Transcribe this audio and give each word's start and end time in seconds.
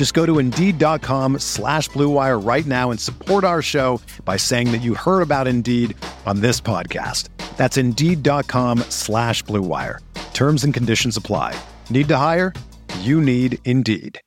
Just 0.00 0.14
go 0.14 0.24
to 0.24 0.38
Indeed.com 0.38 1.40
slash 1.40 1.90
BlueWire 1.90 2.42
right 2.42 2.64
now 2.64 2.90
and 2.90 2.98
support 2.98 3.44
our 3.44 3.60
show 3.60 4.00
by 4.24 4.38
saying 4.38 4.72
that 4.72 4.78
you 4.78 4.94
heard 4.94 5.20
about 5.20 5.46
Indeed 5.46 5.94
on 6.24 6.40
this 6.40 6.58
podcast. 6.58 7.28
That's 7.58 7.76
Indeed.com 7.76 8.78
slash 8.88 9.44
BlueWire. 9.44 9.98
Terms 10.32 10.64
and 10.64 10.72
conditions 10.72 11.18
apply. 11.18 11.54
Need 11.90 12.08
to 12.08 12.16
hire? 12.16 12.54
You 13.00 13.20
need 13.20 13.58
Indeed. 13.66 14.18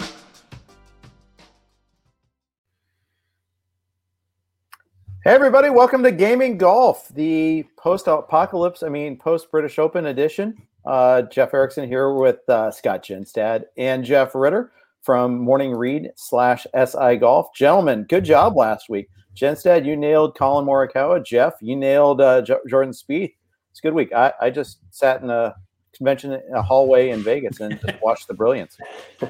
Hey 5.23 5.31
everybody, 5.31 5.71
welcome 5.71 6.03
to 6.03 6.11
Gaming 6.11 6.59
Golf, 6.59 7.09
the 7.15 7.65
post-apocalypse, 7.77 8.83
I 8.83 8.89
mean 8.89 9.17
post-British 9.17 9.79
Open 9.79 10.05
edition. 10.05 10.55
Uh, 10.85 11.23
Jeff 11.23 11.51
Erickson 11.51 11.87
here 11.87 12.13
with 12.13 12.47
uh, 12.47 12.69
Scott 12.69 13.03
Genstad 13.03 13.63
and 13.75 14.05
Jeff 14.05 14.35
Ritter 14.35 14.71
from 15.03 15.37
Morning 15.37 15.73
Read 15.73 16.11
slash 16.15 16.65
SI 16.73 17.17
Golf. 17.17 17.53
Gentlemen, 17.53 18.05
good 18.07 18.23
job 18.23 18.55
last 18.55 18.89
week. 18.89 19.09
Genstad, 19.35 19.85
you 19.85 19.95
nailed 19.95 20.35
Collin 20.37 20.65
Morikawa. 20.65 21.23
Jeff, 21.25 21.53
you 21.61 21.75
nailed 21.75 22.21
uh, 22.21 22.41
J- 22.41 22.55
Jordan 22.67 22.93
Spieth. 22.93 23.33
It's 23.71 23.79
a 23.79 23.81
good 23.81 23.93
week. 23.93 24.13
I, 24.13 24.33
I 24.39 24.49
just 24.49 24.79
sat 24.91 25.21
in 25.21 25.29
a 25.29 25.55
convention 25.95 26.33
in 26.33 26.53
a 26.53 26.61
hallway 26.61 27.09
in 27.09 27.21
Vegas 27.21 27.59
and 27.59 27.79
just 27.81 28.01
watched 28.01 28.27
the 28.27 28.33
brilliance. 28.33 28.77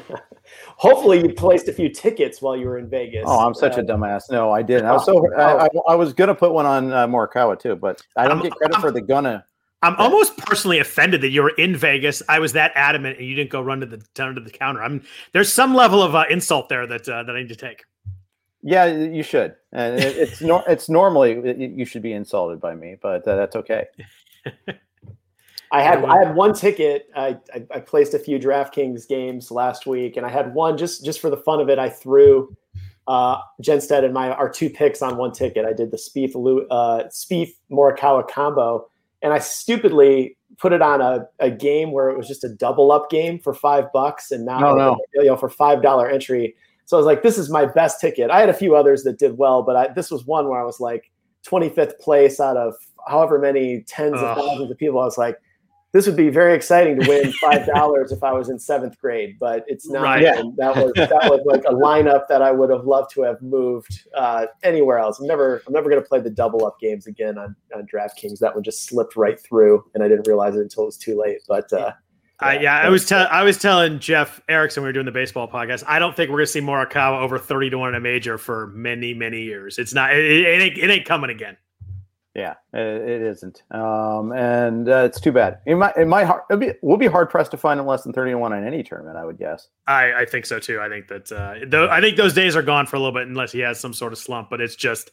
Hopefully, 0.78 1.22
you 1.22 1.30
placed 1.30 1.68
a 1.70 1.74
few 1.74 1.90
tickets 1.90 2.42
while 2.42 2.56
you 2.56 2.68
were 2.68 2.78
in 2.78 2.90
Vegas. 2.90 3.24
Oh, 3.26 3.40
I'm 3.40 3.54
such 3.54 3.78
uh, 3.78 3.82
a 3.82 3.84
dumbass. 3.84 4.30
No, 4.30 4.52
I 4.52 4.62
didn't. 4.62 4.86
I 4.86 4.94
was 4.94 5.06
so 5.06 5.26
I, 5.38 5.66
I, 5.66 5.68
I 5.90 5.96
was 5.96 6.14
gonna 6.14 6.36
put 6.36 6.52
one 6.52 6.66
on 6.66 6.92
uh, 6.92 7.08
Morikawa 7.08 7.58
too, 7.60 7.76
but 7.76 8.02
I 8.16 8.28
don't 8.28 8.38
I'm, 8.38 8.44
get 8.44 8.54
credit 8.54 8.76
I'm, 8.76 8.82
for 8.82 8.92
the 8.92 9.02
gonna. 9.02 9.46
I'm 9.84 9.96
almost 9.98 10.38
personally 10.38 10.80
offended 10.80 11.22
that 11.22 11.30
you 11.30 11.44
were 11.44 11.54
in 11.58 11.76
Vegas. 11.76 12.24
I 12.30 12.40
was 12.40 12.54
that 12.54 12.72
adamant, 12.76 13.20
and 13.20 13.28
you 13.28 13.36
didn't 13.36 13.50
go 13.50 13.62
run 13.62 13.82
to 13.82 13.86
the 13.86 13.98
down 14.16 14.34
to 14.36 14.42
the 14.42 14.50
counter. 14.50 14.82
I'm 14.82 15.04
there's 15.34 15.52
some 15.52 15.76
level 15.76 16.02
of 16.02 16.16
uh, 16.16 16.24
insult 16.30 16.70
there 16.70 16.88
that 16.88 17.08
uh, 17.08 17.24
that 17.24 17.36
I 17.36 17.40
need 17.40 17.50
to 17.50 17.56
take. 17.56 17.84
Yeah, 18.62 18.86
you 18.86 19.24
should, 19.24 19.56
and 19.74 20.00
it, 20.00 20.16
it's 20.16 20.42
no, 20.42 20.60
it's 20.68 20.88
normally 20.88 21.32
it, 21.32 21.72
you 21.72 21.84
should 21.84 22.02
be 22.02 22.14
insulted 22.14 22.62
by 22.62 22.76
me, 22.76 22.96
but 23.02 23.28
uh, 23.28 23.36
that's 23.36 23.58
okay. 23.58 23.86
I 25.72 25.82
had 25.82 26.06
I 26.06 26.24
had 26.24 26.36
one 26.36 26.54
ticket. 26.54 27.10
I, 27.16 27.38
I, 27.54 27.66
I 27.76 27.80
placed 27.80 28.14
a 28.14 28.20
few 28.20 28.40
DraftKings 28.40 29.08
games 29.08 29.52
last 29.52 29.86
week, 29.86 30.16
and 30.16 30.26
I 30.26 30.30
had 30.30 30.54
one 30.54 30.78
just 30.78 31.04
just 31.04 31.20
for 31.20 31.30
the 31.30 31.38
fun 31.38 31.60
of 31.60 31.70
it. 31.70 31.78
I 31.78 31.90
threw 31.90 32.56
uh, 33.08 33.38
Genstead 33.62 34.06
and 34.06 34.14
my 34.14 34.30
our 34.30 34.50
two 34.50 34.70
picks 34.70 35.02
on 35.02 35.18
one 35.18 35.34
ticket. 35.34 35.66
I 35.66 35.74
did 35.74 35.92
the 35.92 35.98
Spieth 35.98 36.36
uh, 36.70 37.04
Spieth 37.10 37.54
Morikawa 37.72 38.30
combo, 38.30 38.88
and 39.24 39.34
I 39.34 39.40
stupidly 39.40 40.38
put 40.60 40.74
it 40.74 40.82
on 40.82 41.02
a, 41.02 41.26
a 41.40 41.50
game 41.50 41.92
where 41.92 42.10
it 42.10 42.18
was 42.18 42.28
just 42.28 42.44
a 42.44 42.50
double 42.50 42.92
up 42.92 43.10
game 43.10 43.40
for 43.40 43.54
five 43.54 43.86
bucks, 43.94 44.32
and 44.32 44.46
now 44.46 44.60
no. 44.60 44.98
you 45.14 45.26
know 45.26 45.38
for 45.38 45.50
five 45.50 45.82
dollar 45.82 46.08
entry. 46.08 46.56
So 46.86 46.98
I 46.98 47.00
was 47.00 47.06
like, 47.06 47.24
this 47.24 47.38
is 47.38 47.50
my 47.50 47.66
best 47.66 48.02
ticket. 48.02 48.30
I 48.30 48.42
had 48.42 48.50
a 48.50 48.54
few 48.54 48.76
others 48.76 49.04
that 49.04 49.18
did 49.18 49.38
well, 49.38 49.64
but 49.64 49.76
I, 49.76 49.88
this 49.94 50.12
was 50.12 50.26
one 50.26 50.50
where 50.50 50.60
I 50.60 50.66
was 50.66 50.82
like 50.82 51.10
25th 51.48 51.98
place 52.00 52.42
out 52.42 52.58
of 52.58 52.76
however 53.08 53.40
many 53.40 53.84
tens 53.88 54.16
of 54.16 54.38
thousands 54.38 54.70
of 54.70 54.78
people. 54.78 55.00
I 55.00 55.06
was 55.06 55.18
like 55.18 55.38
this 55.94 56.08
would 56.08 56.18
be 56.18 56.30
very 56.30 56.56
exciting 56.56 57.00
to 57.00 57.08
win 57.08 57.32
five 57.42 57.68
dollars 57.68 58.12
if 58.12 58.24
I 58.24 58.34
was 58.34 58.50
in 58.50 58.58
seventh 58.58 59.00
grade, 59.00 59.38
but 59.40 59.64
it's 59.68 59.88
not. 59.88 60.02
Right. 60.02 60.24
Yeah. 60.24 60.42
That 60.58 60.76
was 60.76 60.92
that 60.96 61.30
was 61.30 61.42
like 61.46 61.64
a 61.66 61.74
lineup 61.74 62.28
that 62.28 62.42
I 62.42 62.52
would 62.52 62.72
have 62.72 62.86
loved 62.86 63.12
to 63.12 63.22
have 63.22 63.42
moved 63.42 64.08
uh, 64.16 64.48
anywhere 64.64 64.98
else. 64.98 65.20
I'm 65.20 65.28
never 65.28 65.62
I'm 65.68 65.74
never 65.74 65.90
going 65.90 66.02
to 66.02 66.08
play 66.08 66.20
the 66.20 66.32
double 66.32 66.66
up 66.66 66.80
games 66.80 67.06
again 67.06 67.38
on 67.38 67.56
on 67.76 67.86
DraftKings. 67.86 68.40
That 68.40 68.56
one 68.56 68.64
just 68.64 68.86
slipped 68.86 69.16
right 69.16 69.40
through, 69.40 69.86
and 69.94 70.04
I 70.04 70.08
didn't 70.08 70.28
realize 70.28 70.56
it 70.56 70.62
until 70.62 70.84
it 70.84 70.88
was 70.88 70.98
too 70.98 71.20
late. 71.20 71.42
But 71.48 71.72
uh, 71.72 71.94
yeah, 72.42 72.48
uh, 72.48 72.52
yeah 72.54 72.78
I 72.80 72.90
was 72.90 73.08
tell 73.08 73.28
I 73.30 73.44
was 73.44 73.60
telling 73.60 74.00
Jeff 74.00 74.42
Erickson 74.50 74.82
we 74.82 74.90
were 74.90 74.94
doing 74.94 75.06
the 75.06 75.12
baseball 75.12 75.48
podcast. 75.48 75.84
I 75.86 76.00
don't 76.00 76.16
think 76.16 76.32
we're 76.32 76.38
going 76.38 76.48
to 76.48 76.52
see 76.52 76.62
Morikawa 76.62 77.22
over 77.22 77.38
thirty 77.38 77.70
to 77.70 77.78
one 77.78 77.90
in 77.90 77.96
a 77.96 78.00
major 78.00 78.40
for 78.40 78.68
many 78.68 79.14
many 79.14 79.44
years. 79.44 79.78
It's 79.78 79.94
not. 79.94 80.16
It, 80.16 80.26
it 80.26 80.62
ain't, 80.62 80.78
it 80.80 80.90
ain't 80.90 81.06
coming 81.06 81.30
again. 81.30 81.56
Yeah, 82.36 82.56
it, 82.74 83.22
isn't, 83.22 83.62
um, 83.70 84.32
and 84.32 84.90
uh, 84.90 85.04
it's 85.06 85.22
too 85.22 85.32
bad. 85.32 85.60
It 85.68 85.76
might, 85.76 85.96
it 85.96 86.08
might, 86.08 86.26
hard, 86.26 86.42
be, 86.60 86.72
we'll 86.82 86.98
be 86.98 87.06
hard 87.06 87.30
pressed 87.30 87.52
to 87.52 87.58
find 87.58 87.80
him 87.80 87.86
less 87.86 88.02
than 88.02 88.12
thirty 88.12 88.32
to 88.32 88.40
one 88.40 88.54
in 88.54 88.66
any 88.66 88.82
tournament. 88.82 89.18
I 89.18 89.26
would 89.26 89.38
guess. 89.38 89.68
I, 89.86 90.14
I 90.14 90.26
think 90.26 90.48
so 90.48 90.58
too. 90.58 90.82
I 90.82 90.90
think 90.90 91.10
that, 91.10 91.32
uh, 91.32 91.54
th- 91.54 91.90
I 91.92 92.02
think 92.02 92.18
those 92.18 92.34
days 92.34 92.56
are 92.56 92.64
gone 92.64 92.88
for 92.88 92.96
a 92.96 93.00
little 93.00 93.14
bit, 93.14 93.28
unless 93.28 93.52
he 93.52 93.60
has 93.60 93.80
some 93.80 93.94
sort 93.94 94.14
of 94.14 94.18
slump. 94.18 94.50
But 94.50 94.62
it's 94.62 94.76
just 94.76 95.12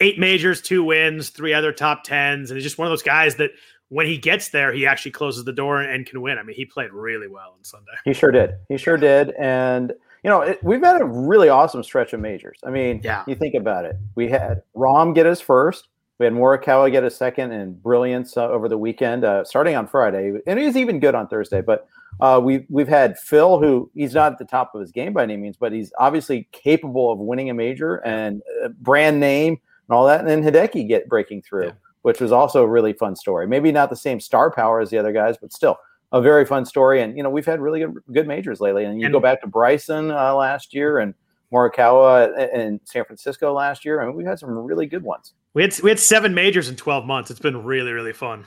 eight 0.00 0.18
majors, 0.18 0.62
two 0.62 0.82
wins, 0.82 1.28
three 1.28 1.52
other 1.52 1.72
top 1.72 2.04
tens, 2.04 2.50
and 2.50 2.56
he's 2.56 2.64
just 2.64 2.78
one 2.78 2.86
of 2.86 2.90
those 2.90 3.02
guys 3.02 3.34
that 3.34 3.50
when 3.90 4.06
he 4.06 4.16
gets 4.16 4.48
there, 4.48 4.72
he 4.72 4.86
actually 4.86 5.10
closes 5.10 5.44
the 5.44 5.52
door 5.52 5.82
and 5.82 6.06
can 6.06 6.22
win. 6.22 6.38
I 6.38 6.42
mean, 6.42 6.56
he 6.56 6.64
played 6.64 6.90
really 6.90 7.28
well 7.28 7.54
on 7.54 7.62
Sunday. 7.64 7.92
He 8.06 8.14
sure 8.14 8.30
did. 8.30 8.52
He 8.70 8.78
sure 8.78 8.96
did, 8.96 9.32
and 9.38 9.92
you 10.24 10.30
know, 10.30 10.40
it, 10.40 10.64
we've 10.64 10.82
had 10.82 11.02
a 11.02 11.04
really 11.04 11.50
awesome 11.50 11.82
stretch 11.82 12.14
of 12.14 12.20
majors. 12.20 12.58
I 12.64 12.70
mean, 12.70 13.02
yeah. 13.04 13.24
you 13.26 13.34
think 13.34 13.54
about 13.54 13.84
it. 13.84 13.96
We 14.14 14.30
had 14.30 14.62
Rahm 14.74 15.14
get 15.14 15.26
his 15.26 15.42
first. 15.42 15.88
We 16.18 16.26
had 16.26 16.34
Morikawa 16.34 16.90
get 16.92 17.04
a 17.04 17.10
second 17.10 17.52
and 17.52 17.82
brilliance 17.82 18.36
uh, 18.36 18.48
over 18.48 18.68
the 18.68 18.78
weekend, 18.78 19.24
uh, 19.24 19.44
starting 19.44 19.74
on 19.74 19.86
Friday, 19.88 20.38
and 20.46 20.58
he 20.58 20.66
was 20.66 20.76
even 20.76 21.00
good 21.00 21.14
on 21.14 21.26
Thursday. 21.26 21.60
But 21.60 21.88
uh, 22.20 22.40
we've 22.42 22.64
we've 22.68 22.88
had 22.88 23.18
Phil, 23.18 23.58
who 23.58 23.90
he's 23.94 24.14
not 24.14 24.32
at 24.32 24.38
the 24.38 24.44
top 24.44 24.74
of 24.74 24.80
his 24.80 24.92
game 24.92 25.12
by 25.12 25.22
any 25.22 25.36
means, 25.36 25.56
but 25.56 25.72
he's 25.72 25.92
obviously 25.98 26.48
capable 26.52 27.10
of 27.10 27.18
winning 27.18 27.50
a 27.50 27.54
major 27.54 27.96
and 28.06 28.42
brand 28.80 29.18
name 29.18 29.58
and 29.88 29.96
all 29.96 30.06
that. 30.06 30.20
And 30.20 30.28
then 30.28 30.42
Hideki 30.42 30.86
get 30.86 31.08
breaking 31.08 31.42
through, 31.42 31.66
yeah. 31.66 31.72
which 32.02 32.20
was 32.20 32.30
also 32.30 32.62
a 32.62 32.68
really 32.68 32.92
fun 32.92 33.16
story. 33.16 33.46
Maybe 33.46 33.72
not 33.72 33.90
the 33.90 33.96
same 33.96 34.20
star 34.20 34.50
power 34.50 34.80
as 34.80 34.90
the 34.90 34.98
other 34.98 35.12
guys, 35.12 35.36
but 35.38 35.52
still 35.52 35.78
a 36.12 36.20
very 36.20 36.44
fun 36.44 36.64
story. 36.64 37.00
And 37.00 37.16
you 37.16 37.22
know, 37.22 37.30
we've 37.30 37.46
had 37.46 37.60
really 37.60 37.80
good, 37.80 37.96
good 38.12 38.26
majors 38.28 38.60
lately. 38.60 38.84
And 38.84 39.00
you 39.00 39.06
and, 39.06 39.12
go 39.12 39.20
back 39.20 39.40
to 39.40 39.46
Bryson 39.46 40.10
uh, 40.10 40.34
last 40.34 40.74
year 40.74 40.98
and 40.98 41.14
Morikawa 41.52 42.52
in 42.54 42.80
San 42.84 43.04
Francisco 43.04 43.52
last 43.52 43.84
year. 43.84 44.02
I 44.02 44.06
mean, 44.06 44.16
we've 44.16 44.26
had 44.26 44.38
some 44.38 44.50
really 44.50 44.86
good 44.86 45.02
ones. 45.02 45.34
We 45.54 45.62
had 45.62 45.78
we 45.80 45.90
had 45.90 46.00
seven 46.00 46.34
majors 46.34 46.68
in 46.68 46.76
twelve 46.76 47.04
months. 47.04 47.30
It's 47.30 47.40
been 47.40 47.62
really 47.62 47.92
really 47.92 48.12
fun. 48.12 48.44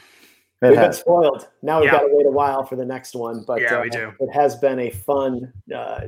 It 0.61 0.69
we've 0.69 0.77
has. 0.77 0.97
been 0.97 1.01
spoiled. 1.01 1.47
Now 1.61 1.81
we've 1.81 1.87
yeah. 1.87 1.99
got 1.99 2.07
to 2.07 2.09
wait 2.11 2.25
a 2.25 2.31
while 2.31 2.65
for 2.65 2.75
the 2.75 2.85
next 2.85 3.15
one. 3.15 3.43
But 3.45 3.61
yeah, 3.61 3.75
uh, 3.75 3.81
we 3.81 3.89
do. 3.89 4.13
It 4.19 4.31
has 4.33 4.55
been 4.55 4.79
a 4.79 4.89
fun, 4.89 5.51
uh, 5.73 6.01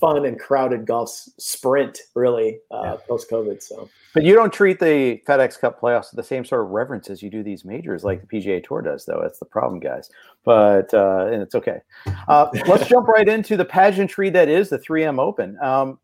fun 0.00 0.24
and 0.24 0.40
crowded 0.40 0.86
golf 0.86 1.10
sprint, 1.38 1.98
really, 2.14 2.58
uh, 2.70 2.82
yeah. 2.82 2.96
post 3.06 3.30
COVID. 3.30 3.62
So, 3.62 3.88
but 4.14 4.24
you 4.24 4.34
don't 4.34 4.52
treat 4.52 4.80
the 4.80 5.20
FedEx 5.28 5.60
Cup 5.60 5.80
playoffs 5.80 6.10
with 6.10 6.16
the 6.16 6.22
same 6.22 6.44
sort 6.44 6.62
of 6.62 6.70
reverence 6.70 7.10
as 7.10 7.22
you 7.22 7.30
do 7.30 7.42
these 7.42 7.64
majors, 7.64 8.02
like 8.02 8.26
the 8.26 8.26
PGA 8.26 8.64
Tour 8.64 8.82
does. 8.82 9.04
Though 9.04 9.20
that's 9.22 9.38
the 9.38 9.44
problem, 9.44 9.78
guys. 9.78 10.10
But 10.44 10.92
uh, 10.94 11.28
and 11.30 11.42
it's 11.42 11.54
okay. 11.54 11.80
Uh, 12.26 12.48
let's 12.66 12.88
jump 12.88 13.06
right 13.06 13.28
into 13.28 13.56
the 13.56 13.64
pageantry 13.64 14.30
that 14.30 14.48
is 14.48 14.70
the 14.70 14.78
3M 14.78 15.20
Open. 15.20 15.58
Um, 15.60 15.98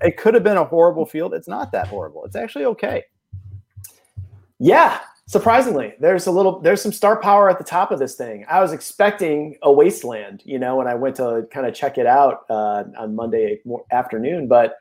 it 0.00 0.16
could 0.16 0.34
have 0.34 0.42
been 0.42 0.58
a 0.58 0.64
horrible 0.64 1.06
field. 1.06 1.32
It's 1.32 1.48
not 1.48 1.72
that 1.72 1.88
horrible. 1.88 2.24
It's 2.24 2.36
actually 2.36 2.64
okay. 2.66 3.04
Yeah, 4.58 5.00
surprisingly, 5.28 5.94
there's 6.00 6.26
a 6.26 6.30
little 6.30 6.60
there's 6.60 6.80
some 6.80 6.92
star 6.92 7.20
power 7.20 7.50
at 7.50 7.58
the 7.58 7.64
top 7.64 7.90
of 7.90 7.98
this 7.98 8.14
thing. 8.14 8.44
I 8.48 8.60
was 8.60 8.72
expecting 8.72 9.56
a 9.62 9.72
wasteland, 9.72 10.42
you 10.44 10.58
know, 10.58 10.76
when 10.76 10.86
I 10.86 10.94
went 10.94 11.16
to 11.16 11.46
kind 11.52 11.66
of 11.66 11.74
check 11.74 11.98
it 11.98 12.06
out 12.06 12.44
uh, 12.48 12.84
on 12.98 13.14
Monday 13.14 13.60
afternoon, 13.90 14.48
but 14.48 14.76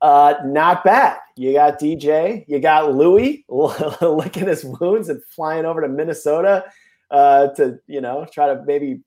uh, 0.00 0.34
not 0.44 0.82
bad. 0.82 1.18
You 1.36 1.52
got 1.52 1.78
DJ, 1.78 2.44
you 2.48 2.58
got 2.58 2.94
Louis 2.94 3.44
licking 3.48 4.46
his 4.46 4.64
wounds 4.64 5.08
and 5.08 5.22
flying 5.24 5.66
over 5.66 5.82
to 5.82 5.88
Minnesota 5.88 6.64
uh, 7.10 7.48
to 7.48 7.78
you 7.86 8.00
know 8.00 8.26
try 8.32 8.54
to 8.54 8.62
maybe 8.64 9.00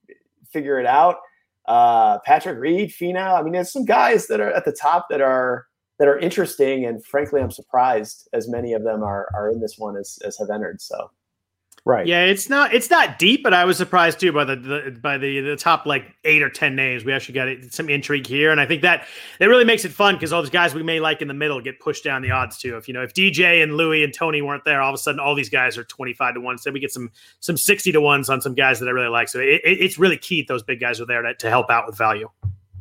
figure 0.52 0.80
it 0.80 0.86
out. 0.86 1.18
Uh, 1.66 2.20
Patrick 2.26 2.60
Reed, 2.60 2.92
Finau. 2.92 3.40
I 3.40 3.42
mean, 3.42 3.54
there's 3.54 3.72
some 3.72 3.86
guys 3.86 4.28
that 4.28 4.42
are 4.42 4.52
at 4.52 4.66
the 4.66 4.74
top 4.74 5.08
that 5.10 5.22
are 5.22 5.66
that 6.00 6.08
are 6.08 6.18
interesting. 6.18 6.86
And 6.86 7.04
frankly, 7.06 7.42
I'm 7.42 7.52
surprised 7.52 8.28
as 8.34 8.48
many 8.48 8.74
of 8.74 8.84
them 8.84 9.04
are 9.04 9.28
are 9.34 9.50
in 9.50 9.60
this 9.60 9.78
one 9.78 9.96
as, 9.98 10.20
as 10.26 10.38
have 10.38 10.50
entered. 10.50 10.82
So 10.82 11.12
Right. 11.86 12.08
Yeah, 12.08 12.24
it's 12.24 12.48
not 12.48 12.74
it's 12.74 12.90
not 12.90 13.20
deep, 13.20 13.44
but 13.44 13.54
I 13.54 13.66
was 13.66 13.76
surprised 13.76 14.18
too 14.18 14.32
by 14.32 14.46
the, 14.46 14.56
the 14.56 14.98
by 15.02 15.18
the 15.18 15.42
the 15.42 15.58
top 15.58 15.86
like 15.86 16.06
eight 16.24 16.42
or 16.42 16.50
ten 16.50 16.78
names. 16.78 17.04
We 17.04 17.12
actually 17.12 17.34
got 17.34 17.74
some 17.74 17.90
intrigue 17.90 18.26
here, 18.26 18.52
and 18.52 18.62
I 18.62 18.66
think 18.66 18.84
that 18.84 19.06
it 19.42 19.48
really 19.48 19.66
makes 19.66 19.84
it 19.84 19.92
fun 19.92 20.16
because 20.16 20.32
all 20.32 20.42
those 20.42 20.50
guys 20.50 20.74
we 20.74 20.82
may 20.82 21.02
like 21.02 21.22
in 21.22 21.28
the 21.28 21.34
middle 21.34 21.60
get 21.60 21.82
pushed 21.82 22.06
down 22.06 22.22
the 22.22 22.32
odds 22.32 22.58
too. 22.58 22.78
If 22.78 22.88
you 22.88 22.94
know 22.94 23.04
if 23.04 23.14
DJ 23.14 23.62
and 23.62 23.76
Louis 23.76 24.06
and 24.06 24.14
Tony 24.14 24.42
weren't 24.42 24.64
there, 24.64 24.82
all 24.82 24.92
of 24.92 24.96
a 24.96 24.98
sudden 24.98 25.20
all 25.20 25.36
these 25.36 25.50
guys 25.50 25.78
are 25.78 25.84
twenty 25.84 26.14
five 26.14 26.36
to 26.36 26.40
one. 26.40 26.58
So 26.58 26.72
we 26.72 26.80
get 26.80 26.94
some 26.94 27.12
some 27.42 27.58
sixty 27.58 27.92
to 27.92 28.00
ones 28.00 28.30
on 28.30 28.40
some 28.40 28.54
guys 28.54 28.80
that 28.80 28.88
I 28.88 28.92
really 28.92 29.10
like. 29.10 29.28
So 29.28 29.40
it, 29.40 29.60
it, 29.66 29.82
it's 29.82 30.00
really 30.00 30.18
key 30.18 30.46
those 30.48 30.64
big 30.64 30.80
guys 30.80 31.02
are 31.02 31.06
there 31.06 31.22
to, 31.22 31.34
to 31.34 31.50
help 31.50 31.70
out 31.70 31.86
with 31.86 31.98
value. 31.98 32.30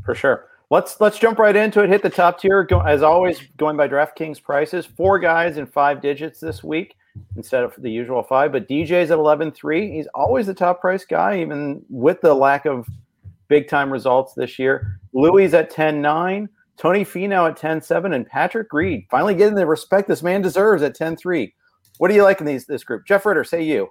For 0.05 0.15
sure. 0.15 0.47
Let's 0.73 0.99
let's 1.03 1.19
jump 1.19 1.39
right 1.39 1.55
into 1.55 1.83
it. 1.83 1.91
Hit 1.91 2.03
the 2.03 2.09
top 2.09 2.41
tier. 2.41 2.65
Go, 2.65 2.81
as 2.81 3.03
always, 3.03 3.43
going 3.59 3.77
by 3.77 3.87
DraftKings 3.89 4.43
prices. 4.43 4.87
Four 4.87 5.19
guys 5.19 5.59
in 5.59 5.67
five 5.67 6.01
digits 6.01 6.41
this 6.41 6.65
week 6.65 6.97
instead 7.37 7.63
of 7.63 7.75
the 7.77 7.91
usual 7.91 8.23
five. 8.23 8.53
But 8.53 8.71
DJ's 8.71 9.11
at 9.11 9.19
11.3. 9.19 9.95
He's 9.95 10.07
always 10.15 10.47
the 10.47 10.55
top 10.55 10.81
price 10.81 11.05
guy, 11.05 11.43
even 11.43 11.85
with 11.91 12.23
the 12.23 12.33
lack 12.33 12.65
of 12.65 12.89
big 13.49 13.69
time 13.69 13.93
results 13.93 14.33
this 14.33 14.59
year. 14.59 14.99
Louis 15.13 15.53
at 15.53 15.71
10.9. 15.71 16.49
Tony 16.79 17.05
Finau 17.05 17.51
at 17.51 17.59
10.7. 17.59 18.15
And 18.15 18.27
Patrick 18.27 18.73
Reed 18.73 19.05
finally 19.11 19.35
getting 19.35 19.57
the 19.57 19.67
respect 19.67 20.09
this 20.09 20.23
man 20.23 20.41
deserves 20.41 20.83
at 20.83 20.97
10.3. 20.97 21.53
What 21.99 22.09
do 22.09 22.15
you 22.15 22.23
like 22.23 22.41
in 22.41 22.47
these 22.47 22.65
this 22.65 22.83
group? 22.83 23.07
Jeff 23.07 23.27
Ritter, 23.27 23.45
say 23.45 23.63
you. 23.63 23.91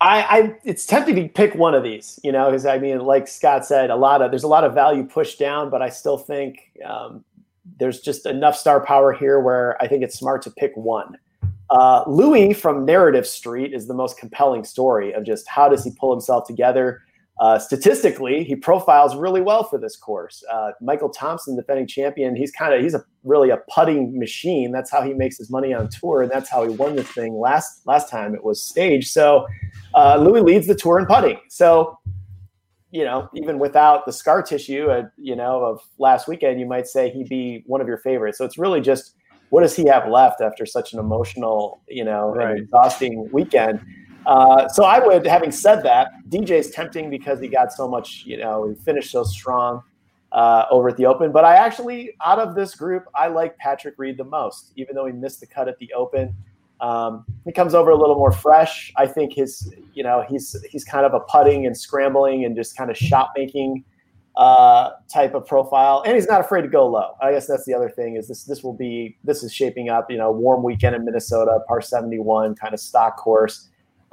I, 0.00 0.22
I 0.22 0.54
it's 0.64 0.84
tempting 0.84 1.16
to 1.16 1.28
pick 1.28 1.54
one 1.54 1.74
of 1.74 1.82
these, 1.82 2.20
you 2.22 2.32
know, 2.32 2.46
because 2.46 2.66
I 2.66 2.78
mean, 2.78 2.98
like 3.00 3.28
Scott 3.28 3.64
said, 3.64 3.90
a 3.90 3.96
lot 3.96 4.20
of 4.22 4.30
there's 4.30 4.44
a 4.44 4.48
lot 4.48 4.64
of 4.64 4.74
value 4.74 5.04
pushed 5.04 5.38
down, 5.38 5.70
but 5.70 5.80
I 5.80 5.88
still 5.88 6.18
think 6.18 6.70
um, 6.84 7.24
there's 7.78 8.00
just 8.00 8.26
enough 8.26 8.56
star 8.56 8.84
power 8.84 9.12
here 9.12 9.40
where 9.40 9.80
I 9.82 9.88
think 9.88 10.02
it's 10.02 10.18
smart 10.18 10.42
to 10.42 10.50
pick 10.50 10.72
one. 10.76 11.16
Uh, 11.70 12.04
Louis 12.06 12.52
from 12.52 12.84
Narrative 12.84 13.26
Street 13.26 13.72
is 13.72 13.86
the 13.86 13.94
most 13.94 14.18
compelling 14.18 14.64
story 14.64 15.12
of 15.12 15.24
just 15.24 15.48
how 15.48 15.68
does 15.68 15.82
he 15.82 15.90
pull 15.98 16.12
himself 16.12 16.46
together. 16.46 17.02
Uh, 17.38 17.58
statistically, 17.58 18.44
he 18.44 18.56
profiles 18.56 19.14
really 19.14 19.42
well 19.42 19.62
for 19.62 19.78
this 19.78 19.94
course. 19.94 20.42
Uh, 20.50 20.70
Michael 20.80 21.10
Thompson, 21.10 21.54
defending 21.54 21.86
champion, 21.86 22.34
he's 22.34 22.50
kind 22.50 22.72
of 22.72 22.80
he's 22.80 22.94
a 22.94 23.04
really 23.24 23.50
a 23.50 23.58
putting 23.70 24.18
machine. 24.18 24.72
That's 24.72 24.90
how 24.90 25.02
he 25.02 25.12
makes 25.12 25.36
his 25.36 25.50
money 25.50 25.74
on 25.74 25.88
tour, 25.90 26.22
and 26.22 26.30
that's 26.30 26.48
how 26.48 26.66
he 26.66 26.74
won 26.74 26.96
the 26.96 27.04
thing 27.04 27.38
last 27.38 27.86
last 27.86 28.08
time 28.08 28.34
it 28.34 28.42
was 28.42 28.62
staged. 28.62 29.08
So, 29.08 29.46
uh, 29.94 30.16
Louis 30.16 30.40
leads 30.40 30.66
the 30.66 30.74
tour 30.74 30.98
in 30.98 31.04
putting. 31.04 31.38
So, 31.50 31.98
you 32.90 33.04
know, 33.04 33.28
even 33.34 33.58
without 33.58 34.06
the 34.06 34.12
scar 34.12 34.42
tissue, 34.42 34.86
uh, 34.90 35.02
you 35.18 35.36
know, 35.36 35.62
of 35.62 35.80
last 35.98 36.28
weekend, 36.28 36.58
you 36.58 36.66
might 36.66 36.86
say 36.86 37.10
he'd 37.10 37.28
be 37.28 37.64
one 37.66 37.82
of 37.82 37.86
your 37.86 37.98
favorites. 37.98 38.38
So 38.38 38.46
it's 38.46 38.56
really 38.56 38.80
just 38.80 39.14
what 39.50 39.60
does 39.60 39.76
he 39.76 39.86
have 39.86 40.08
left 40.08 40.40
after 40.40 40.64
such 40.64 40.94
an 40.94 40.98
emotional, 40.98 41.82
you 41.86 42.04
know, 42.04 42.34
right. 42.34 42.56
exhausting 42.56 43.28
weekend? 43.30 43.80
Uh, 44.26 44.68
so 44.68 44.84
I 44.84 44.98
would, 44.98 45.24
having 45.24 45.52
said 45.52 45.82
that, 45.84 46.10
DJ 46.28 46.50
is 46.50 46.70
tempting 46.70 47.08
because 47.08 47.40
he 47.40 47.46
got 47.46 47.72
so 47.72 47.88
much, 47.88 48.24
you 48.26 48.36
know, 48.36 48.68
he 48.68 48.74
finished 48.74 49.12
so 49.12 49.22
strong 49.22 49.82
uh, 50.32 50.64
over 50.70 50.88
at 50.88 50.96
the 50.96 51.06
Open. 51.06 51.30
But 51.30 51.44
I 51.44 51.54
actually, 51.54 52.14
out 52.24 52.40
of 52.40 52.56
this 52.56 52.74
group, 52.74 53.04
I 53.14 53.28
like 53.28 53.56
Patrick 53.58 53.94
Reed 53.98 54.16
the 54.16 54.24
most, 54.24 54.72
even 54.76 54.96
though 54.96 55.06
he 55.06 55.12
missed 55.12 55.40
the 55.40 55.46
cut 55.46 55.68
at 55.68 55.78
the 55.78 55.92
Open. 55.92 56.34
Um, 56.80 57.24
he 57.44 57.52
comes 57.52 57.72
over 57.72 57.90
a 57.90 57.96
little 57.96 58.16
more 58.16 58.32
fresh. 58.32 58.92
I 58.96 59.06
think 59.06 59.32
his, 59.32 59.72
you 59.94 60.02
know, 60.02 60.24
he's 60.28 60.54
he's 60.70 60.84
kind 60.84 61.06
of 61.06 61.14
a 61.14 61.20
putting 61.20 61.64
and 61.64 61.76
scrambling 61.76 62.44
and 62.44 62.54
just 62.54 62.76
kind 62.76 62.90
of 62.90 62.96
shot 62.98 63.30
making 63.34 63.84
uh, 64.36 64.90
type 65.10 65.34
of 65.34 65.46
profile, 65.46 66.02
and 66.04 66.14
he's 66.14 66.26
not 66.26 66.40
afraid 66.42 66.62
to 66.62 66.68
go 66.68 66.86
low. 66.86 67.14
I 67.22 67.32
guess 67.32 67.46
that's 67.46 67.64
the 67.64 67.72
other 67.72 67.88
thing 67.88 68.16
is 68.16 68.28
this 68.28 68.44
this 68.44 68.62
will 68.62 68.74
be 68.74 69.16
this 69.24 69.42
is 69.42 69.54
shaping 69.54 69.88
up. 69.88 70.10
You 70.10 70.18
know, 70.18 70.30
warm 70.30 70.62
weekend 70.62 70.94
in 70.94 71.04
Minnesota, 71.04 71.60
par 71.66 71.80
seventy 71.80 72.18
one, 72.18 72.54
kind 72.54 72.74
of 72.74 72.80
stock 72.80 73.16
course. 73.16 73.70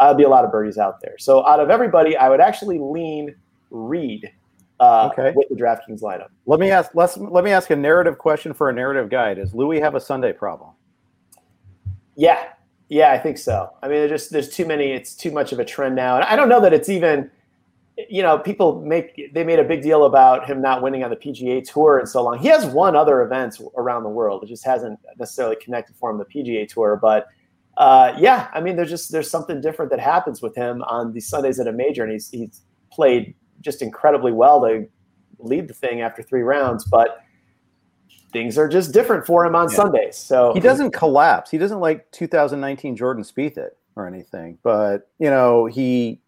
Will 0.10 0.16
be 0.16 0.24
a 0.24 0.30
lot 0.30 0.46
of 0.46 0.52
birdies 0.52 0.78
out 0.78 1.02
there. 1.02 1.16
So 1.18 1.46
out 1.46 1.60
of 1.60 1.70
everybody, 1.70 2.16
I 2.18 2.30
would 2.30 2.42
actually 2.42 2.80
lean 2.80 3.36
Reed 3.70 4.32
uh, 4.80 5.10
okay. 5.12 5.34
with 5.36 5.50
the 5.50 5.56
DraftKings 5.56 6.02
lineup. 6.02 6.30
Let 6.46 6.60
me 6.60 6.72
ask 6.72 6.92
let's 6.94 7.18
let 7.18 7.44
me 7.44 7.52
ask 7.52 7.70
a 7.70 7.76
narrative 7.76 8.18
question 8.18 8.54
for 8.54 8.70
a 8.70 8.74
narrative 8.74 9.10
guy. 9.10 9.34
Does 9.34 9.54
Louis 9.54 9.80
have 9.80 9.96
a 9.96 10.00
Sunday 10.00 10.34
problem? 10.34 10.72
Yeah, 12.16 12.50
yeah, 12.90 13.12
I 13.12 13.18
think 13.18 13.38
so. 13.38 13.74
I 13.82 13.88
mean, 13.88 13.98
there's 13.98 14.22
just 14.22 14.32
there's 14.32 14.50
too 14.50 14.66
many. 14.66 14.92
It's 14.92 15.16
too 15.16 15.32
much 15.32 15.52
of 15.52 15.60
a 15.60 15.66
trend 15.66 15.96
now, 15.96 16.16
and 16.16 16.24
I 16.26 16.36
don't 16.36 16.50
know 16.50 16.62
that 16.62 16.74
it's 16.74 16.90
even 16.90 17.30
you 18.10 18.24
know, 18.24 18.40
people 18.40 18.82
make 18.82 19.32
they 19.34 19.44
made 19.44 19.60
a 19.60 19.64
big 19.64 19.84
deal 19.84 20.06
about 20.06 20.50
him 20.50 20.62
not 20.62 20.82
winning 20.82 21.04
on 21.04 21.10
the 21.10 21.16
PGA 21.16 21.64
Tour 21.64 22.00
and 22.00 22.10
so 22.10 22.24
long. 22.24 22.40
He 22.40 22.48
has 22.48 22.66
won 22.66 22.96
other 22.96 23.22
events 23.22 23.62
around 23.78 24.04
the 24.04 24.10
world. 24.10 24.44
It 24.44 24.48
just 24.48 24.66
hasn't 24.66 25.00
necessarily 25.20 25.58
connected 25.58 25.96
for 25.96 26.10
him 26.10 26.18
the 26.18 26.26
PGA 26.26 26.68
Tour. 26.68 26.98
But 27.00 27.28
uh, 27.78 28.14
yeah, 28.18 28.50
I 28.54 28.62
mean, 28.62 28.76
there's 28.76 28.90
just 28.90 29.12
there's 29.12 29.30
something 29.30 29.62
different 29.62 29.92
that 29.92 30.00
happens 30.00 30.42
with 30.42 30.56
him 30.56 30.84
on 30.84 31.14
these 31.14 31.28
Sundays 31.28 31.60
at 31.60 31.68
a 31.68 31.72
major, 31.72 32.04
and 32.04 32.12
he's 32.12 32.30
he's 32.30 32.62
played 32.92 33.34
just 33.62 33.82
incredibly 33.82 34.32
well 34.32 34.62
to 34.62 34.88
lead 35.40 35.68
the 35.68 35.74
thing 35.74 36.02
after 36.02 36.22
three 36.22 36.44
rounds. 36.44 36.86
But 36.86 37.20
things 38.32 38.58
are 38.58 38.68
just 38.68 38.92
different 38.92 39.26
for 39.26 39.46
him 39.46 39.56
on 39.56 39.70
yeah. 39.70 39.76
Sundays. 39.76 40.18
So 40.18 40.54
he 40.54 40.60
doesn't 40.60 40.92
collapse. 40.92 41.50
He 41.50 41.58
doesn't 41.58 41.80
like 41.80 42.10
2019 42.12 42.96
Jordan 42.96 43.24
Spieth 43.24 43.58
it 43.58 43.78
or 43.96 44.08
anything. 44.08 44.58
But 44.62 45.10
you 45.18 45.30
know, 45.30 45.66
he 45.66 46.20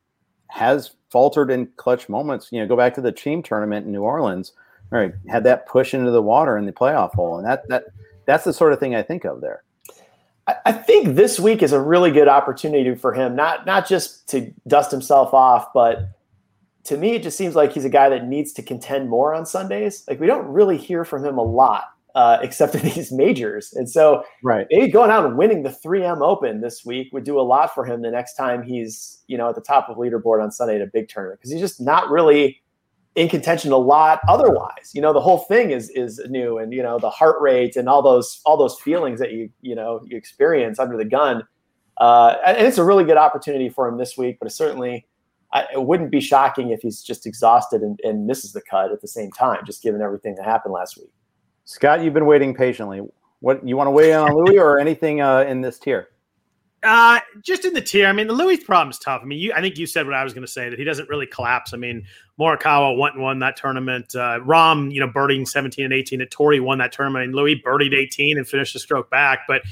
has 0.50 0.96
faltered 1.12 1.52
in 1.52 1.68
clutch 1.76 2.10
moments. 2.10 2.50
You 2.52 2.62
know, 2.62 2.68
go 2.68 2.76
back 2.76 2.96
to 2.96 3.02
the 3.02 3.12
team 3.12 3.44
tournament 3.44 3.86
in 3.86 3.92
New 3.92 4.04
Orleans. 4.04 4.54
All 4.92 5.00
right, 5.00 5.14
had 5.28 5.44
that 5.44 5.68
push 5.68 5.94
into 5.94 6.12
the 6.12 6.22
water 6.22 6.58
in 6.58 6.66
the 6.66 6.72
playoff 6.72 7.14
hole, 7.14 7.38
and 7.38 7.46
that 7.46 7.68
that 7.70 7.86
that's 8.26 8.44
the 8.46 8.54
sort 8.54 8.74
of 8.74 8.80
thing 8.80 8.96
I 8.96 9.04
think 9.04 9.26
of 9.26 9.42
there. 9.42 9.64
I 10.48 10.72
think 10.72 11.16
this 11.16 11.40
week 11.40 11.64
is 11.64 11.72
a 11.72 11.82
really 11.82 12.12
good 12.12 12.28
opportunity 12.28 12.94
for 12.94 13.14
him, 13.14 13.36
not 13.36 13.66
not 13.66 13.88
just 13.88 14.30
to 14.30 14.54
dust 14.68 14.92
himself 14.92 15.34
off, 15.34 15.74
but 15.74 16.10
to 16.84 16.98
me, 16.98 17.14
it 17.16 17.24
just 17.24 17.36
seems 17.36 17.56
like 17.56 17.74
he's 17.74 17.86
a 17.86 17.90
guy 17.90 18.10
that 18.10 18.28
needs 18.28 18.54
to 18.54 18.62
contend 18.62 19.10
more 19.10 19.34
on 19.34 19.46
Sundays. 19.46 20.04
Like 20.08 20.20
we 20.20 20.28
don't 20.28 20.48
really 20.48 20.78
hear 20.78 21.04
from 21.04 21.26
him 21.26 21.40
a 21.40 21.44
lot 21.44 21.86
uh, 22.16 22.38
except 22.42 22.74
in 22.76 22.82
these 22.94 23.12
majors. 23.12 23.74
And 23.74 23.90
so, 23.90 24.24
right, 24.42 24.66
maybe 24.72 24.92
going 24.92 25.12
out 25.12 25.26
and 25.26 25.38
winning 25.38 25.64
the 25.64 25.70
3M 25.70 26.22
Open 26.22 26.62
this 26.62 26.86
week 26.86 27.12
would 27.12 27.26
do 27.26 27.40
a 27.40 27.42
lot 27.42 27.74
for 27.76 27.86
him 27.86 28.02
the 28.02 28.12
next 28.12 28.36
time 28.36 28.64
he's 28.64 29.24
you 29.28 29.38
know 29.38 29.50
at 29.50 29.56
the 29.56 29.62
top 29.62 29.90
of 29.90 29.98
leaderboard 29.98 30.42
on 30.42 30.52
Sunday 30.52 30.76
at 30.76 30.82
a 30.82 30.88
big 30.88 31.10
tournament 31.10 31.40
because 31.40 31.52
he's 31.52 31.62
just 31.62 31.82
not 31.82 32.10
really 32.10 32.62
in 33.16 33.30
contention 33.30 33.72
a 33.72 33.78
lot 33.78 34.20
otherwise. 34.28 34.92
You 34.94 35.02
know, 35.02 35.14
the 35.14 35.22
whole 35.22 35.40
thing 35.40 35.72
is 35.72 35.90
is 35.90 36.22
new, 36.30 36.58
and 36.58 36.74
you 36.74 36.84
know 36.84 37.00
the 37.00 37.10
heart 37.10 37.42
rate 37.42 37.76
and 37.76 37.90
all 37.90 38.02
those 38.02 38.42
all 38.46 38.58
those 38.58 38.80
feelings 38.80 39.20
that 39.20 39.32
you 39.32 39.50
you 39.62 39.76
know 39.76 40.02
you 40.06 40.18
experience 40.18 40.80
under 40.80 40.98
the 40.98 41.06
gun. 41.06 41.44
Uh, 41.98 42.36
and 42.46 42.68
it's 42.68 42.78
a 42.78 42.84
really 42.84 43.06
good 43.06 43.18
opportunity 43.18 43.70
for 43.70 43.88
him 43.88 43.98
this 43.98 44.18
week, 44.18 44.38
but 44.40 44.52
certainly. 44.52 45.06
I, 45.54 45.68
it 45.74 45.86
wouldn't 45.86 46.12
be 46.12 46.20
shocking 46.20 46.72
if 46.72 46.82
he's 46.82 47.02
just 47.02 47.26
exhausted 47.26 47.82
and, 47.82 47.98
and 48.04 48.28
misses 48.28 48.52
the 48.52 48.62
cut 48.70 48.92
at 48.92 49.00
the 49.00 49.08
same 49.08 49.32
time, 49.32 49.60
just 49.66 49.82
given 49.82 50.02
everything 50.02 50.36
that 50.36 50.44
happened 50.44 50.74
last 50.74 50.98
week. 50.98 51.14
Scott, 51.64 52.04
you've 52.04 52.14
been 52.14 52.26
waiting 52.26 52.54
patiently. 52.54 53.02
What 53.40 53.66
you 53.66 53.78
want 53.78 53.88
to 53.88 53.92
weigh 53.92 54.12
in 54.12 54.20
on 54.20 54.36
Louis 54.36 54.58
or 54.58 54.80
anything 54.80 55.22
uh, 55.22 55.46
in 55.48 55.62
this 55.62 55.80
tier? 55.80 56.10
Uh, 56.86 57.20
just 57.42 57.66
in 57.66 57.74
the 57.74 57.82
tier. 57.82 58.08
I 58.08 58.12
mean, 58.12 58.28
the 58.28 58.34
Louis 58.34 58.58
problem 58.58 58.92
is 58.92 59.00
tough. 59.00 59.22
I 59.24 59.26
mean, 59.26 59.40
you, 59.40 59.52
I 59.54 59.62
think 59.62 59.78
you 59.78 59.88
said 59.88 60.06
what 60.06 60.14
I 60.14 60.24
was 60.24 60.34
going 60.34 60.46
to 60.46 60.52
say 60.52 60.70
that 60.70 60.78
he 60.78 60.86
doesn't 60.86 61.10
really 61.10 61.26
collapse. 61.26 61.74
I 61.74 61.78
mean, 61.78 62.06
Morikawa 62.40 62.98
went 62.98 63.16
and 63.16 63.24
won 63.24 63.40
that 63.40 63.58
tournament. 63.58 64.16
Uh, 64.16 64.40
Rahm, 64.42 64.94
you 64.94 65.00
know, 65.00 65.08
birding 65.08 65.46
17 65.46 65.84
and 65.84 65.94
18. 65.94 66.22
At 66.22 66.30
Torrey 66.30 66.60
won 66.60 66.78
that 66.78 66.92
tournament. 66.92 67.26
And 67.26 67.34
Louis 67.34 67.60
birdied 67.66 67.96
18 67.96 68.38
and 68.38 68.48
finished 68.48 68.76
a 68.76 68.80
stroke 68.80 69.10
back. 69.10 69.42
But 69.48 69.64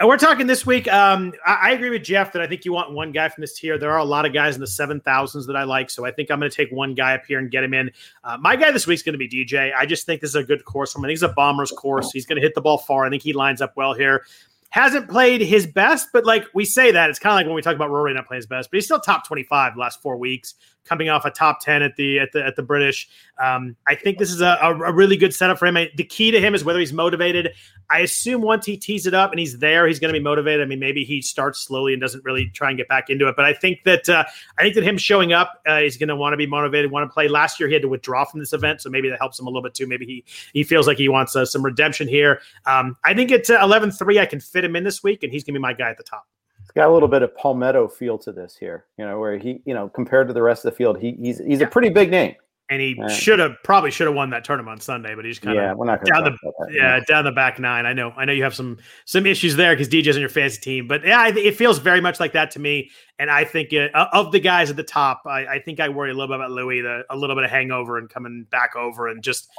and 0.00 0.08
we're 0.08 0.16
talking 0.16 0.46
this 0.46 0.64
week. 0.64 0.90
Um, 0.90 1.34
I, 1.44 1.58
I, 1.62 1.70
agree 1.72 1.90
with 1.90 2.02
Jeff 2.02 2.32
that 2.32 2.40
I 2.40 2.46
think 2.46 2.64
you 2.64 2.72
want 2.72 2.92
one 2.92 3.12
guy 3.12 3.28
from 3.28 3.42
this 3.42 3.52
tier. 3.58 3.76
There 3.76 3.90
are 3.90 3.98
a 3.98 4.04
lot 4.04 4.24
of 4.24 4.32
guys 4.32 4.54
in 4.54 4.62
the 4.62 4.66
seven 4.66 4.98
thousands 4.98 5.46
that 5.46 5.56
I 5.56 5.64
like, 5.64 5.90
so 5.90 6.06
I 6.06 6.10
think 6.10 6.30
I'm 6.30 6.40
going 6.40 6.50
to 6.50 6.56
take 6.56 6.72
one 6.72 6.94
guy 6.94 7.14
up 7.14 7.26
here 7.28 7.38
and 7.38 7.50
get 7.50 7.62
him 7.62 7.74
in. 7.74 7.90
Uh, 8.24 8.38
my 8.40 8.56
guy 8.56 8.70
this 8.70 8.86
week 8.86 8.94
is 8.94 9.02
going 9.02 9.12
to 9.12 9.18
be 9.18 9.28
DJ. 9.28 9.74
I 9.76 9.84
just 9.84 10.06
think 10.06 10.22
this 10.22 10.30
is 10.30 10.36
a 10.36 10.42
good 10.42 10.64
course 10.64 10.94
for 10.94 11.00
him. 11.00 11.04
I 11.04 11.08
think 11.08 11.18
he's 11.18 11.22
a 11.22 11.34
bomber's 11.34 11.70
course. 11.70 12.10
He's 12.12 12.24
going 12.24 12.36
to 12.36 12.42
hit 12.42 12.54
the 12.54 12.62
ball 12.62 12.78
far. 12.78 13.04
I 13.04 13.10
think 13.10 13.22
he 13.22 13.34
lines 13.34 13.60
up 13.60 13.76
well 13.76 13.92
here 13.92 14.24
hasn't 14.70 15.08
played 15.08 15.40
his 15.40 15.66
best, 15.66 16.08
but 16.12 16.24
like 16.24 16.44
we 16.54 16.64
say 16.64 16.92
that 16.92 17.10
it's 17.10 17.18
kind 17.18 17.32
of 17.32 17.36
like 17.36 17.46
when 17.46 17.54
we 17.54 17.62
talk 17.62 17.74
about 17.74 17.90
Rory 17.90 18.14
not 18.14 18.26
playing 18.26 18.38
his 18.38 18.46
best, 18.46 18.70
but 18.70 18.76
he's 18.76 18.84
still 18.84 19.00
top 19.00 19.26
25 19.26 19.74
the 19.74 19.80
last 19.80 20.00
four 20.00 20.16
weeks, 20.16 20.54
coming 20.84 21.08
off 21.08 21.24
a 21.24 21.30
top 21.30 21.60
10 21.60 21.82
at 21.82 21.96
the 21.96 22.18
at 22.18 22.32
the 22.32 22.44
at 22.44 22.56
the 22.56 22.62
British. 22.62 23.08
Um, 23.42 23.76
I 23.86 23.94
think 23.94 24.18
this 24.18 24.30
is 24.30 24.40
a, 24.40 24.58
a, 24.60 24.92
really 24.92 25.16
good 25.16 25.34
setup 25.34 25.58
for 25.58 25.66
him. 25.66 25.74
The 25.74 26.04
key 26.04 26.30
to 26.30 26.40
him 26.40 26.54
is 26.54 26.62
whether 26.62 26.78
he's 26.78 26.92
motivated. 26.92 27.54
I 27.88 28.00
assume 28.00 28.42
once 28.42 28.66
he 28.66 28.76
tees 28.76 29.06
it 29.06 29.14
up 29.14 29.30
and 29.30 29.40
he's 29.40 29.58
there, 29.58 29.86
he's 29.86 29.98
going 29.98 30.12
to 30.12 30.18
be 30.18 30.22
motivated. 30.22 30.60
I 30.60 30.66
mean, 30.66 30.78
maybe 30.78 31.04
he 31.04 31.22
starts 31.22 31.60
slowly 31.60 31.92
and 31.92 32.00
doesn't 32.02 32.22
really 32.24 32.50
try 32.50 32.68
and 32.68 32.76
get 32.76 32.86
back 32.86 33.08
into 33.08 33.26
it. 33.28 33.36
But 33.36 33.46
I 33.46 33.54
think 33.54 33.82
that 33.84 34.08
uh, 34.08 34.24
I 34.58 34.62
think 34.62 34.74
that 34.74 34.84
him 34.84 34.98
showing 34.98 35.32
up, 35.32 35.60
uh, 35.66 35.80
he's 35.80 35.96
going 35.96 36.08
to 36.08 36.16
want 36.16 36.34
to 36.34 36.36
be 36.36 36.46
motivated, 36.46 36.90
want 36.90 37.08
to 37.08 37.12
play. 37.12 37.28
Last 37.28 37.58
year 37.58 37.68
he 37.68 37.74
had 37.74 37.82
to 37.82 37.88
withdraw 37.88 38.24
from 38.24 38.40
this 38.40 38.52
event, 38.52 38.82
so 38.82 38.90
maybe 38.90 39.08
that 39.08 39.18
helps 39.18 39.40
him 39.40 39.46
a 39.46 39.50
little 39.50 39.62
bit 39.62 39.74
too. 39.74 39.86
Maybe 39.86 40.04
he 40.06 40.24
he 40.52 40.62
feels 40.62 40.86
like 40.86 40.98
he 40.98 41.08
wants 41.08 41.34
uh, 41.34 41.46
some 41.46 41.64
redemption 41.64 42.06
here. 42.08 42.42
Um, 42.66 42.96
I 43.04 43.14
think 43.14 43.32
at 43.32 43.44
11-3, 43.44 44.20
I 44.20 44.26
can 44.26 44.40
fit 44.40 44.59
him 44.64 44.76
in 44.76 44.84
this 44.84 45.02
week, 45.02 45.22
and 45.22 45.32
he's 45.32 45.44
going 45.44 45.54
to 45.54 45.58
be 45.58 45.62
my 45.62 45.72
guy 45.72 45.90
at 45.90 45.96
the 45.96 46.02
top. 46.02 46.26
It's 46.62 46.72
got 46.72 46.88
a 46.88 46.92
little 46.92 47.08
bit 47.08 47.22
of 47.22 47.34
Palmetto 47.36 47.88
feel 47.88 48.18
to 48.18 48.32
this 48.32 48.56
here, 48.56 48.84
you 48.96 49.04
know, 49.04 49.18
where 49.18 49.38
he, 49.38 49.60
you 49.64 49.74
know, 49.74 49.88
compared 49.88 50.28
to 50.28 50.34
the 50.34 50.42
rest 50.42 50.64
of 50.64 50.72
the 50.72 50.76
field, 50.76 50.98
he, 51.00 51.12
he's 51.20 51.38
he's 51.38 51.60
yeah. 51.60 51.66
a 51.66 51.70
pretty 51.70 51.88
big 51.88 52.10
name. 52.10 52.34
and 52.70 52.80
he 52.80 52.96
should 53.08 53.40
have 53.40 53.56
probably 53.64 53.90
should 53.90 54.06
have 54.06 54.14
won 54.14 54.30
that 54.30 54.44
tournament 54.44 54.70
on 54.70 54.80
Sunday, 54.80 55.16
but 55.16 55.24
he's 55.24 55.40
kind 55.40 55.58
of 55.58 55.62
yeah, 55.62 55.72
we're 55.74 55.86
not 55.86 56.04
down 56.04 56.22
the 56.22 56.68
yeah 56.70 57.00
down 57.00 57.24
the 57.24 57.32
back 57.32 57.58
nine. 57.58 57.84
I 57.84 57.92
know 57.92 58.12
I 58.16 58.24
know 58.24 58.32
you 58.32 58.44
have 58.44 58.54
some 58.54 58.78
some 59.06 59.26
issues 59.26 59.56
there 59.56 59.74
because 59.74 59.88
DJ's 59.88 60.14
on 60.14 60.20
your 60.20 60.30
fantasy 60.30 60.60
team, 60.60 60.86
but 60.86 61.04
yeah, 61.04 61.26
it 61.26 61.56
feels 61.56 61.80
very 61.80 62.00
much 62.00 62.20
like 62.20 62.32
that 62.34 62.52
to 62.52 62.60
me. 62.60 62.90
And 63.18 63.28
I 63.28 63.44
think 63.44 63.72
it, 63.72 63.92
uh, 63.94 64.06
of 64.12 64.30
the 64.30 64.38
guys 64.38 64.70
at 64.70 64.76
the 64.76 64.84
top, 64.84 65.22
I, 65.26 65.46
I, 65.46 65.58
think 65.58 65.78
I 65.78 65.90
worry 65.90 66.10
a 66.10 66.14
little 66.14 66.28
bit 66.28 66.36
about 66.36 66.52
Louis, 66.52 66.80
the, 66.80 67.02
a 67.10 67.16
little 67.16 67.36
bit 67.36 67.44
of 67.44 67.50
hangover 67.50 67.98
and 67.98 68.08
coming 68.08 68.46
back 68.50 68.76
over, 68.76 69.08
and 69.08 69.22
just 69.22 69.50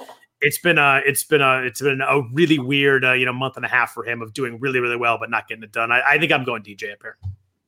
it's 0.41 0.57
been 0.57 0.77
a 0.77 1.01
it's 1.05 1.23
been 1.23 1.41
a 1.41 1.63
it's 1.63 1.81
been 1.81 2.01
a 2.01 2.21
really 2.33 2.59
weird 2.59 3.05
uh, 3.05 3.13
you 3.13 3.25
know 3.25 3.33
month 3.33 3.55
and 3.55 3.65
a 3.65 3.69
half 3.69 3.93
for 3.93 4.03
him 4.03 4.21
of 4.21 4.33
doing 4.33 4.59
really 4.59 4.79
really 4.79 4.97
well 4.97 5.17
but 5.17 5.29
not 5.29 5.47
getting 5.47 5.63
it 5.63 5.71
done. 5.71 5.91
I, 5.91 6.01
I 6.01 6.19
think 6.19 6.31
I'm 6.31 6.43
going 6.43 6.63
DJ 6.63 6.93
up 6.93 6.99
here. 7.01 7.17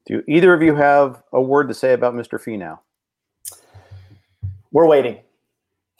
Do 0.05 0.23
either 0.27 0.53
of 0.53 0.61
you 0.61 0.75
have 0.75 1.23
a 1.31 1.41
word 1.41 1.69
to 1.69 1.73
say 1.73 1.93
about 1.93 2.13
Mr. 2.13 2.41
Finau? 2.41 2.79
We're 4.71 4.87
waiting. 4.87 5.19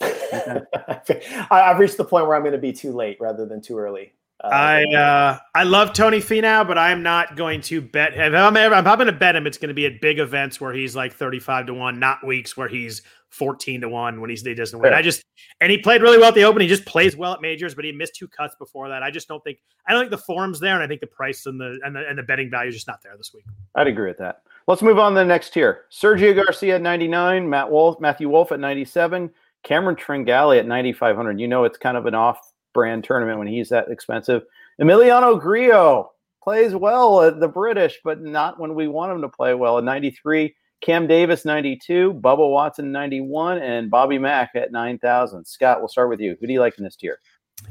I've 1.50 1.78
reached 1.78 1.96
the 1.96 2.04
point 2.04 2.26
where 2.26 2.36
I'm 2.36 2.42
going 2.42 2.52
to 2.52 2.58
be 2.58 2.72
too 2.72 2.92
late 2.92 3.16
rather 3.20 3.46
than 3.46 3.62
too 3.62 3.78
early. 3.78 4.12
Uh, 4.42 4.48
I 4.48 4.84
uh, 4.94 5.38
I 5.54 5.62
love 5.62 5.92
Tony 5.92 6.18
Finau, 6.18 6.66
but 6.66 6.76
I'm 6.76 7.02
not 7.02 7.36
going 7.36 7.60
to 7.62 7.80
bet. 7.80 8.14
If 8.14 8.34
I'm, 8.34 8.56
ever, 8.56 8.74
I'm 8.74 8.84
going 8.84 9.06
to 9.06 9.12
bet 9.12 9.36
him, 9.36 9.46
it's 9.46 9.56
going 9.56 9.68
to 9.68 9.74
be 9.74 9.86
at 9.86 10.00
big 10.00 10.18
events 10.18 10.60
where 10.60 10.74
he's 10.74 10.94
like 10.94 11.14
35 11.14 11.66
to 11.66 11.74
one, 11.74 11.98
not 11.98 12.26
weeks 12.26 12.56
where 12.56 12.68
he's 12.68 13.02
14 13.34 13.80
to 13.80 13.88
one 13.88 14.20
when 14.20 14.30
he's 14.30 14.42
he 14.42 14.54
doesn't 14.54 14.78
win. 14.78 14.92
I 14.92 15.02
just 15.02 15.24
and 15.60 15.70
he 15.70 15.78
played 15.78 16.02
really 16.02 16.18
well 16.18 16.28
at 16.28 16.34
the 16.34 16.44
Open. 16.44 16.62
He 16.62 16.68
just 16.68 16.84
plays 16.84 17.16
well 17.16 17.32
at 17.32 17.40
majors, 17.40 17.74
but 17.74 17.84
he 17.84 17.90
missed 17.90 18.14
two 18.14 18.28
cuts 18.28 18.54
before 18.56 18.88
that. 18.88 19.02
I 19.02 19.10
just 19.10 19.26
don't 19.26 19.42
think 19.42 19.58
I 19.86 19.92
don't 19.92 20.02
think 20.02 20.12
the 20.12 20.18
form's 20.18 20.60
there, 20.60 20.74
and 20.74 20.82
I 20.82 20.86
think 20.86 21.00
the 21.00 21.08
price 21.08 21.46
and 21.46 21.60
the 21.60 21.78
and 21.84 21.96
the, 21.96 22.08
and 22.08 22.16
the 22.16 22.22
betting 22.22 22.50
value 22.50 22.68
is 22.68 22.74
just 22.76 22.86
not 22.86 23.02
there 23.02 23.16
this 23.16 23.34
week. 23.34 23.44
I'd 23.74 23.88
agree 23.88 24.08
with 24.08 24.18
that. 24.18 24.42
Let's 24.68 24.82
move 24.82 24.98
on 24.98 25.12
to 25.12 25.18
the 25.18 25.24
next 25.24 25.52
tier. 25.52 25.84
Sergio 25.90 26.34
Garcia 26.34 26.76
at 26.76 26.82
99, 26.82 27.48
Matt 27.48 27.70
Wolff, 27.70 28.00
Matthew 28.00 28.28
Wolff 28.28 28.52
at 28.52 28.60
97, 28.60 29.30
Cameron 29.62 29.96
Tringale 29.96 30.58
at 30.58 30.66
9,500. 30.66 31.38
You 31.40 31.48
know, 31.48 31.64
it's 31.64 31.76
kind 31.76 31.96
of 31.96 32.06
an 32.06 32.14
off-brand 32.14 33.04
tournament 33.04 33.38
when 33.38 33.48
he's 33.48 33.68
that 33.68 33.90
expensive. 33.90 34.44
Emiliano 34.80 35.38
Grillo 35.38 36.12
plays 36.42 36.74
well 36.74 37.22
at 37.22 37.40
the 37.40 37.48
British, 37.48 37.98
but 38.04 38.22
not 38.22 38.58
when 38.58 38.74
we 38.74 38.88
want 38.88 39.12
him 39.12 39.20
to 39.20 39.28
play 39.28 39.54
well 39.54 39.76
at 39.76 39.84
93. 39.84 40.54
Cam 40.84 41.06
Davis 41.06 41.46
92, 41.46 42.12
Bubba 42.12 42.50
Watson 42.50 42.92
91, 42.92 43.56
and 43.56 43.90
Bobby 43.90 44.18
Mack 44.18 44.50
at 44.54 44.70
9,000. 44.70 45.46
Scott, 45.46 45.78
we'll 45.78 45.88
start 45.88 46.10
with 46.10 46.20
you. 46.20 46.36
Who 46.38 46.46
do 46.46 46.52
you 46.52 46.60
like 46.60 46.76
in 46.76 46.84
this 46.84 46.94
tier? 46.94 47.20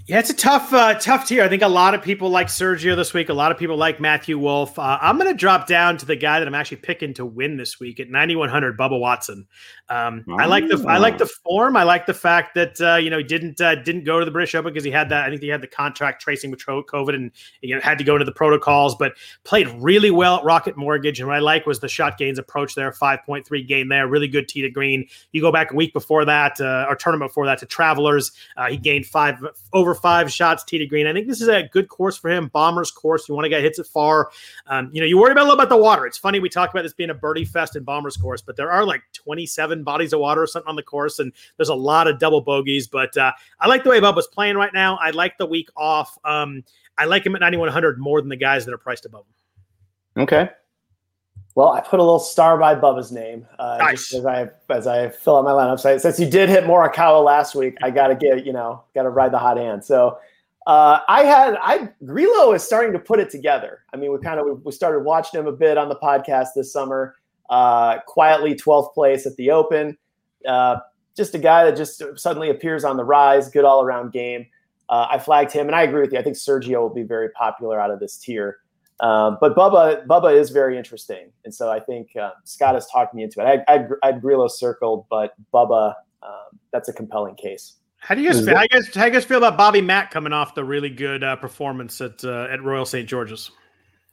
Yeah, 0.06 0.20
it's 0.20 0.30
a 0.30 0.34
tough, 0.34 0.74
uh, 0.74 0.96
tough 0.96 1.28
tier. 1.28 1.44
I 1.44 1.48
think 1.48 1.62
a 1.62 1.68
lot 1.68 1.94
of 1.94 2.02
people 2.02 2.30
like 2.30 2.48
Sergio 2.48 2.94
this 2.94 3.14
week. 3.14 3.30
A 3.30 3.34
lot 3.34 3.54
of 3.54 3.58
people 3.58 3.78
like 3.78 4.02
Matthew 4.02 4.38
Wolff. 4.38 4.78
Uh, 4.78 4.98
I'm 5.02 5.18
going 5.18 5.32
to 5.32 5.38
drop 5.38 5.66
down 5.66 5.98
to 5.98 6.06
the 6.06 6.18
guy 6.18 6.40
that 6.40 6.48
I'm 6.48 6.56
actually 6.56 6.78
picking 6.78 7.14
to 7.16 7.26
win 7.26 7.56
this 7.56 7.80
week 7.80 8.02
at 8.02 8.10
9100, 8.10 8.78
Bubba 8.78 9.00
Watson. 9.00 9.48
Um, 9.90 10.26
oh. 10.28 10.38
I 10.40 10.46
like 10.46 10.68
the, 10.68 10.84
I 10.88 10.98
like 10.98 11.18
the 11.20 11.26
form. 11.26 11.78
I 11.78 11.84
like 11.84 12.06
the 12.06 12.14
fact 12.14 12.56
that 12.56 12.82
uh, 12.82 12.96
you 12.96 13.10
know 13.10 13.18
he 13.18 13.24
didn't 13.24 13.62
uh, 13.62 13.76
didn't 13.76 14.06
go 14.06 14.20
to 14.20 14.26
the 14.26 14.32
British 14.32 14.56
Open 14.56 14.74
because 14.74 14.84
he 14.84 14.92
had 14.92 15.10
that. 15.10 15.26
I 15.26 15.30
think 15.30 15.42
he 15.42 15.50
had 15.50 15.62
the 15.62 15.68
contract 15.68 16.22
tracing 16.22 16.52
with 16.52 16.66
COVID 16.66 17.14
and 17.14 17.32
you 17.62 17.76
know 17.76 17.82
had 17.82 17.98
to 17.98 18.04
go 18.04 18.14
into 18.14 18.26
the 18.26 18.32
protocols, 18.32 18.96
but 18.96 19.14
played 19.44 19.68
really 19.80 20.10
well 20.10 20.38
at 20.38 20.44
Rocket 20.44 20.78
Mortgage. 20.78 21.20
And 21.20 21.28
what 21.28 21.36
I 21.36 21.40
like 21.40 21.66
was 21.66 21.80
the 21.80 21.90
shot 21.90 22.18
gains 22.18 22.40
approach 22.40 22.76
there, 22.76 22.92
5.3 22.92 23.68
gain 23.68 23.90
there, 23.90 24.08
really 24.08 24.28
good 24.28 24.48
tee 24.48 24.62
to 24.62 24.70
green. 24.70 25.08
You 25.32 25.42
go 25.42 25.52
back 25.52 25.72
a 25.72 25.76
week 25.76 25.94
before 25.94 26.26
that, 26.26 26.60
uh, 26.60 26.86
or 26.90 26.96
tournament 26.96 27.30
before 27.30 27.46
that 27.46 27.60
to 27.60 27.66
Travelers, 27.66 28.32
uh, 28.58 28.70
he 28.70 28.78
gained 28.78 29.06
five 29.06 29.44
over 29.74 29.96
five 29.96 30.32
shots 30.32 30.64
tee 30.64 30.78
to 30.78 30.86
green. 30.86 31.08
I 31.08 31.14
think 31.14 31.28
this 31.28 31.42
is 31.42 31.48
a 31.48 31.64
good 31.72 31.90
course 31.90 32.18
for 32.18 32.30
him. 32.30 32.48
Bombers 32.48 32.92
course. 32.92 33.28
You 33.28 33.36
want 33.36 33.46
a 33.46 33.50
guy 33.50 33.60
hits 33.60 33.80
it 33.80 33.88
far. 33.88 34.30
Um, 34.68 34.90
you 34.94 35.02
know, 35.02 35.08
you 35.08 35.18
worry 35.18 35.32
about 35.32 35.42
a 35.42 35.50
little 35.50 35.60
about 35.60 35.70
the 35.70 35.78
water. 35.78 36.06
It's 36.06 36.18
funny 36.18 36.40
we 36.40 36.50
talk 36.50 36.70
about 36.70 36.84
this 36.84 36.94
being 36.94 37.10
a 37.10 37.16
birdie 37.16 37.46
fest 37.46 37.76
in 37.76 37.84
Bombers 37.84 38.16
course, 38.16 38.42
but 38.42 38.56
there 38.56 38.72
are 38.72 38.86
like 38.86 39.02
27 39.14 39.84
bodies 39.84 40.14
of 40.14 40.20
water 40.20 40.44
or 40.44 40.48
something 40.48 40.70
on 40.70 40.76
the 40.76 40.84
course, 40.84 41.20
and 41.20 41.34
there's 41.58 41.70
a 41.70 41.76
lot 41.76 42.08
of 42.08 42.20
double 42.20 42.42
bogeys. 42.42 42.88
But 42.88 43.16
uh, 43.18 43.32
I 43.60 43.68
like 43.68 43.84
the 43.84 43.90
way 43.90 44.00
Bubba's 44.00 44.28
playing 44.28 44.56
right 44.56 44.74
now. 44.74 44.98
I 45.02 45.10
like 45.10 45.38
the 45.38 45.46
week 45.46 45.70
off. 45.76 46.18
Um, 46.24 46.64
I 46.98 47.06
like 47.06 47.26
him 47.26 47.36
at 47.36 47.42
9100 47.42 48.00
more 48.00 48.22
than 48.22 48.30
the 48.30 48.36
guys 48.36 48.66
that 48.66 48.74
are 48.74 48.78
priced 48.78 49.06
above 49.06 49.26
him. 49.26 50.24
Okay. 50.24 50.50
Well, 51.56 51.70
I 51.70 51.82
put 51.82 52.00
a 52.00 52.04
little 52.04 52.20
star 52.20 52.58
by 52.58 52.74
Bubba's 52.74 53.12
name 53.12 53.46
uh, 53.60 53.78
nice. 53.80 54.14
as 54.14 54.26
I 54.26 54.50
as 54.70 54.88
I 54.88 55.10
fill 55.10 55.38
out 55.38 55.46
my 55.46 55.52
lineup. 55.52 55.80
So 55.80 55.98
since 56.00 56.20
you 56.20 56.28
did 56.28 56.50
hit 56.50 56.64
Morikawa 56.64 57.24
last 57.24 57.54
week, 57.54 57.78
I 57.84 57.92
got 57.92 58.08
to 58.08 58.16
get 58.16 58.46
you 58.46 58.54
know 58.54 58.84
got 58.96 59.04
to 59.04 59.10
ride 59.10 59.32
the 59.32 59.38
hot 59.38 59.58
hand. 59.58 59.84
So 59.86 60.18
uh, 60.66 61.00
I 61.08 61.24
had 61.24 61.58
I 61.62 61.90
Grillo 62.06 62.54
is 62.54 62.64
starting 62.64 62.92
to 62.94 63.00
put 63.00 63.20
it 63.20 63.30
together. 63.30 63.82
I 63.94 63.98
mean, 63.98 64.12
we 64.12 64.18
kind 64.20 64.40
of 64.40 64.46
we, 64.48 64.54
we, 64.54 64.72
started 64.72 65.02
watching 65.02 65.40
him 65.40 65.48
a 65.48 65.52
bit 65.52 65.78
on 65.78 65.90
the 65.90 65.96
podcast 65.98 66.50
this 66.56 66.74
summer. 66.74 67.16
Uh, 67.50 68.00
quietly 68.08 68.56
12th 68.56 68.94
place 68.94 69.28
at 69.28 69.36
the 69.36 69.52
Open. 69.52 69.96
Uh, 70.48 70.78
just 71.16 71.36
a 71.36 71.38
guy 71.38 71.66
that 71.66 71.78
just 71.78 72.02
suddenly 72.16 72.50
appears 72.50 72.84
on 72.84 72.98
the 72.98 73.04
rise. 73.04 73.50
Good 73.50 73.66
all 73.66 73.84
around 73.84 74.12
game. 74.12 74.48
Uh, 74.90 75.08
I 75.12 75.20
flagged 75.20 75.52
him, 75.52 75.68
and 75.68 75.76
I 75.76 75.84
agree 75.84 76.02
with 76.02 76.14
you. 76.14 76.20
I 76.20 76.24
think 76.24 76.36
Sergio 76.36 76.80
will 76.82 76.94
be 76.94 77.04
very 77.04 77.30
popular 77.30 77.80
out 77.80 77.92
of 77.92 78.00
this 78.00 78.18
tier. 78.18 78.58
Um, 79.00 79.38
but 79.42 79.56
Bubba, 79.56 80.06
Bubba 80.06 80.36
is 80.38 80.50
very 80.52 80.78
interesting, 80.78 81.32
and 81.46 81.54
so 81.54 81.72
I 81.72 81.80
think 81.80 82.16
uh, 82.16 82.32
Scott 82.44 82.76
has 82.76 82.88
talked 82.88 83.14
me 83.14 83.24
into 83.24 83.42
it. 83.42 83.64
I, 83.68 83.74
I'd, 83.74 83.88
I'd 84.04 84.22
Grillo 84.22 84.48
circled, 84.48 85.06
but 85.10 85.34
Bubba, 85.54 85.96
um, 86.22 86.60
that's 86.72 86.90
a 86.90 86.94
compelling 86.94 87.36
case. 87.36 87.78
How 87.98 88.16
do 88.16 88.22
you 88.22 88.32
guys 88.32 88.46
feel? 88.46 88.56
How 88.56 88.64
you 88.64 88.68
guys, 88.68 88.94
how 88.94 89.06
you 89.06 89.12
guys 89.12 89.26
feel 89.26 89.38
about 89.38 89.58
Bobby 89.58 89.82
Mack 89.82 90.12
coming 90.12 90.34
off 90.34 90.56
the 90.56 90.64
really 90.64 90.90
good 90.90 91.24
uh, 91.24 91.38
performance 91.38 92.02
at 92.02 92.24
uh, 92.24 92.48
at 92.52 92.62
Royal 92.62 92.86
St. 92.86 93.08
George's? 93.08 93.50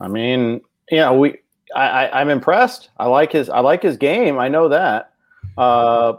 I 0.00 0.06
mean, 0.06 0.60
you 0.90 0.98
know, 0.98 1.18
we 1.18 1.38
I, 1.74 1.82
I 1.82 2.04
am 2.04 2.10
I'm 2.14 2.30
impressed. 2.30 2.90
I 2.98 3.06
like 3.06 3.32
his 3.32 3.50
I 3.50 3.60
like 3.60 3.82
his 3.82 3.96
game. 3.96 4.38
I 4.38 4.48
know 4.48 4.68
that. 4.68 5.12
Uh, 5.58 6.14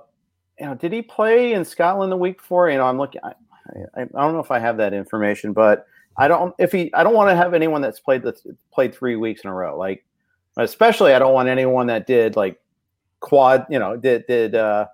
you 0.59 0.65
know, 0.65 0.75
did 0.75 0.91
he 0.91 1.01
play 1.01 1.53
in 1.53 1.63
Scotland 1.63 2.11
the 2.11 2.17
week 2.17 2.37
before? 2.37 2.69
You 2.69 2.77
know, 2.77 2.85
I'm 2.85 2.97
looking. 2.97 3.21
I, 3.23 3.33
I, 3.95 4.01
I 4.01 4.05
don't 4.05 4.33
know 4.33 4.39
if 4.39 4.51
I 4.51 4.59
have 4.59 4.77
that 4.77 4.93
information, 4.93 5.53
but 5.53 5.87
I 6.17 6.27
don't 6.27 6.53
if 6.59 6.71
he 6.71 6.93
I 6.93 7.03
don't 7.03 7.13
want 7.13 7.29
to 7.29 7.35
have 7.35 7.53
anyone 7.53 7.81
that's 7.81 7.99
played 7.99 8.23
the 8.23 8.35
played 8.71 8.93
three 8.93 9.15
weeks 9.15 9.41
in 9.43 9.49
a 9.49 9.53
row. 9.53 9.77
Like 9.77 10.05
especially 10.57 11.13
I 11.13 11.19
don't 11.19 11.33
want 11.33 11.49
anyone 11.49 11.87
that 11.87 12.07
did 12.07 12.35
like 12.35 12.59
quad, 13.19 13.65
you 13.69 13.79
know, 13.79 13.95
did 13.95 14.25
did 14.27 14.55
uh, 14.55 14.87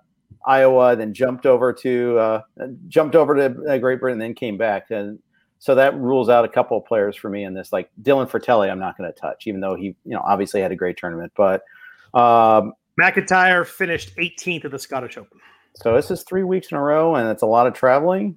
Iowa, 0.46 0.94
then 0.94 1.12
jumped 1.12 1.46
over 1.46 1.72
to 1.72 2.18
uh, 2.18 2.40
jumped 2.86 3.16
over 3.16 3.34
to 3.34 3.64
uh, 3.64 3.78
Great 3.78 4.00
Britain, 4.00 4.18
then 4.18 4.34
came 4.34 4.56
back, 4.56 4.90
and 4.90 5.18
so 5.58 5.74
that 5.74 5.96
rules 5.96 6.28
out 6.28 6.44
a 6.44 6.48
couple 6.48 6.76
of 6.76 6.84
players 6.84 7.16
for 7.16 7.28
me 7.28 7.44
in 7.44 7.52
this. 7.52 7.72
Like 7.72 7.90
Dylan 8.02 8.30
Frittelli, 8.30 8.70
I'm 8.70 8.78
not 8.78 8.96
going 8.96 9.12
to 9.12 9.18
touch, 9.18 9.46
even 9.46 9.60
though 9.60 9.74
he, 9.74 9.86
you 10.04 10.14
know, 10.14 10.22
obviously 10.24 10.60
had 10.60 10.70
a 10.70 10.76
great 10.76 10.96
tournament. 10.96 11.32
But 11.36 11.62
um, 12.14 12.72
MacIntyre 12.96 13.64
finished 13.64 14.14
18th 14.16 14.66
at 14.66 14.70
the 14.70 14.78
Scottish 14.78 15.18
Open. 15.18 15.40
So 15.74 15.94
this 15.94 16.10
is 16.10 16.22
three 16.22 16.44
weeks 16.44 16.70
in 16.70 16.76
a 16.76 16.82
row, 16.82 17.16
and 17.16 17.28
it's 17.28 17.42
a 17.42 17.46
lot 17.46 17.66
of 17.66 17.74
traveling. 17.74 18.36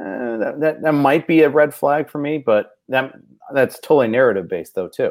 Uh, 0.00 0.36
that, 0.38 0.60
that 0.60 0.82
that 0.82 0.92
might 0.92 1.26
be 1.26 1.42
a 1.42 1.50
red 1.50 1.74
flag 1.74 2.08
for 2.08 2.18
me, 2.18 2.38
but 2.38 2.78
that 2.88 3.12
that's 3.52 3.78
totally 3.80 4.08
narrative 4.08 4.48
based 4.48 4.74
though 4.74 4.88
too. 4.88 5.10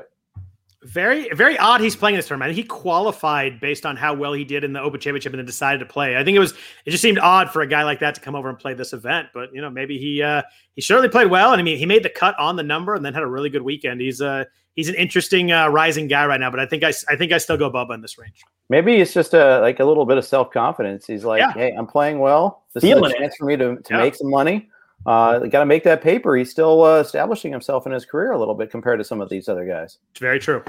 Very, 0.83 1.29
very 1.33 1.59
odd. 1.59 1.79
He's 1.79 1.95
playing 1.95 2.15
this 2.15 2.27
tournament. 2.27 2.55
He 2.55 2.63
qualified 2.63 3.59
based 3.59 3.85
on 3.85 3.95
how 3.95 4.15
well 4.15 4.33
he 4.33 4.43
did 4.43 4.63
in 4.63 4.73
the 4.73 4.81
Open 4.81 4.99
Championship, 4.99 5.31
and 5.31 5.37
then 5.37 5.45
decided 5.45 5.77
to 5.77 5.85
play. 5.85 6.17
I 6.17 6.23
think 6.23 6.35
it 6.35 6.39
was. 6.39 6.53
It 6.85 6.89
just 6.89 7.03
seemed 7.03 7.19
odd 7.19 7.51
for 7.51 7.61
a 7.61 7.67
guy 7.67 7.83
like 7.83 7.99
that 7.99 8.15
to 8.15 8.21
come 8.21 8.33
over 8.33 8.49
and 8.49 8.57
play 8.57 8.73
this 8.73 8.91
event. 8.91 9.27
But 9.31 9.53
you 9.53 9.61
know, 9.61 9.69
maybe 9.69 9.99
he 9.99 10.23
uh, 10.23 10.41
he 10.73 10.81
certainly 10.81 11.09
played 11.09 11.29
well, 11.29 11.51
and 11.51 11.59
I 11.59 11.63
mean, 11.63 11.77
he 11.77 11.85
made 11.85 12.01
the 12.01 12.09
cut 12.09 12.37
on 12.39 12.55
the 12.55 12.63
number, 12.63 12.95
and 12.95 13.05
then 13.05 13.13
had 13.13 13.21
a 13.21 13.27
really 13.27 13.51
good 13.51 13.61
weekend. 13.61 14.01
He's 14.01 14.21
uh 14.21 14.45
he's 14.73 14.89
an 14.89 14.95
interesting 14.95 15.51
uh, 15.51 15.67
rising 15.67 16.07
guy 16.07 16.25
right 16.25 16.39
now. 16.39 16.49
But 16.49 16.59
I 16.59 16.65
think 16.65 16.83
I 16.83 16.91
I 17.07 17.15
think 17.15 17.31
I 17.31 17.37
still 17.37 17.57
go 17.57 17.69
Bubba 17.69 17.93
in 17.93 18.01
this 18.01 18.17
range. 18.17 18.41
Maybe 18.71 18.95
it's 18.95 19.13
just 19.13 19.33
a 19.33 19.59
like 19.59 19.81
a 19.81 19.85
little 19.85 20.05
bit 20.05 20.17
of 20.17 20.25
self 20.25 20.49
confidence. 20.49 21.05
He's 21.05 21.25
like, 21.25 21.39
yeah. 21.39 21.51
hey, 21.51 21.75
I'm 21.77 21.85
playing 21.85 22.19
well. 22.19 22.63
This 22.73 22.81
Feeling 22.81 23.11
is 23.11 23.11
a 23.11 23.17
chance 23.17 23.33
it. 23.33 23.37
for 23.37 23.45
me 23.45 23.57
to 23.57 23.75
to 23.75 23.83
yeah. 23.89 23.97
make 23.97 24.15
some 24.15 24.29
money 24.29 24.69
uh, 25.05 25.39
got 25.39 25.59
to 25.59 25.65
make 25.65 25.83
that 25.83 26.01
paper. 26.01 26.35
He's 26.35 26.51
still 26.51 26.83
uh, 26.83 26.99
establishing 26.99 27.51
himself 27.51 27.85
in 27.85 27.91
his 27.91 28.05
career 28.05 28.31
a 28.31 28.39
little 28.39 28.55
bit 28.55 28.69
compared 28.69 28.99
to 28.99 29.03
some 29.03 29.21
of 29.21 29.29
these 29.29 29.49
other 29.49 29.65
guys. 29.65 29.97
It's 30.11 30.19
very 30.19 30.39
true. 30.39 30.63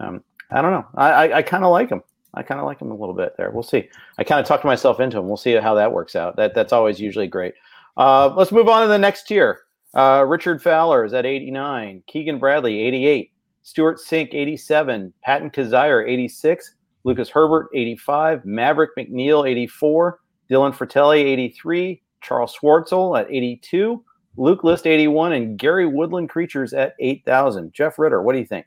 Um, 0.00 0.22
I 0.50 0.62
don't 0.62 0.70
know. 0.70 0.86
I, 0.94 1.10
I, 1.10 1.36
I 1.38 1.42
kind 1.42 1.64
of 1.64 1.72
like 1.72 1.90
him. 1.90 2.02
I 2.34 2.42
kind 2.42 2.60
of 2.60 2.66
like 2.66 2.80
him 2.80 2.90
a 2.90 2.94
little 2.94 3.14
bit 3.14 3.36
there. 3.36 3.50
We'll 3.50 3.62
see. 3.62 3.88
I 4.18 4.24
kind 4.24 4.40
of 4.40 4.46
talked 4.46 4.64
myself 4.64 5.00
into 5.00 5.18
him. 5.18 5.26
We'll 5.26 5.36
see 5.36 5.54
how 5.54 5.74
that 5.74 5.92
works 5.92 6.14
out. 6.14 6.36
That 6.36 6.54
that's 6.54 6.72
always 6.72 7.00
usually 7.00 7.26
great. 7.26 7.54
Uh, 7.96 8.32
let's 8.36 8.52
move 8.52 8.68
on 8.68 8.82
to 8.82 8.88
the 8.88 8.98
next 8.98 9.26
tier. 9.26 9.60
Uh, 9.94 10.24
Richard 10.26 10.62
Fowler 10.62 11.04
is 11.04 11.14
at 11.14 11.26
89. 11.26 12.02
Keegan 12.06 12.38
Bradley 12.38 12.80
88. 12.80 13.32
Stewart 13.62 13.98
Cink 13.98 14.34
87. 14.34 15.12
Patton 15.22 15.50
Kizzire 15.50 16.08
86. 16.08 16.74
Lucas 17.04 17.28
Herbert 17.28 17.68
85. 17.74 18.44
Maverick 18.44 18.90
McNealy 18.96 19.50
84. 19.50 20.20
Dylan 20.50 20.74
Frittelli 20.74 21.18
83. 21.24 22.02
Charles 22.20 22.54
Schwartzel 22.56 23.18
at 23.18 23.30
82, 23.30 24.02
Luke 24.36 24.64
List 24.64 24.86
81, 24.86 25.32
and 25.32 25.58
Gary 25.58 25.86
Woodland 25.86 26.28
Creatures 26.28 26.72
at 26.72 26.94
8,000. 27.00 27.72
Jeff 27.72 27.98
Ritter, 27.98 28.22
what 28.22 28.32
do 28.32 28.38
you 28.38 28.46
think? 28.46 28.66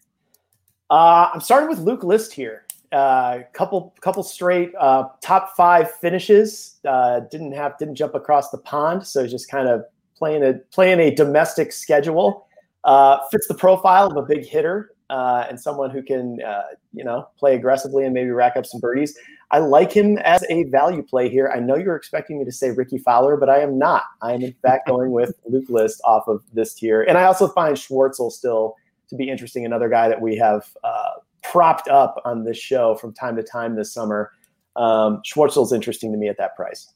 Uh, 0.89 1.29
I'm 1.33 1.41
starting 1.41 1.69
with 1.69 1.79
Luke 1.79 2.03
List 2.03 2.33
here. 2.33 2.65
Uh, 2.91 3.39
couple 3.53 3.95
couple 4.01 4.21
straight 4.21 4.73
uh, 4.77 5.05
top 5.23 5.55
five 5.55 5.89
finishes. 6.01 6.81
Uh, 6.85 7.21
didn't 7.31 7.53
have 7.53 7.77
didn't 7.77 7.95
jump 7.95 8.15
across 8.15 8.49
the 8.49 8.57
pond, 8.57 9.07
so 9.07 9.25
just 9.25 9.49
kind 9.49 9.69
of 9.69 9.85
playing 10.17 10.43
a 10.43 10.55
playing 10.73 10.99
a 10.99 11.09
domestic 11.15 11.71
schedule. 11.71 12.47
Uh, 12.83 13.19
fits 13.31 13.47
the 13.47 13.53
profile 13.53 14.07
of 14.07 14.17
a 14.17 14.23
big 14.23 14.45
hitter. 14.45 14.91
Uh, 15.11 15.45
and 15.49 15.59
someone 15.59 15.91
who 15.91 16.01
can, 16.01 16.41
uh, 16.41 16.63
you 16.93 17.03
know, 17.03 17.27
play 17.37 17.53
aggressively 17.53 18.05
and 18.05 18.13
maybe 18.13 18.29
rack 18.29 18.55
up 18.55 18.65
some 18.65 18.79
birdies. 18.79 19.17
I 19.51 19.59
like 19.59 19.91
him 19.91 20.17
as 20.19 20.45
a 20.49 20.63
value 20.63 21.03
play 21.03 21.27
here. 21.27 21.51
I 21.53 21.59
know 21.59 21.75
you're 21.75 21.97
expecting 21.97 22.39
me 22.39 22.45
to 22.45 22.51
say 22.51 22.71
Rickie 22.71 22.97
Fowler, 22.97 23.35
but 23.35 23.49
I 23.49 23.59
am 23.59 23.77
not. 23.77 24.03
I 24.21 24.31
am 24.31 24.41
in 24.41 24.53
fact 24.61 24.87
going 24.87 25.11
with 25.11 25.33
Luke 25.45 25.69
List 25.69 26.01
off 26.05 26.29
of 26.29 26.41
this 26.53 26.73
tier, 26.73 27.03
and 27.03 27.17
I 27.17 27.25
also 27.25 27.49
find 27.49 27.75
Schwartzel 27.75 28.31
still 28.31 28.77
to 29.09 29.17
be 29.17 29.29
interesting. 29.29 29.65
Another 29.65 29.89
guy 29.89 30.07
that 30.07 30.21
we 30.21 30.37
have 30.37 30.65
uh, 30.85 31.15
propped 31.43 31.89
up 31.89 32.21
on 32.23 32.45
this 32.45 32.57
show 32.57 32.95
from 32.95 33.13
time 33.13 33.35
to 33.35 33.43
time 33.43 33.75
this 33.75 33.93
summer. 33.93 34.31
Um, 34.77 35.21
Schwartzel's 35.23 35.73
interesting 35.73 36.13
to 36.13 36.17
me 36.17 36.29
at 36.29 36.37
that 36.37 36.55
price. 36.55 36.93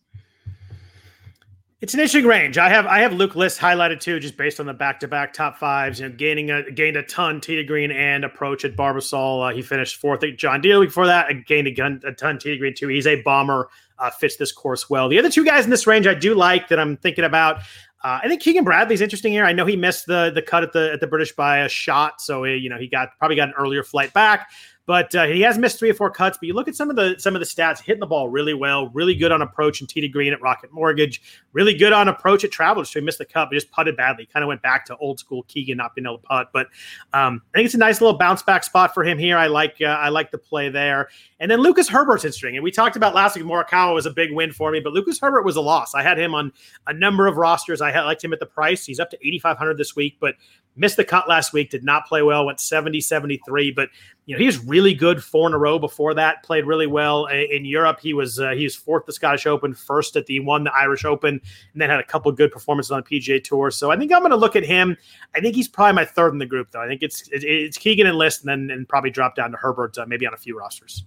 It's 1.81 1.93
an 1.93 1.99
interesting 1.99 2.25
range. 2.25 2.57
I 2.57 2.69
have 2.69 2.85
I 2.85 2.99
have 2.99 3.13
Luke 3.13 3.35
List 3.35 3.59
highlighted 3.59 3.99
too, 3.99 4.19
just 4.21 4.37
based 4.37 4.61
on 4.61 4.65
the 4.65 4.73
back 4.73 5.01
to 5.01 5.09
back 5.09 5.33
top 5.33 5.57
fives. 5.57 5.99
You 5.99 6.07
know, 6.07 6.15
gaining 6.15 6.49
a 6.49 6.71
gained 6.71 6.95
a 6.95 7.03
ton 7.03 7.41
to 7.41 7.63
green 7.65 7.91
and 7.91 8.23
approach 8.23 8.63
at 8.63 8.77
Barbasol. 8.77 9.51
Uh, 9.51 9.53
he 9.53 9.61
finished 9.61 9.97
fourth 9.97 10.23
at 10.23 10.37
John 10.37 10.61
Deere 10.61 10.79
before 10.79 11.05
that. 11.05 11.45
gained 11.45 11.67
a, 11.67 11.71
gun, 11.71 12.01
a 12.05 12.13
ton 12.13 12.39
to 12.39 12.57
green 12.57 12.73
too. 12.73 12.87
He's 12.87 13.05
a 13.05 13.21
bomber. 13.23 13.69
Uh, 13.97 14.09
fits 14.09 14.35
this 14.35 14.51
course 14.51 14.89
well. 14.89 15.07
The 15.07 15.17
other 15.17 15.29
two 15.29 15.45
guys 15.45 15.63
in 15.63 15.69
this 15.69 15.87
range 15.87 16.05
I 16.05 16.13
do 16.13 16.35
like 16.35 16.67
that 16.67 16.79
I'm 16.79 16.97
thinking 16.97 17.23
about. 17.23 17.59
Uh, 18.03 18.19
I 18.23 18.27
think 18.27 18.41
Keegan 18.41 18.65
Bradley's 18.65 18.99
interesting 19.01 19.31
here. 19.31 19.45
I 19.45 19.53
know 19.53 19.65
he 19.65 19.75
missed 19.75 20.05
the 20.05 20.31
the 20.33 20.41
cut 20.41 20.63
at 20.63 20.73
the 20.73 20.91
at 20.93 20.99
the 20.99 21.07
British 21.07 21.33
by 21.33 21.59
a 21.59 21.69
shot, 21.69 22.21
so 22.21 22.43
he, 22.43 22.55
you 22.55 22.69
know 22.69 22.77
he 22.77 22.87
got 22.87 23.09
probably 23.19 23.35
got 23.35 23.49
an 23.49 23.53
earlier 23.57 23.83
flight 23.83 24.13
back. 24.13 24.49
But 24.87 25.15
uh, 25.15 25.25
he 25.25 25.41
has 25.41 25.57
missed 25.57 25.79
three 25.79 25.89
or 25.89 25.95
four 25.95 26.11
cuts. 26.11 26.37
But 26.37 26.47
you 26.47 26.53
look 26.53 26.67
at 26.67 26.75
some 26.75 26.89
of 26.89 26.95
the 26.95 27.15
some 27.17 27.35
of 27.35 27.39
the 27.39 27.45
stats, 27.45 27.81
hitting 27.81 27.99
the 27.99 28.05
ball 28.05 28.29
really 28.29 28.53
well, 28.53 28.89
really 28.89 29.15
good 29.15 29.31
on 29.31 29.41
approach 29.41 29.79
and 29.81 29.89
tee 29.89 30.01
to 30.01 30.07
green 30.07 30.31
at 30.31 30.41
Rocket 30.41 30.71
Mortgage, 30.71 31.21
really 31.53 31.73
good 31.73 31.91
on 31.91 32.07
approach 32.07 32.43
at 32.43 32.51
Travelers. 32.51 32.91
So 32.91 32.99
he 32.99 33.05
missed 33.05 33.17
the 33.17 33.25
cut, 33.25 33.49
but 33.49 33.55
just 33.55 33.71
putted 33.71 33.97
badly. 33.97 34.27
Kind 34.27 34.43
of 34.43 34.47
went 34.47 34.61
back 34.61 34.85
to 34.85 34.97
old 34.97 35.19
school 35.19 35.43
Keegan 35.43 35.77
not 35.77 35.95
being 35.95 36.05
able 36.05 36.19
to 36.19 36.23
putt. 36.23 36.49
But 36.53 36.67
um, 37.13 37.41
I 37.53 37.57
think 37.57 37.65
it's 37.65 37.75
a 37.75 37.79
nice 37.79 37.99
little 37.99 38.17
bounce 38.17 38.43
back 38.43 38.63
spot 38.63 38.93
for 38.93 39.03
him 39.03 39.17
here. 39.17 39.37
I 39.37 39.47
like 39.47 39.77
uh, 39.81 39.85
I 39.85 40.09
like 40.09 40.29
the 40.29 40.37
play 40.37 40.69
there. 40.69 41.09
And 41.39 41.49
then 41.49 41.59
Lucas 41.61 41.89
Herbert's 41.89 42.23
interesting. 42.23 42.55
And 42.55 42.63
we 42.63 42.71
talked 42.71 42.95
about 42.95 43.15
last 43.15 43.35
week. 43.35 43.45
Morikawa 43.45 43.93
was 43.93 44.05
a 44.05 44.11
big 44.11 44.31
win 44.31 44.51
for 44.51 44.71
me, 44.71 44.79
but 44.79 44.93
Lucas 44.93 45.19
Herbert 45.19 45.43
was 45.43 45.55
a 45.55 45.61
loss. 45.61 45.95
I 45.95 46.03
had 46.03 46.19
him 46.19 46.35
on 46.35 46.53
a 46.87 46.93
number 46.93 47.27
of 47.27 47.37
rosters. 47.37 47.81
I 47.81 47.91
liked 48.01 48.23
him 48.23 48.33
at 48.33 48.39
the 48.39 48.45
price. 48.45 48.85
He's 48.85 48.99
up 48.99 49.09
to 49.09 49.17
8,500 49.27 49.77
this 49.77 49.95
week, 49.95 50.17
but 50.19 50.35
missed 50.75 50.97
the 50.97 51.03
cut 51.03 51.27
last 51.27 51.53
week. 51.53 51.69
Did 51.69 51.83
not 51.83 52.05
play 52.05 52.21
well. 52.21 52.45
Went 52.45 52.59
70 52.59 53.01
73. 53.01 53.71
But 53.71 53.89
you 54.25 54.35
know 54.35 54.39
he 54.39 54.45
was 54.45 54.63
really 54.65 54.93
good 54.93 55.23
four 55.23 55.47
in 55.47 55.53
a 55.53 55.57
row 55.57 55.77
before 55.77 56.13
that. 56.15 56.43
Played 56.43 56.65
really 56.65 56.87
well 56.87 57.27
in 57.27 57.63
Europe. 57.63 57.99
He 57.99 58.13
was 58.13 58.39
uh, 58.39 58.51
he 58.51 58.63
was 58.63 58.75
fourth 58.75 59.05
the 59.05 59.13
Scottish 59.13 59.45
Open, 59.45 59.73
first 59.73 60.15
at 60.15 60.25
the 60.25 60.39
one 60.39 60.63
the 60.63 60.73
Irish 60.73 61.05
Open, 61.05 61.39
and 61.73 61.81
then 61.81 61.89
had 61.89 61.99
a 61.99 62.03
couple 62.03 62.31
good 62.31 62.51
performances 62.51 62.91
on 62.91 63.03
the 63.07 63.19
PGA 63.19 63.43
Tour. 63.43 63.69
So 63.69 63.91
I 63.91 63.97
think 63.97 64.11
I'm 64.11 64.21
going 64.21 64.31
to 64.31 64.37
look 64.37 64.55
at 64.55 64.65
him. 64.65 64.97
I 65.35 65.41
think 65.41 65.55
he's 65.55 65.67
probably 65.67 65.93
my 65.93 66.05
third 66.05 66.33
in 66.33 66.39
the 66.39 66.45
group 66.45 66.71
though. 66.71 66.81
I 66.81 66.87
think 66.87 67.03
it's 67.03 67.29
it's 67.31 67.77
Keegan 67.77 68.07
and 68.07 68.17
List, 68.17 68.41
and 68.43 68.49
then 68.49 68.75
and 68.75 68.89
probably 68.89 69.11
drop 69.11 69.35
down 69.35 69.51
to 69.51 69.57
Herbert, 69.57 69.97
uh, 69.97 70.05
maybe 70.07 70.25
on 70.25 70.33
a 70.33 70.37
few 70.37 70.57
rosters. 70.57 71.05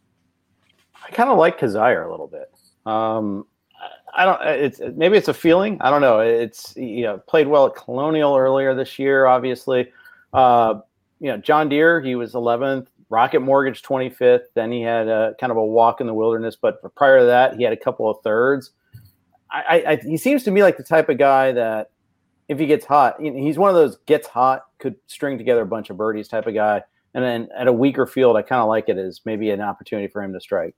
I 1.05 1.11
kind 1.11 1.31
of 1.31 1.39
like 1.39 1.59
Kizzire 1.59 2.07
a 2.07 2.11
little 2.11 2.29
bit. 2.29 2.53
Um, 2.87 3.47
I 4.15 4.25
don't. 4.25 4.41
It's 4.43 4.81
maybe 4.95 5.17
it's 5.17 5.29
a 5.29 5.35
feeling. 5.35 5.79
I 5.81 5.91
don't 5.91 6.01
know. 6.01 6.21
It's 6.21 6.77
you 6.77 7.03
know 7.03 7.19
played 7.19 7.49
well 7.49 7.67
at 7.67 7.75
Colonial 7.75 8.37
earlier 8.37 8.75
this 8.77 8.99
year. 8.99 9.27
Obviously, 9.27 9.93
uh, 10.33 10.81
you 11.21 11.29
know 11.29 11.37
John 11.37 11.69
Deere. 11.69 12.01
He 12.01 12.15
was 12.15 12.35
11th. 12.35 12.87
Rocket 13.11 13.41
Mortgage 13.41 13.83
25th. 13.83 14.45
Then 14.55 14.71
he 14.71 14.83
had 14.83 15.09
a 15.09 15.35
kind 15.41 15.51
of 15.51 15.57
a 15.57 15.65
walk 15.65 16.01
in 16.01 16.07
the 16.07 16.15
wilderness. 16.15 16.57
But 16.57 16.77
prior 16.95 17.21
to 17.21 17.27
that, 17.27 17.57
he 17.57 17.65
had 17.65 17.73
a 17.73 17.77
couple 17.77 18.09
of 18.11 18.19
thirds. 18.23 18.73
I, 19.51 19.85
I, 19.87 19.97
he 19.97 20.19
seems 20.19 20.43
to 20.45 20.51
me 20.51 20.63
like 20.63 20.77
the 20.77 20.83
type 20.83 21.09
of 21.09 21.17
guy 21.17 21.53
that 21.53 21.91
if 22.49 22.59
he 22.59 22.67
gets 22.67 22.85
hot, 22.85 23.21
he's 23.21 23.59
one 23.59 23.71
of 23.71 23.77
those 23.77 23.97
gets 24.07 24.27
hot, 24.27 24.63
could 24.79 24.97
string 25.07 25.39
together 25.39 25.63
a 25.63 25.67
bunch 25.67 25.91
of 25.91 25.97
birdies 25.97 26.29
type 26.29 26.47
of 26.47 26.55
guy. 26.55 26.83
And 27.15 27.25
then 27.25 27.49
at 27.57 27.67
a 27.67 27.73
weaker 27.73 28.07
field, 28.07 28.37
I 28.37 28.43
kind 28.43 28.61
of 28.61 28.69
like 28.69 28.89
it 28.89 28.99
as 28.99 29.21
maybe 29.25 29.51
an 29.51 29.61
opportunity 29.61 30.09
for 30.09 30.23
him 30.23 30.33
to 30.33 30.41
strike. 30.41 30.75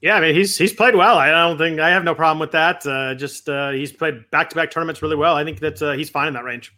Yeah, 0.00 0.16
I 0.16 0.20
mean 0.20 0.34
he's 0.34 0.58
he's 0.58 0.74
played 0.74 0.94
well. 0.94 1.16
I 1.16 1.30
don't 1.30 1.56
think 1.56 1.80
I 1.80 1.88
have 1.88 2.04
no 2.04 2.14
problem 2.14 2.38
with 2.38 2.52
that. 2.52 2.86
Uh, 2.86 3.14
just 3.14 3.48
uh, 3.48 3.70
he's 3.70 3.90
played 3.90 4.30
back 4.30 4.50
to 4.50 4.54
back 4.54 4.70
tournaments 4.70 5.00
really 5.00 5.16
well. 5.16 5.34
I 5.34 5.44
think 5.44 5.60
that 5.60 5.80
uh, 5.80 5.92
he's 5.92 6.10
fine 6.10 6.28
in 6.28 6.34
that 6.34 6.44
range. 6.44 6.76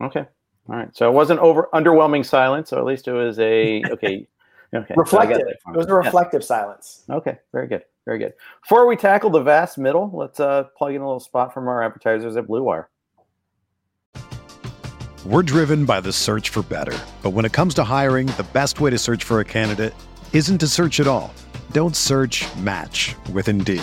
Okay, 0.00 0.26
all 0.68 0.76
right. 0.76 0.94
So 0.96 1.08
it 1.08 1.12
wasn't 1.12 1.40
over 1.40 1.68
underwhelming 1.72 2.24
silence, 2.24 2.72
or 2.72 2.78
at 2.78 2.84
least 2.84 3.08
it 3.08 3.12
was 3.12 3.38
a 3.38 3.82
okay. 3.90 4.26
Okay, 4.74 4.94
reflective. 4.98 5.38
So 5.64 5.72
it 5.72 5.76
was 5.78 5.86
a 5.86 5.94
reflective 5.94 6.42
yeah. 6.42 6.46
silence. 6.46 7.04
Okay, 7.08 7.38
very 7.52 7.66
good, 7.66 7.84
very 8.04 8.18
good. 8.18 8.34
Before 8.62 8.86
we 8.86 8.96
tackle 8.96 9.30
the 9.30 9.40
vast 9.40 9.78
middle, 9.78 10.10
let's 10.12 10.40
uh, 10.40 10.64
plug 10.76 10.94
in 10.94 11.00
a 11.00 11.06
little 11.06 11.20
spot 11.20 11.54
from 11.54 11.68
our 11.68 11.82
advertisers 11.82 12.36
at 12.36 12.46
Blue 12.46 12.62
Wire. 12.62 12.90
We're 15.24 15.42
driven 15.42 15.86
by 15.86 16.02
the 16.02 16.12
search 16.12 16.50
for 16.50 16.62
better, 16.62 16.96
but 17.22 17.30
when 17.30 17.46
it 17.46 17.52
comes 17.52 17.72
to 17.74 17.84
hiring, 17.84 18.26
the 18.26 18.46
best 18.52 18.78
way 18.78 18.90
to 18.90 18.98
search 18.98 19.24
for 19.24 19.40
a 19.40 19.44
candidate 19.44 19.94
isn't 20.34 20.58
to 20.58 20.68
search 20.68 21.00
at 21.00 21.06
all. 21.06 21.32
Don't 21.72 21.96
search 21.96 22.44
match 22.56 23.14
with 23.32 23.48
Indeed. 23.48 23.82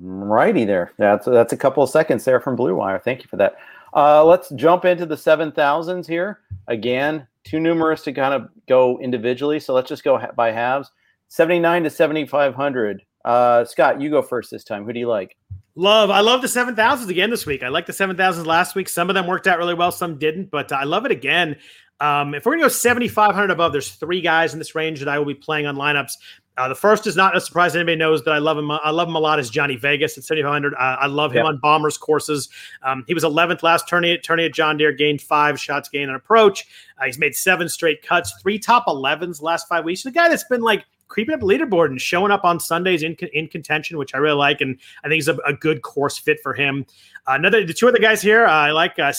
Righty 0.00 0.64
there. 0.64 0.92
That's 0.96 1.26
that's 1.26 1.52
a 1.52 1.56
couple 1.56 1.82
of 1.82 1.90
seconds 1.90 2.24
there 2.24 2.40
from 2.40 2.56
Blue 2.56 2.74
Wire. 2.74 2.98
Thank 2.98 3.22
you 3.22 3.28
for 3.28 3.36
that. 3.36 3.56
Uh, 3.94 4.24
let's 4.24 4.48
jump 4.50 4.84
into 4.86 5.04
the 5.04 5.16
seven 5.16 5.52
thousands 5.52 6.06
here. 6.06 6.40
Again, 6.68 7.26
too 7.44 7.60
numerous 7.60 8.02
to 8.04 8.12
kind 8.12 8.32
of 8.32 8.48
go 8.66 8.98
individually, 9.00 9.60
so 9.60 9.74
let's 9.74 9.88
just 9.88 10.04
go 10.04 10.18
by 10.34 10.50
halves. 10.50 10.90
Seventy 11.28 11.58
nine 11.58 11.82
to 11.84 11.90
seventy 11.90 12.26
five 12.26 12.54
hundred. 12.54 13.04
Uh, 13.24 13.64
Scott, 13.64 14.00
you 14.00 14.08
go 14.08 14.22
first 14.22 14.50
this 14.50 14.64
time. 14.64 14.84
Who 14.84 14.92
do 14.92 15.00
you 15.00 15.08
like? 15.08 15.36
Love, 15.74 16.10
I 16.10 16.20
love 16.20 16.42
the 16.42 16.48
seven 16.48 16.76
thousands 16.76 17.10
again 17.10 17.30
this 17.30 17.46
week. 17.46 17.62
I 17.62 17.68
like 17.68 17.86
the 17.86 17.92
seven 17.92 18.16
thousands 18.16 18.46
last 18.46 18.74
week. 18.74 18.88
Some 18.88 19.08
of 19.08 19.14
them 19.14 19.26
worked 19.26 19.46
out 19.46 19.58
really 19.58 19.74
well, 19.74 19.90
some 19.92 20.18
didn't, 20.18 20.50
but 20.50 20.72
I 20.72 20.84
love 20.84 21.06
it 21.06 21.12
again. 21.12 21.56
Um, 22.00 22.34
if 22.34 22.44
we're 22.44 22.52
gonna 22.52 22.64
go 22.64 22.68
seventy 22.68 23.08
five 23.08 23.34
hundred 23.34 23.52
above, 23.52 23.72
there's 23.72 23.92
three 23.92 24.20
guys 24.20 24.52
in 24.52 24.58
this 24.58 24.74
range 24.74 24.98
that 24.98 25.08
I 25.08 25.18
will 25.18 25.26
be 25.26 25.34
playing 25.34 25.66
on 25.66 25.76
lineups. 25.76 26.16
Uh, 26.58 26.68
the 26.68 26.74
first 26.74 27.06
is 27.06 27.16
not 27.16 27.34
a 27.34 27.40
surprise. 27.40 27.74
Anybody 27.74 27.96
knows 27.96 28.22
that 28.24 28.32
I 28.32 28.38
love 28.38 28.58
him. 28.58 28.70
I 28.70 28.90
love 28.90 29.08
him 29.08 29.14
a 29.14 29.18
lot. 29.18 29.38
Is 29.38 29.48
Johnny 29.48 29.76
Vegas 29.76 30.18
at 30.18 30.24
7,500. 30.24 30.74
Uh, 30.74 30.76
I 30.78 31.06
love 31.06 31.32
him 31.32 31.46
on 31.46 31.56
Bombers 31.58 31.96
courses. 31.96 32.50
Um, 32.82 33.04
he 33.06 33.14
was 33.14 33.24
11th 33.24 33.62
last 33.62 33.88
tourney 33.88 34.12
at 34.12 34.22
tourney 34.22 34.44
at 34.44 34.52
John 34.52 34.76
Deere. 34.76 34.92
Gained 34.92 35.22
five 35.22 35.58
shots 35.58 35.88
gained 35.88 36.10
on 36.10 36.16
approach. 36.16 36.66
Uh, 37.00 37.06
he's 37.06 37.18
made 37.18 37.34
seven 37.34 37.68
straight 37.68 38.02
cuts, 38.02 38.34
three 38.42 38.58
top 38.58 38.86
11s 38.86 39.40
last 39.40 39.66
five 39.66 39.84
weeks. 39.84 40.02
The 40.02 40.10
guy 40.10 40.28
that's 40.28 40.44
been 40.44 40.60
like 40.60 40.84
creeping 41.12 41.34
up 41.34 41.40
the 41.40 41.46
leaderboard 41.46 41.90
and 41.90 42.00
showing 42.00 42.32
up 42.32 42.42
on 42.42 42.58
Sundays 42.58 43.02
in, 43.02 43.14
in 43.34 43.46
contention, 43.46 43.98
which 43.98 44.14
I 44.14 44.18
really 44.18 44.38
like, 44.38 44.62
and 44.62 44.78
I 45.04 45.08
think 45.08 45.16
he's 45.16 45.28
a, 45.28 45.36
a 45.46 45.52
good 45.52 45.82
course 45.82 46.16
fit 46.16 46.40
for 46.42 46.54
him. 46.54 46.86
Another 47.26 47.66
the 47.66 47.74
two 47.74 47.86
other 47.86 47.98
guys 47.98 48.22
here, 48.22 48.46
uh, 48.46 48.50
I 48.50 48.70
like 48.70 48.98
uh, 48.98 49.12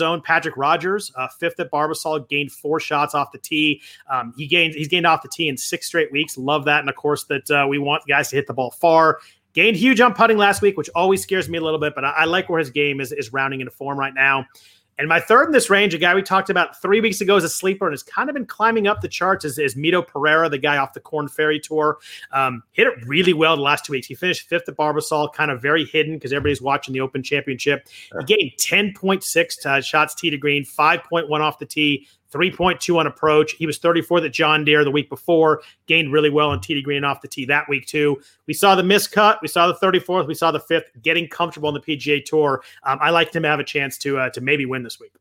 own 0.00 0.22
Patrick 0.22 0.56
Rodgers, 0.56 1.12
uh, 1.14 1.28
fifth 1.38 1.60
at 1.60 1.70
Barbasol, 1.70 2.28
gained 2.28 2.50
four 2.50 2.80
shots 2.80 3.14
off 3.14 3.30
the 3.30 3.38
tee. 3.38 3.80
Um, 4.10 4.34
he 4.36 4.48
gained 4.48 4.74
he's 4.74 4.88
gained 4.88 5.06
off 5.06 5.22
the 5.22 5.28
tee 5.32 5.48
in 5.48 5.56
six 5.56 5.86
straight 5.86 6.10
weeks. 6.10 6.36
Love 6.36 6.64
that, 6.64 6.80
and 6.80 6.90
of 6.90 6.96
course 6.96 7.24
that 7.26 7.48
uh, 7.48 7.64
we 7.68 7.78
want 7.78 8.02
guys 8.08 8.28
to 8.30 8.36
hit 8.36 8.48
the 8.48 8.52
ball 8.52 8.72
far. 8.72 9.20
Gained 9.52 9.76
huge 9.76 10.00
on 10.00 10.14
putting 10.14 10.38
last 10.38 10.62
week, 10.62 10.76
which 10.76 10.90
always 10.96 11.22
scares 11.22 11.48
me 11.48 11.58
a 11.58 11.62
little 11.62 11.78
bit, 11.78 11.94
but 11.94 12.04
I, 12.04 12.10
I 12.10 12.24
like 12.24 12.48
where 12.48 12.58
his 12.58 12.70
game 12.70 13.00
is 13.00 13.12
is 13.12 13.32
rounding 13.32 13.60
into 13.60 13.70
form 13.70 13.98
right 13.98 14.12
now. 14.12 14.46
And 14.98 15.08
my 15.08 15.20
third 15.20 15.46
in 15.46 15.52
this 15.52 15.68
range, 15.68 15.92
a 15.92 15.98
guy 15.98 16.14
we 16.14 16.22
talked 16.22 16.48
about 16.48 16.80
three 16.80 17.00
weeks 17.00 17.20
ago 17.20 17.36
as 17.36 17.44
a 17.44 17.48
sleeper 17.48 17.86
and 17.86 17.92
has 17.92 18.02
kind 18.02 18.30
of 18.30 18.34
been 18.34 18.46
climbing 18.46 18.86
up 18.86 19.02
the 19.02 19.08
charts, 19.08 19.44
is, 19.44 19.58
is 19.58 19.74
Mito 19.74 20.06
Pereira, 20.06 20.48
the 20.48 20.58
guy 20.58 20.78
off 20.78 20.94
the 20.94 21.00
Corn 21.00 21.28
Ferry 21.28 21.60
Tour. 21.60 21.98
Um, 22.32 22.62
hit 22.72 22.86
it 22.86 23.06
really 23.06 23.34
well 23.34 23.56
the 23.56 23.62
last 23.62 23.84
two 23.84 23.92
weeks. 23.92 24.06
He 24.06 24.14
finished 24.14 24.48
fifth 24.48 24.68
at 24.68 24.76
Barbasol, 24.76 25.32
kind 25.34 25.50
of 25.50 25.60
very 25.60 25.84
hidden 25.84 26.14
because 26.14 26.32
everybody's 26.32 26.62
watching 26.62 26.94
the 26.94 27.00
Open 27.00 27.22
Championship. 27.22 27.88
He 28.26 28.36
gained 28.36 28.52
10.6 28.58 29.66
uh, 29.66 29.80
shots 29.82 30.14
tee 30.14 30.30
to 30.30 30.38
green, 30.38 30.64
5.1 30.64 31.30
off 31.40 31.58
the 31.58 31.66
tee, 31.66 32.06
3.2 32.36 32.96
on 32.96 33.06
approach. 33.06 33.52
He 33.52 33.66
was 33.66 33.78
34 33.78 34.24
at 34.24 34.32
John 34.32 34.64
Deere 34.64 34.84
the 34.84 34.90
week 34.90 35.08
before, 35.08 35.62
gained 35.86 36.12
really 36.12 36.30
well 36.30 36.50
on 36.50 36.58
TD 36.58 36.82
green 36.82 37.04
off 37.04 37.20
the 37.22 37.28
tee 37.28 37.44
that 37.46 37.68
week, 37.68 37.86
too. 37.86 38.20
We 38.46 38.54
saw 38.54 38.74
the 38.74 38.82
miscut. 38.82 39.38
We 39.42 39.48
saw 39.48 39.66
the 39.66 39.74
34th. 39.74 40.26
We 40.26 40.34
saw 40.34 40.50
the 40.50 40.60
fifth, 40.60 40.90
getting 41.02 41.28
comfortable 41.28 41.68
on 41.68 41.74
the 41.74 41.80
PGA 41.80 42.24
Tour. 42.24 42.62
Um, 42.82 42.98
I 43.00 43.10
like 43.10 43.34
him 43.34 43.42
to 43.44 43.48
have 43.48 43.60
a 43.60 43.64
chance 43.64 43.98
to, 43.98 44.18
uh, 44.18 44.30
to 44.30 44.40
maybe 44.40 44.66
win 44.66 44.82
this 44.82 45.00
week. 45.00 45.12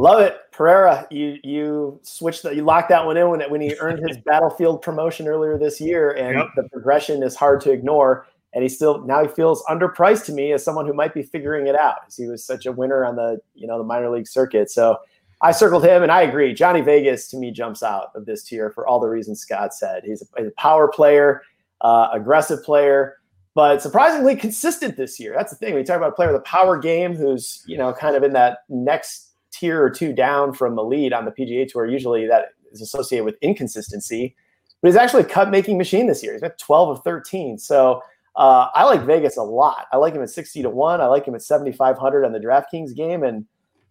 Love 0.00 0.20
it, 0.20 0.38
Pereira. 0.52 1.08
You 1.10 1.38
you 1.42 1.98
switched 2.04 2.44
that. 2.44 2.54
You 2.54 2.62
locked 2.62 2.88
that 2.90 3.04
one 3.04 3.16
in 3.16 3.28
when 3.28 3.40
when 3.50 3.60
he 3.60 3.74
earned 3.80 4.08
his 4.08 4.16
battlefield 4.18 4.80
promotion 4.80 5.26
earlier 5.26 5.58
this 5.58 5.80
year, 5.80 6.12
and 6.12 6.38
yep. 6.38 6.46
the 6.54 6.68
progression 6.68 7.22
is 7.24 7.34
hard 7.34 7.60
to 7.62 7.72
ignore. 7.72 8.26
And 8.54 8.62
he 8.62 8.68
still 8.68 9.04
now 9.04 9.22
he 9.22 9.28
feels 9.28 9.62
underpriced 9.64 10.24
to 10.26 10.32
me 10.32 10.52
as 10.52 10.64
someone 10.64 10.86
who 10.86 10.94
might 10.94 11.12
be 11.12 11.22
figuring 11.22 11.66
it 11.66 11.74
out. 11.74 11.96
As 12.06 12.16
he 12.16 12.26
was 12.26 12.44
such 12.44 12.64
a 12.64 12.72
winner 12.72 13.04
on 13.04 13.16
the 13.16 13.40
you 13.54 13.66
know 13.66 13.76
the 13.76 13.84
minor 13.84 14.08
league 14.08 14.28
circuit. 14.28 14.70
So 14.70 14.98
I 15.40 15.52
circled 15.52 15.84
him, 15.84 16.02
and 16.02 16.10
I 16.10 16.22
agree. 16.22 16.52
Johnny 16.52 16.80
Vegas 16.80 17.28
to 17.28 17.36
me 17.36 17.50
jumps 17.52 17.82
out 17.82 18.10
of 18.14 18.26
this 18.26 18.42
tier 18.42 18.70
for 18.70 18.86
all 18.86 18.98
the 18.98 19.08
reasons 19.08 19.40
Scott 19.40 19.72
said. 19.72 20.02
He's 20.04 20.22
a, 20.22 20.26
he's 20.36 20.48
a 20.48 20.52
power 20.52 20.88
player, 20.88 21.42
uh, 21.80 22.08
aggressive 22.12 22.62
player, 22.64 23.18
but 23.54 23.80
surprisingly 23.80 24.34
consistent 24.34 24.96
this 24.96 25.20
year. 25.20 25.34
That's 25.36 25.50
the 25.50 25.56
thing. 25.56 25.74
We 25.74 25.84
talk 25.84 25.96
about 25.96 26.10
a 26.10 26.14
player 26.14 26.32
with 26.32 26.40
a 26.40 26.44
power 26.44 26.76
game 26.76 27.14
who's 27.14 27.62
you 27.66 27.76
know 27.76 27.92
kind 27.92 28.16
of 28.16 28.22
in 28.22 28.32
that 28.32 28.58
next 28.68 29.34
tier 29.50 29.82
or 29.82 29.90
two 29.90 30.12
down 30.12 30.52
from 30.52 30.76
the 30.76 30.84
lead 30.84 31.12
on 31.12 31.24
the 31.24 31.30
PGA 31.30 31.68
Tour. 31.68 31.86
Usually 31.86 32.26
that 32.26 32.50
is 32.72 32.82
associated 32.82 33.24
with 33.24 33.36
inconsistency, 33.40 34.34
but 34.80 34.88
he's 34.88 34.96
actually 34.96 35.22
a 35.22 35.26
cut 35.26 35.50
making 35.50 35.78
machine 35.78 36.06
this 36.06 36.22
year. 36.22 36.32
He's 36.32 36.42
got 36.42 36.58
12 36.58 36.98
of 36.98 37.04
13. 37.04 37.58
So 37.58 38.02
uh, 38.36 38.68
I 38.74 38.84
like 38.84 39.02
Vegas 39.02 39.36
a 39.36 39.42
lot. 39.42 39.86
I 39.92 39.96
like 39.96 40.14
him 40.14 40.22
at 40.22 40.30
60 40.30 40.62
to 40.62 40.70
1. 40.70 41.00
I 41.00 41.06
like 41.06 41.26
him 41.26 41.34
at 41.34 41.42
7,500 41.42 42.24
on 42.24 42.32
the 42.32 42.38
DraftKings 42.38 42.94
game. 42.94 43.22
And 43.24 43.46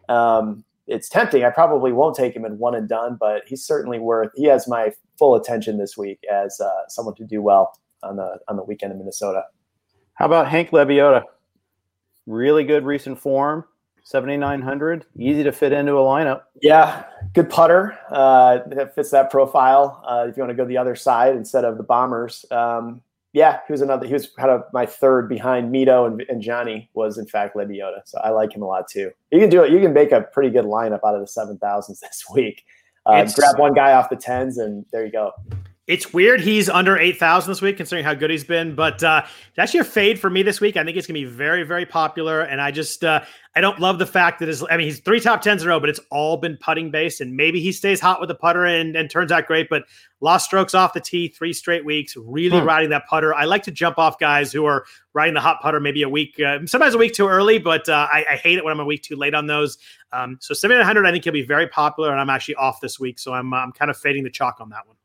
um, 0.08 0.64
it's 0.88 1.10
tempting. 1.10 1.44
I 1.44 1.50
probably 1.50 1.92
won't 1.92 2.16
take 2.16 2.36
him 2.36 2.46
in 2.46 2.58
one 2.58 2.76
and 2.76 2.88
done, 2.88 3.18
but 3.20 3.44
he's 3.46 3.64
certainly 3.64 4.00
worth. 4.00 4.32
He 4.36 4.46
has 4.46 4.68
my 4.68 4.94
full 5.20 5.36
attention 5.36 5.78
this 5.78 5.98
week 5.98 6.20
as 6.32 6.60
uh, 6.60 6.88
someone 6.88 7.16
to 7.16 7.26
do 7.26 7.42
well 7.42 7.78
on 8.04 8.16
the 8.16 8.40
on 8.48 8.56
the 8.56 8.64
weekend 8.64 8.92
in 8.92 9.00
Minnesota. 9.00 9.44
How 10.14 10.26
about 10.26 10.48
Hank 10.48 10.72
Lebioda? 10.72 11.24
Really 12.26 12.64
good 12.64 12.86
recent 12.86 13.20
form. 13.20 13.66
7900 14.04 15.06
easy 15.20 15.44
to 15.44 15.52
fit 15.52 15.74
into 15.74 15.92
a 15.92 16.02
lineup 16.02 16.44
yeah 16.62 17.04
good 17.34 17.50
putter 17.50 18.00
uh, 18.10 18.60
that 18.68 18.96
fits 18.96 19.12
that 19.12 19.30
profile 19.30 20.02
uh, 20.08 20.26
if 20.30 20.38
you 20.38 20.42
want 20.42 20.50
to 20.50 20.56
go 20.56 20.66
the 20.66 20.78
other 20.78 20.96
side 20.96 21.36
instead 21.36 21.66
of 21.66 21.76
the 21.76 21.84
bombers 21.84 22.46
um, 22.52 23.02
yeah, 23.38 23.60
he 23.68 23.72
was 23.72 23.82
another. 23.82 24.08
He 24.08 24.14
was 24.14 24.30
kind 24.30 24.50
of 24.50 24.64
my 24.74 24.88
third 24.88 25.30
behind 25.30 25.72
Mito 25.72 26.08
and, 26.08 26.26
and 26.28 26.42
Johnny 26.42 26.90
was 26.96 27.20
in 27.20 27.28
fact 27.28 27.56
Lebioda. 27.56 28.02
So 28.06 28.18
I 28.24 28.32
like 28.32 28.52
him 28.52 28.64
a 28.64 28.66
lot 28.66 28.88
too. 28.90 29.12
You 29.32 29.40
can 29.40 29.52
do 29.52 29.64
it. 29.64 29.72
You 29.72 29.80
can 29.80 29.94
make 29.94 30.12
a 30.12 30.22
pretty 30.22 30.50
good 30.50 30.66
lineup 30.66 31.02
out 31.06 31.14
of 31.14 31.22
the 31.22 31.28
seven 31.28 31.60
thousands 31.60 32.00
this 32.02 32.26
week. 32.34 32.66
Uh, 33.06 33.30
grab 33.36 33.60
one 33.60 33.76
guy 33.76 33.94
off 33.94 34.10
the 34.10 34.16
tens, 34.16 34.58
and 34.58 34.86
there 34.92 35.06
you 35.06 35.12
go. 35.12 35.32
It's 35.88 36.14
weird 36.14 36.42
he's 36.42 36.68
under 36.68 36.98
8,000 36.98 37.50
this 37.50 37.62
week, 37.62 37.78
considering 37.78 38.04
how 38.04 38.14
good 38.14 38.30
he's 38.30 38.44
been. 38.44 38.76
But 38.76 39.02
uh, 39.02 39.22
it's 39.26 39.58
actually 39.58 39.80
a 39.80 39.86
fade 39.86 40.20
for 40.20 40.30
me 40.30 40.44
this 40.44 40.60
week. 40.60 40.76
I 40.76 40.84
think 40.84 40.98
it's 40.98 41.08
going 41.08 41.20
to 41.20 41.26
be 41.26 41.34
very, 41.34 41.64
very 41.64 41.86
popular. 41.86 42.42
And 42.42 42.60
I 42.60 42.72
just, 42.72 43.06
uh, 43.06 43.24
I 43.56 43.62
don't 43.62 43.80
love 43.80 43.98
the 43.98 44.06
fact 44.06 44.40
that 44.40 44.50
his, 44.50 44.66
I 44.70 44.76
mean, 44.76 44.88
he's 44.88 45.00
three 45.00 45.22
top 45.22 45.42
tens 45.42 45.62
in 45.62 45.70
a 45.70 45.72
row, 45.72 45.80
but 45.80 45.88
it's 45.88 46.02
all 46.12 46.36
been 46.36 46.58
putting 46.58 46.92
based. 46.92 47.22
And 47.22 47.38
maybe 47.38 47.62
he 47.62 47.72
stays 47.72 48.02
hot 48.02 48.20
with 48.20 48.28
the 48.28 48.36
putter 48.36 48.66
and, 48.66 48.98
and 48.98 49.10
turns 49.10 49.32
out 49.32 49.48
great. 49.48 49.70
But 49.70 49.84
lost 50.20 50.44
strokes 50.44 50.76
off 50.76 50.92
the 50.92 51.00
tee 51.00 51.30
three 51.30 51.54
straight 51.54 51.86
weeks, 51.86 52.18
really 52.18 52.60
hmm. 52.60 52.68
riding 52.68 52.90
that 52.90 53.08
putter. 53.08 53.34
I 53.34 53.46
like 53.46 53.64
to 53.64 53.72
jump 53.72 53.98
off 53.98 54.20
guys 54.20 54.52
who 54.52 54.66
are 54.66 54.86
riding 55.14 55.36
the 55.36 55.42
hot 55.42 55.62
putter 55.62 55.80
maybe 55.80 56.04
a 56.04 56.10
week, 56.10 56.38
uh, 56.42 56.60
sometimes 56.66 56.96
a 56.96 56.98
week 56.98 57.14
too 57.14 57.30
early, 57.30 57.60
but 57.60 57.88
uh, 57.88 58.08
I, 58.12 58.26
I, 58.32 58.36
hate 58.36 58.58
it 58.58 58.64
when 58.64 58.72
I'm 58.72 58.80
a 58.80 58.86
week 58.86 59.04
too 59.04 59.16
late 59.16 59.34
on 59.34 59.48
those. 59.48 59.78
Um, 60.12 60.38
so 60.42 60.54
700, 60.54 61.06
I 61.06 61.12
think 61.12 61.24
he'll 61.24 61.34
be 61.34 61.44
very 61.44 61.68
popular. 61.68 62.12
And 62.12 62.20
I'm 62.20 62.30
actually 62.30 62.56
off 62.56 62.82
this 62.82 63.00
week. 63.00 63.20
So 63.20 63.34
I'm, 63.34 63.54
I'm 63.54 63.72
kind 63.72 63.90
of 63.90 63.98
fading 63.98 64.24
the 64.24 64.30
chalk 64.30 64.58
on 64.60 64.70
that 64.70 64.86
one. 64.86 64.97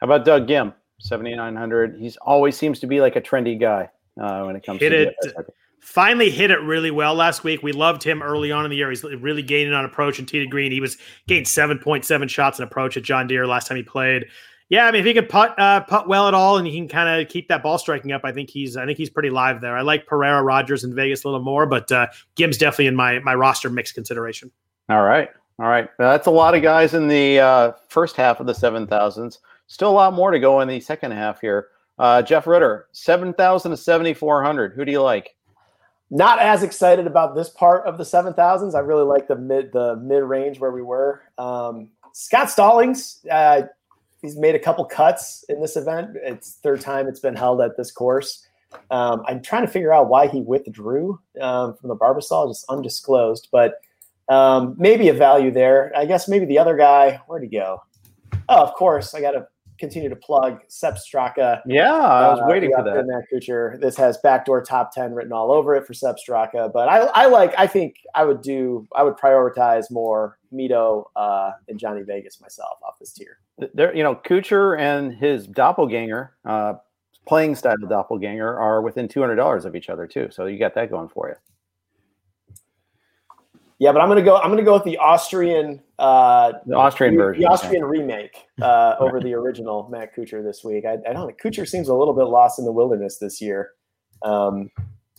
How 0.00 0.06
about 0.06 0.24
Doug 0.24 0.46
Ghim, 0.46 0.74
7,900? 0.98 1.96
He's 1.98 2.16
always 2.18 2.56
seems 2.56 2.80
to 2.80 2.86
be 2.86 3.00
like 3.00 3.16
a 3.16 3.20
trendy 3.20 3.58
guy 3.58 3.90
uh, 4.20 4.44
when 4.44 4.56
it 4.56 4.64
comes 4.64 4.80
hit 4.80 4.90
to 4.90 5.08
it. 5.08 5.46
Finally 5.80 6.30
hit 6.30 6.50
it 6.50 6.60
really 6.60 6.90
well 6.90 7.14
last 7.14 7.42
week. 7.42 7.62
We 7.62 7.72
loved 7.72 8.02
him 8.02 8.22
early 8.22 8.52
on 8.52 8.64
in 8.64 8.70
the 8.70 8.76
year. 8.76 8.90
He's 8.90 9.02
really 9.02 9.42
gaining 9.42 9.72
on 9.72 9.84
approach 9.84 10.18
and 10.18 10.28
tee 10.28 10.38
to 10.38 10.46
green. 10.46 10.72
He 10.72 10.80
was 10.80 10.98
gained 11.26 11.46
7.7 11.46 12.28
shots 12.28 12.58
in 12.58 12.64
approach 12.64 12.96
at 12.96 13.02
John 13.02 13.26
Deere 13.26 13.46
last 13.46 13.66
time 13.66 13.76
he 13.76 13.82
played. 13.82 14.26
Yeah, 14.70 14.86
I 14.86 14.92
mean, 14.92 15.00
if 15.00 15.06
he 15.06 15.14
can 15.14 15.26
putt 15.26 15.58
uh, 15.58 15.80
putt 15.80 16.06
well 16.06 16.28
at 16.28 16.34
all, 16.34 16.56
and 16.56 16.66
he 16.66 16.76
can 16.76 16.86
kind 16.86 17.20
of 17.20 17.28
keep 17.28 17.48
that 17.48 17.60
ball 17.60 17.76
striking 17.76 18.12
up, 18.12 18.20
I 18.24 18.30
think 18.30 18.50
he's 18.50 18.76
I 18.76 18.86
think 18.86 18.98
he's 18.98 19.10
pretty 19.10 19.30
live 19.30 19.60
there. 19.60 19.76
I 19.76 19.80
like 19.80 20.06
Pereira, 20.06 20.44
Rodgers, 20.44 20.84
and 20.84 20.94
Vegas 20.94 21.24
a 21.24 21.28
little 21.28 21.42
more, 21.42 21.66
but 21.66 21.90
uh, 21.90 22.06
Ghim's 22.36 22.56
definitely 22.56 22.86
in 22.86 22.94
my 22.94 23.18
my 23.18 23.34
roster 23.34 23.68
mix 23.68 23.90
consideration. 23.90 24.52
All 24.88 25.02
right, 25.02 25.28
all 25.58 25.66
right. 25.66 25.88
That's 25.98 26.28
a 26.28 26.30
lot 26.30 26.54
of 26.54 26.62
guys 26.62 26.94
in 26.94 27.08
the 27.08 27.40
uh, 27.40 27.72
first 27.88 28.14
half 28.14 28.38
of 28.38 28.46
the 28.46 28.54
seven 28.54 28.86
thousands. 28.86 29.40
Still 29.70 29.90
a 29.90 29.92
lot 29.92 30.14
more 30.14 30.32
to 30.32 30.40
go 30.40 30.60
in 30.62 30.66
the 30.66 30.80
second 30.80 31.12
half 31.12 31.40
here. 31.40 31.68
Uh, 31.96 32.22
Jeff 32.22 32.48
Ritter, 32.48 32.88
7,000 32.90 33.70
to 33.70 33.76
7,400. 33.76 34.72
Who 34.74 34.84
do 34.84 34.90
you 34.90 35.00
like? 35.00 35.36
Not 36.10 36.40
as 36.40 36.64
excited 36.64 37.06
about 37.06 37.36
this 37.36 37.50
part 37.50 37.86
of 37.86 37.96
the 37.96 38.02
7,000s. 38.02 38.74
I 38.74 38.80
really 38.80 39.04
like 39.04 39.28
the 39.28 39.36
mid 39.36 39.72
the 39.72 39.94
mid 39.94 40.24
range 40.24 40.58
where 40.58 40.72
we 40.72 40.82
were. 40.82 41.22
Um, 41.38 41.90
Scott 42.12 42.50
Stallings, 42.50 43.24
uh, 43.30 43.62
he's 44.20 44.36
made 44.36 44.56
a 44.56 44.58
couple 44.58 44.84
cuts 44.86 45.44
in 45.48 45.60
this 45.60 45.76
event. 45.76 46.16
It's 46.16 46.54
third 46.54 46.80
time 46.80 47.06
it's 47.06 47.20
been 47.20 47.36
held 47.36 47.60
at 47.60 47.76
this 47.76 47.92
course. 47.92 48.44
Um, 48.90 49.22
I'm 49.28 49.40
trying 49.40 49.64
to 49.64 49.70
figure 49.70 49.92
out 49.92 50.08
why 50.08 50.26
he 50.26 50.40
withdrew 50.40 51.20
um, 51.40 51.76
from 51.76 51.90
the 51.90 51.96
Barbasol, 51.96 52.50
just 52.50 52.64
undisclosed, 52.68 53.46
but 53.52 53.74
um, 54.28 54.74
maybe 54.78 55.10
a 55.10 55.14
value 55.14 55.52
there. 55.52 55.92
I 55.96 56.06
guess 56.06 56.26
maybe 56.26 56.44
the 56.44 56.58
other 56.58 56.76
guy, 56.76 57.20
where'd 57.28 57.44
he 57.44 57.48
go? 57.48 57.84
Oh, 58.48 58.64
of 58.64 58.74
course, 58.74 59.14
I 59.14 59.20
got 59.20 59.32
to 59.32 59.46
continue 59.80 60.08
to 60.08 60.16
plug 60.16 60.60
Sepp 60.68 60.98
Straka. 60.98 61.62
Yeah, 61.66 61.92
I 61.92 62.30
was 62.30 62.40
uh, 62.40 62.44
waiting 62.46 62.70
for 62.76 62.84
that. 62.84 63.06
Matt 63.06 63.24
Kuchar. 63.32 63.80
This 63.80 63.96
has 63.96 64.18
backdoor 64.18 64.62
top 64.62 64.92
ten 64.94 65.12
written 65.12 65.32
all 65.32 65.50
over 65.50 65.74
it 65.74 65.86
for 65.86 65.94
Sepp 65.94 66.16
Straka. 66.16 66.72
But 66.72 66.88
I, 66.88 66.98
I 66.98 67.26
like. 67.26 67.52
I 67.58 67.66
think 67.66 67.96
I 68.14 68.24
would 68.24 68.42
do. 68.42 68.86
I 68.94 69.02
would 69.02 69.16
prioritize 69.16 69.90
more 69.90 70.38
Mito 70.52 71.06
uh, 71.16 71.52
and 71.68 71.78
Johnny 71.78 72.02
Vegas 72.02 72.40
myself 72.40 72.78
off 72.86 72.98
this 73.00 73.12
tier. 73.12 73.38
There, 73.74 73.94
you 73.96 74.02
know, 74.02 74.14
Kuchar 74.14 74.78
and 74.78 75.12
his 75.12 75.46
doppelganger, 75.46 76.34
uh, 76.44 76.74
playing 77.26 77.56
style 77.56 77.76
doppelganger, 77.88 78.58
are 78.58 78.82
within 78.82 79.08
two 79.08 79.20
hundred 79.20 79.36
dollars 79.36 79.64
of 79.64 79.74
each 79.74 79.88
other 79.88 80.06
too. 80.06 80.28
So 80.30 80.46
you 80.46 80.58
got 80.58 80.74
that 80.74 80.90
going 80.90 81.08
for 81.08 81.28
you. 81.28 81.34
Yeah, 83.80 83.92
but 83.92 84.02
I'm 84.02 84.08
gonna 84.08 84.20
go. 84.20 84.36
I'm 84.36 84.50
gonna 84.50 84.62
go 84.62 84.74
with 84.74 84.84
the 84.84 84.98
Austrian, 84.98 85.80
uh, 85.98 86.52
the 86.66 86.76
Austrian 86.76 87.16
version, 87.16 87.42
the 87.42 87.48
Austrian 87.48 87.82
remake 87.82 88.36
uh, 88.60 88.96
over 89.00 89.20
the 89.20 89.32
original 89.32 89.88
Matt 89.90 90.14
Kuchar 90.14 90.44
this 90.44 90.62
week. 90.62 90.84
I, 90.84 90.98
I 91.08 91.14
don't. 91.14 91.26
know. 91.26 91.30
Kuchar 91.42 91.66
seems 91.66 91.88
a 91.88 91.94
little 91.94 92.12
bit 92.12 92.24
lost 92.24 92.58
in 92.58 92.66
the 92.66 92.72
wilderness 92.72 93.16
this 93.16 93.40
year. 93.40 93.70
Um, 94.22 94.70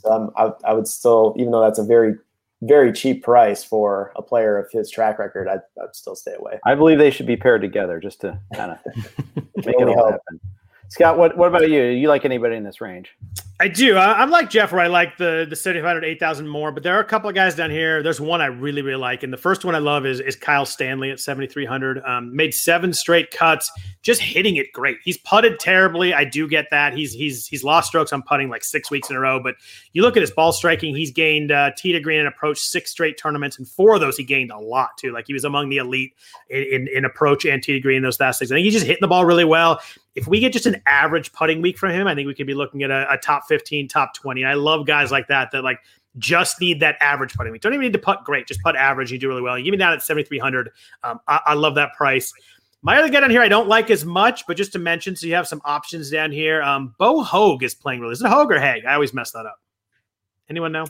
um, 0.05 0.29
I, 0.37 0.51
I, 0.63 0.73
would 0.73 0.87
still, 0.87 1.35
even 1.37 1.51
though 1.51 1.61
that's 1.61 1.79
a 1.79 1.83
very, 1.83 2.13
very 2.61 2.93
cheap 2.93 3.23
price 3.23 3.63
for 3.63 4.11
a 4.15 4.21
player 4.21 4.59
of 4.59 4.69
his 4.71 4.91
track 4.91 5.17
record, 5.17 5.47
I'd, 5.47 5.61
I'd 5.81 5.95
still 5.95 6.15
stay 6.15 6.35
away. 6.37 6.59
I 6.63 6.75
believe 6.75 6.99
they 6.99 7.09
should 7.09 7.25
be 7.25 7.37
paired 7.37 7.61
together 7.61 7.99
just 7.99 8.21
to 8.21 8.39
kind 8.53 8.71
of 8.71 8.77
make 9.65 9.75
it 9.79 9.87
all 9.87 10.11
happen. 10.11 10.39
Scott, 10.91 11.17
what, 11.17 11.37
what 11.37 11.47
about 11.47 11.69
you? 11.69 11.83
You 11.83 12.09
like 12.09 12.25
anybody 12.25 12.57
in 12.57 12.65
this 12.65 12.81
range? 12.81 13.15
I 13.61 13.69
do. 13.69 13.95
I, 13.95 14.21
am 14.21 14.29
like 14.29 14.49
Jeff, 14.49 14.73
where 14.73 14.81
I 14.81 14.87
like 14.87 15.17
the 15.17 15.45
the 15.49 15.55
7,500, 15.55 16.03
8,000 16.03 16.47
more, 16.47 16.73
but 16.73 16.83
there 16.83 16.97
are 16.97 16.99
a 16.99 17.05
couple 17.05 17.29
of 17.29 17.35
guys 17.35 17.55
down 17.55 17.69
here. 17.69 18.03
There's 18.03 18.19
one 18.19 18.41
I 18.41 18.47
really, 18.47 18.81
really 18.81 18.99
like. 18.99 19.23
And 19.23 19.31
the 19.31 19.37
first 19.37 19.63
one 19.63 19.73
I 19.73 19.77
love 19.77 20.05
is, 20.05 20.19
is 20.19 20.35
Kyle 20.35 20.65
Stanley 20.65 21.11
at 21.11 21.21
7,300. 21.21 22.03
Um, 22.03 22.35
made 22.35 22.53
seven 22.53 22.91
straight 22.91 23.31
cuts, 23.31 23.71
just 24.01 24.19
hitting 24.19 24.57
it 24.57 24.73
great. 24.73 24.97
He's 25.03 25.17
putted 25.19 25.59
terribly. 25.59 26.13
I 26.13 26.25
do 26.25 26.45
get 26.45 26.65
that. 26.71 26.93
He's 26.93 27.13
he's 27.13 27.47
he's 27.47 27.63
lost 27.63 27.87
strokes 27.87 28.11
on 28.11 28.21
putting 28.23 28.49
like 28.49 28.65
six 28.65 28.91
weeks 28.91 29.09
in 29.09 29.15
a 29.15 29.19
row. 29.19 29.39
But 29.41 29.55
you 29.93 30.01
look 30.01 30.17
at 30.17 30.21
his 30.21 30.31
ball 30.31 30.51
striking, 30.51 30.93
he's 30.93 31.11
gained 31.11 31.53
uh, 31.53 31.71
tee 31.77 31.93
to 31.93 32.01
green 32.01 32.19
and 32.19 32.27
approach 32.27 32.57
six 32.57 32.91
straight 32.91 33.17
tournaments. 33.17 33.57
And 33.59 33.65
four 33.65 33.93
of 33.93 34.01
those, 34.01 34.17
he 34.17 34.25
gained 34.25 34.51
a 34.51 34.59
lot 34.59 34.97
too. 34.97 35.13
Like 35.13 35.27
he 35.27 35.33
was 35.33 35.45
among 35.45 35.69
the 35.69 35.77
elite 35.77 36.15
in, 36.49 36.63
in, 36.63 36.87
in 36.93 37.05
approach 37.05 37.45
and 37.45 37.63
tee 37.63 37.73
to 37.73 37.79
green 37.79 38.01
those 38.01 38.19
last 38.19 38.39
six. 38.39 38.51
I 38.51 38.55
think 38.55 38.65
he's 38.65 38.73
just 38.73 38.87
hitting 38.87 39.01
the 39.01 39.07
ball 39.07 39.23
really 39.23 39.45
well 39.45 39.79
if 40.15 40.27
we 40.27 40.39
get 40.39 40.53
just 40.53 40.65
an 40.65 40.81
average 40.85 41.31
putting 41.31 41.61
week 41.61 41.77
from 41.77 41.91
him, 41.91 42.07
I 42.07 42.15
think 42.15 42.27
we 42.27 42.33
could 42.33 42.47
be 42.47 42.53
looking 42.53 42.83
at 42.83 42.91
a, 42.91 43.11
a, 43.13 43.17
top 43.17 43.47
15, 43.47 43.87
top 43.87 44.13
20. 44.13 44.43
I 44.43 44.55
love 44.55 44.85
guys 44.85 45.11
like 45.11 45.27
that 45.27 45.51
that 45.51 45.63
like 45.63 45.79
just 46.17 46.59
need 46.59 46.81
that 46.81 46.97
average 46.99 47.33
putting 47.33 47.53
week. 47.53 47.61
Don't 47.61 47.73
even 47.73 47.83
need 47.83 47.93
to 47.93 47.99
putt 47.99 48.23
great, 48.25 48.47
just 48.47 48.61
putt 48.61 48.75
average. 48.75 49.11
You 49.11 49.17
do 49.17 49.29
really 49.29 49.41
well. 49.41 49.57
You 49.57 49.63
give 49.63 49.71
me 49.71 49.77
down 49.77 49.93
at 49.93 50.01
7,300. 50.01 50.71
Um, 51.03 51.19
I, 51.27 51.39
I, 51.47 51.53
love 51.53 51.75
that 51.75 51.93
price. 51.93 52.33
My 52.81 52.97
other 52.97 53.09
guy 53.09 53.21
down 53.21 53.29
here, 53.29 53.41
I 53.41 53.47
don't 53.47 53.69
like 53.69 53.89
as 53.89 54.03
much, 54.03 54.45
but 54.47 54.57
just 54.57 54.73
to 54.73 54.79
mention, 54.79 55.15
so 55.15 55.27
you 55.27 55.35
have 55.35 55.47
some 55.47 55.61
options 55.63 56.09
down 56.09 56.31
here. 56.31 56.61
Um, 56.61 56.93
Bo 56.97 57.21
Hogue 57.21 57.63
is 57.63 57.73
playing 57.73 58.01
really. 58.01 58.13
Is 58.13 58.21
it 58.21 58.27
Hogue 58.27 58.51
or 58.51 58.59
Haig? 58.59 58.85
I 58.85 58.95
always 58.95 59.13
mess 59.13 59.31
that 59.31 59.45
up. 59.45 59.59
Anyone 60.49 60.73
know? 60.73 60.85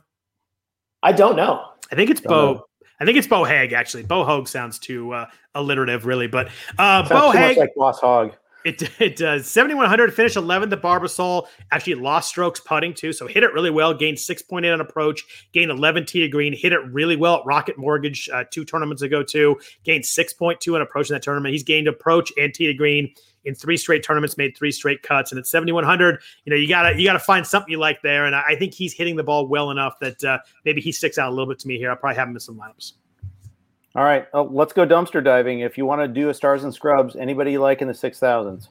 I 1.04 1.12
don't 1.12 1.36
know. 1.36 1.68
I 1.92 1.96
think 1.96 2.10
it's 2.10 2.22
don't 2.22 2.30
Bo. 2.30 2.54
Know. 2.54 2.66
I 3.00 3.06
think 3.06 3.18
it's 3.18 3.28
Bo 3.28 3.44
Haag 3.44 3.74
actually. 3.74 4.04
Bo 4.04 4.24
Hoag 4.24 4.48
sounds 4.48 4.80
too 4.80 5.12
uh, 5.12 5.26
alliterative, 5.56 6.06
really, 6.06 6.28
but 6.28 6.50
uh, 6.78 7.08
Bo 7.08 7.32
Haag 7.32 7.58
like 7.58 7.74
Boss 7.76 8.00
Hog. 8.00 8.34
It, 8.64 8.90
it 9.00 9.16
does. 9.16 9.48
7,100, 9.48 10.14
finished 10.14 10.36
11th 10.36 10.72
at 10.72 10.82
Barbasol. 10.82 11.48
Actually 11.72 11.96
lost 11.96 12.30
strokes 12.30 12.60
putting 12.60 12.94
too. 12.94 13.14
So 13.14 13.28
hit 13.28 13.44
it 13.44 13.54
really 13.54 13.70
well. 13.70 13.94
Gained 13.94 14.18
6.8 14.18 14.72
on 14.72 14.82
approach. 14.82 15.50
Gained 15.54 15.72
11 15.72 16.06
tee 16.06 16.22
to 16.22 16.28
green. 16.28 16.54
Hit 16.54 16.74
it 16.74 16.80
really 16.92 17.16
well 17.16 17.38
at 17.38 17.46
Rocket 17.46 17.78
Mortgage 17.78 18.30
uh, 18.30 18.44
two 18.52 18.66
tournaments 18.66 19.02
ago 19.02 19.24
too. 19.24 19.60
Gained 19.84 20.04
6.2 20.04 20.76
on 20.76 20.82
approach 20.82 21.10
in 21.10 21.16
that 21.16 21.24
tournament. 21.24 21.54
He's 21.54 21.64
gained 21.64 21.88
approach 21.88 22.32
and 22.38 22.54
tee 22.54 22.68
to 22.68 22.74
green 22.74 23.14
in 23.44 23.56
three 23.56 23.78
straight 23.78 24.04
tournaments, 24.04 24.38
made 24.38 24.56
three 24.56 24.72
straight 24.72 25.02
cuts. 25.02 25.32
And 25.32 25.40
at 25.40 25.48
7,100, 25.48 26.22
you 26.46 26.52
know, 26.52 26.56
you 26.56 26.68
gotta, 26.68 26.96
you 26.96 27.06
gotta 27.06 27.20
find 27.20 27.46
something 27.46 27.72
you 27.72 27.80
like 27.80 28.02
there. 28.04 28.26
And 28.26 28.36
I, 28.36 28.44
I 28.50 28.56
think 28.56 28.74
he's 28.74 28.94
hitting 28.94 29.16
the 29.16 29.24
ball 29.24 29.48
well 29.48 29.72
enough 29.72 30.00
that 30.00 30.24
uh, 30.24 30.40
maybe 30.64 30.82
he 30.82 30.92
sticks 30.92 31.18
out 31.18 31.30
a 31.30 31.32
little 31.32 31.48
bit 31.48 31.60
to 31.60 31.68
me 31.68 31.78
here. 31.78 31.90
I'll 31.90 31.96
probably 31.96 32.18
have 32.18 32.28
him 32.28 32.36
in 32.36 32.40
some 32.40 32.58
lineups. 32.58 32.94
All 33.96 34.04
right, 34.04 34.26
oh, 34.34 34.44
let's 34.44 34.72
go 34.72 34.86
dumpster 34.86 35.24
diving. 35.24 35.60
If 35.60 35.78
you 35.78 35.86
want 35.86 36.02
to 36.02 36.08
do 36.08 36.30
a 36.30 36.34
stars 36.34 36.64
and 36.64 36.74
scrubs, 36.74 37.16
anybody 37.16 37.52
you 37.52 37.60
like 37.60 37.82
in 37.82 37.88
the 37.88 37.94
six 37.94 38.20
thousands? 38.20 38.70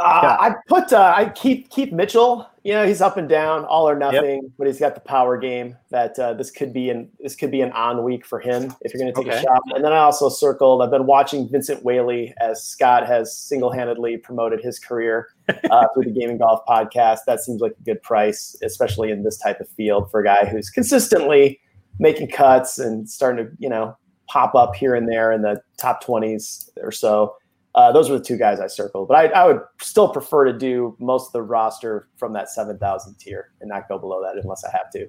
Uh. 0.00 0.36
I 0.40 0.54
put 0.66 0.92
uh, 0.92 1.14
I 1.16 1.28
keep 1.28 1.70
Keith 1.70 1.92
Mitchell. 1.92 2.48
You 2.64 2.72
know 2.72 2.86
he's 2.86 3.00
up 3.00 3.16
and 3.16 3.28
down, 3.28 3.64
all 3.66 3.88
or 3.88 3.96
nothing, 3.96 4.42
yep. 4.42 4.52
but 4.58 4.66
he's 4.66 4.80
got 4.80 4.94
the 4.96 5.00
power 5.00 5.36
game 5.38 5.76
that 5.90 6.18
uh, 6.18 6.34
this 6.34 6.50
could 6.50 6.72
be 6.72 6.90
an 6.90 7.08
this 7.20 7.36
could 7.36 7.52
be 7.52 7.60
an 7.60 7.70
on 7.72 8.02
week 8.02 8.26
for 8.26 8.40
him 8.40 8.74
if 8.80 8.92
you're 8.92 9.00
going 9.00 9.14
to 9.14 9.20
take 9.22 9.30
okay. 9.30 9.38
a 9.38 9.42
shot. 9.42 9.62
And 9.74 9.84
then 9.84 9.92
I 9.92 9.98
also 9.98 10.28
circled. 10.28 10.82
I've 10.82 10.90
been 10.90 11.06
watching 11.06 11.48
Vincent 11.48 11.84
Whaley 11.84 12.34
as 12.40 12.64
Scott 12.64 13.06
has 13.06 13.36
single 13.36 13.70
handedly 13.70 14.16
promoted 14.16 14.60
his 14.60 14.80
career 14.80 15.28
uh, 15.48 15.86
through 15.94 16.04
the 16.04 16.18
Gaming 16.18 16.38
Golf 16.38 16.62
podcast. 16.66 17.20
That 17.26 17.40
seems 17.40 17.60
like 17.60 17.76
a 17.78 17.84
good 17.84 18.02
price, 18.02 18.56
especially 18.62 19.10
in 19.12 19.22
this 19.22 19.36
type 19.36 19.60
of 19.60 19.68
field 19.68 20.10
for 20.10 20.20
a 20.20 20.24
guy 20.24 20.46
who's 20.46 20.70
consistently 20.70 21.60
making 21.98 22.28
cuts 22.28 22.78
and 22.78 23.08
starting 23.08 23.46
to 23.46 23.52
you 23.58 23.68
know 23.68 23.96
pop 24.28 24.54
up 24.54 24.74
here 24.74 24.94
and 24.94 25.08
there 25.08 25.32
in 25.32 25.42
the 25.42 25.60
top 25.76 26.02
20s 26.04 26.70
or 26.82 26.90
so. 26.90 27.34
Uh, 27.74 27.90
those 27.90 28.08
are 28.08 28.16
the 28.16 28.24
two 28.24 28.36
guys 28.36 28.60
I 28.60 28.68
circled, 28.68 29.08
but 29.08 29.16
I, 29.16 29.26
I, 29.26 29.46
would 29.46 29.60
still 29.82 30.08
prefer 30.08 30.44
to 30.44 30.56
do 30.56 30.96
most 31.00 31.26
of 31.26 31.32
the 31.32 31.42
roster 31.42 32.08
from 32.16 32.32
that 32.34 32.48
7,000 32.48 33.16
tier 33.16 33.50
and 33.60 33.68
not 33.68 33.88
go 33.88 33.98
below 33.98 34.22
that 34.22 34.40
unless 34.40 34.64
I 34.64 34.70
have 34.70 34.92
to. 34.92 35.08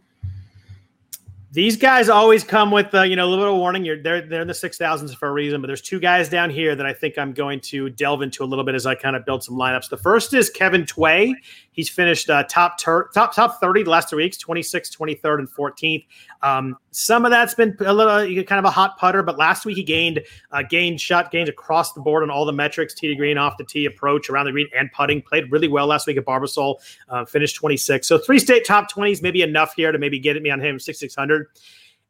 These 1.51 1.77
guys 1.77 2.09
always 2.09 2.43
come 2.43 2.69
with 2.69 2.93
uh, 2.93 3.03
you 3.03 3.15
know 3.15 3.25
a 3.25 3.29
little 3.29 3.45
bit 3.45 3.53
of 3.53 3.57
warning. 3.57 3.85
You're 3.85 4.01
they're 4.01 4.19
they're 4.19 4.41
in 4.41 4.47
the 4.49 4.53
six 4.53 4.77
thousands 4.77 5.13
for 5.13 5.29
a 5.29 5.31
reason, 5.31 5.61
but 5.61 5.67
there's 5.67 5.81
two 5.81 6.01
guys 6.01 6.27
down 6.27 6.49
here 6.49 6.75
that 6.75 6.85
I 6.85 6.91
think 6.91 7.17
I'm 7.17 7.31
going 7.31 7.61
to 7.61 7.89
delve 7.91 8.23
into 8.23 8.43
a 8.43 8.45
little 8.45 8.65
bit 8.65 8.75
as 8.75 8.85
I 8.85 8.93
kind 8.93 9.15
of 9.15 9.25
build 9.25 9.41
some 9.41 9.55
lineups. 9.55 9.87
The 9.87 9.95
first 9.95 10.33
is 10.33 10.49
Kevin 10.49 10.85
Tway. 10.85 11.33
He's 11.75 11.89
finished 11.89 12.29
uh, 12.29 12.43
top 12.43 12.79
ter- 12.79 13.09
top 13.09 13.35
top 13.35 13.59
30 13.59 13.83
the 13.83 13.89
last 13.89 14.09
three 14.09 14.23
weeks, 14.23 14.37
26th, 14.41 14.97
23rd, 14.97 15.39
and 15.39 15.49
14th. 15.49 16.05
Um, 16.41 16.77
some 16.91 17.25
of 17.25 17.31
that's 17.31 17.53
been 17.53 17.75
a 17.85 17.93
little 17.93 18.43
kind 18.43 18.59
of 18.59 18.65
a 18.65 18.71
hot 18.71 18.97
putter, 18.97 19.21
but 19.21 19.37
last 19.37 19.65
week 19.65 19.75
he 19.75 19.83
gained 19.83 20.23
uh, 20.51 20.63
gained 20.63 21.01
shot 21.01 21.31
gains 21.31 21.49
across 21.49 21.91
the 21.91 21.99
board 21.99 22.23
on 22.23 22.29
all 22.29 22.45
the 22.45 22.53
metrics: 22.53 22.93
tee 22.93 23.07
to 23.07 23.15
green, 23.15 23.37
off 23.37 23.57
the 23.57 23.65
tee, 23.65 23.85
approach, 23.85 24.29
around 24.29 24.45
the 24.45 24.53
green, 24.53 24.67
and 24.75 24.89
putting. 24.93 25.21
Played 25.21 25.51
really 25.51 25.67
well 25.67 25.87
last 25.87 26.07
week 26.07 26.17
at 26.17 26.25
Barbasol. 26.25 26.75
Uh, 27.09 27.25
finished 27.25 27.55
26. 27.57 28.07
So 28.07 28.17
three 28.17 28.39
state 28.39 28.65
top 28.65 28.89
20s, 28.91 29.21
maybe 29.21 29.41
enough 29.41 29.73
here 29.75 29.91
to 29.91 29.97
maybe 29.97 30.17
get 30.17 30.41
me 30.41 30.49
on 30.49 30.61
him 30.61 30.79
6600. 30.79 31.47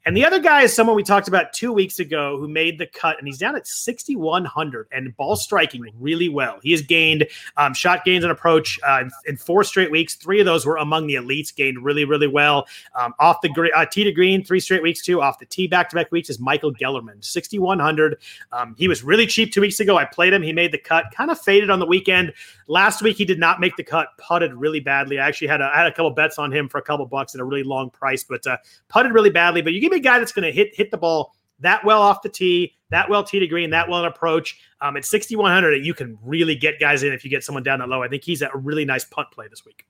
And 0.05 0.15
the 0.15 0.23
other 0.23 0.37
guy 0.37 0.61
is 0.61 0.71
someone 0.71 0.95
we 0.95 1.01
talked 1.01 1.27
about 1.27 1.51
two 1.51 1.73
weeks 1.73 1.97
ago 1.97 2.37
who 2.39 2.47
made 2.47 2.77
the 2.77 2.85
cut, 2.85 3.17
and 3.17 3.27
he's 3.27 3.39
down 3.39 3.55
at 3.55 3.65
6,100 3.65 4.87
and 4.91 5.17
ball 5.17 5.35
striking 5.35 5.83
really 5.99 6.29
well. 6.29 6.59
He 6.61 6.71
has 6.71 6.83
gained 6.83 7.25
um, 7.57 7.73
shot 7.73 8.05
gains 8.05 8.23
and 8.23 8.31
approach 8.31 8.79
uh, 8.85 9.03
in, 9.25 9.35
four 9.35 9.63
straight 9.63 9.89
weeks. 9.89 10.13
Three 10.13 10.39
of 10.39 10.45
those 10.45 10.63
were 10.63 10.77
among 10.77 11.07
the 11.07 11.15
elites, 11.15 11.53
gained 11.53 11.83
really, 11.83 12.05
really 12.05 12.27
well. 12.27 12.67
Um, 12.93 13.15
off 13.19 13.41
the 13.41 13.71
uh, 13.75 13.85
tee 13.85 14.03
to 14.03 14.11
green, 14.11 14.43
three 14.43 14.59
straight 14.59 14.83
weeks, 14.83 15.01
too. 15.01 15.21
Off 15.21 15.39
the 15.39 15.45
tee 15.47 15.65
back 15.65 15.89
to 15.89 15.95
back 15.95 16.11
weeks 16.11 16.29
is 16.29 16.39
Michael 16.39 16.71
Gellerman, 16.71 17.23
6,100. 17.25 18.19
Um, 18.51 18.75
he 18.77 18.87
was 18.87 19.03
really 19.03 19.25
cheap 19.25 19.51
two 19.51 19.61
weeks 19.61 19.79
ago. 19.79 19.97
I 19.97 20.05
played 20.05 20.33
him. 20.33 20.43
He 20.43 20.53
made 20.53 20.71
the 20.71 20.77
cut, 20.77 21.05
kind 21.15 21.31
of 21.31 21.41
faded 21.41 21.71
on 21.71 21.79
the 21.79 21.85
weekend. 21.87 22.31
Last 22.67 23.01
week, 23.01 23.17
he 23.17 23.25
did 23.25 23.39
not 23.39 23.59
make 23.59 23.75
the 23.75 23.83
cut, 23.83 24.09
putted 24.17 24.53
really 24.53 24.79
badly. 24.79 25.17
I 25.17 25.27
actually 25.27 25.47
had 25.47 25.61
a, 25.61 25.65
I 25.65 25.77
had 25.77 25.87
a 25.87 25.91
couple 25.91 26.11
bets 26.11 26.37
on 26.37 26.51
him 26.51 26.69
for 26.69 26.77
a 26.77 26.83
couple 26.83 27.07
bucks 27.07 27.33
at 27.33 27.41
a 27.41 27.43
really 27.43 27.63
long 27.63 27.89
price, 27.89 28.23
but 28.23 28.45
uh, 28.45 28.57
putted 28.87 29.11
really 29.11 29.31
badly. 29.31 29.63
But 29.63 29.73
you 29.73 29.81
give 29.81 29.91
me 29.91 29.94
a 29.95 29.99
guy 29.99 30.19
that's 30.19 30.31
going 30.31 30.45
to 30.45 30.51
hit 30.51 30.75
hit 30.75 30.91
the 30.91 30.97
ball 30.97 31.34
that 31.60 31.84
well 31.86 32.01
off 32.01 32.21
the 32.21 32.29
tee, 32.29 32.75
that 32.89 33.10
well 33.10 33.23
tee 33.23 33.39
to 33.39 33.47
green, 33.47 33.69
that 33.71 33.89
well 33.89 34.01
in 34.01 34.05
approach. 34.05 34.60
Um, 34.81 34.97
at 34.97 35.05
6,100, 35.05 35.86
you 35.86 35.93
can 35.93 36.17
really 36.23 36.55
get 36.55 36.79
guys 36.79 37.03
in 37.03 37.13
if 37.13 37.23
you 37.23 37.29
get 37.29 37.43
someone 37.43 37.63
down 37.63 37.79
that 37.79 37.89
low. 37.89 38.03
I 38.03 38.08
think 38.08 38.23
he's 38.23 38.41
a 38.41 38.49
really 38.53 38.86
nice 38.86 39.05
punt 39.05 39.31
play 39.31 39.47
this 39.47 39.65
week. 39.65 39.86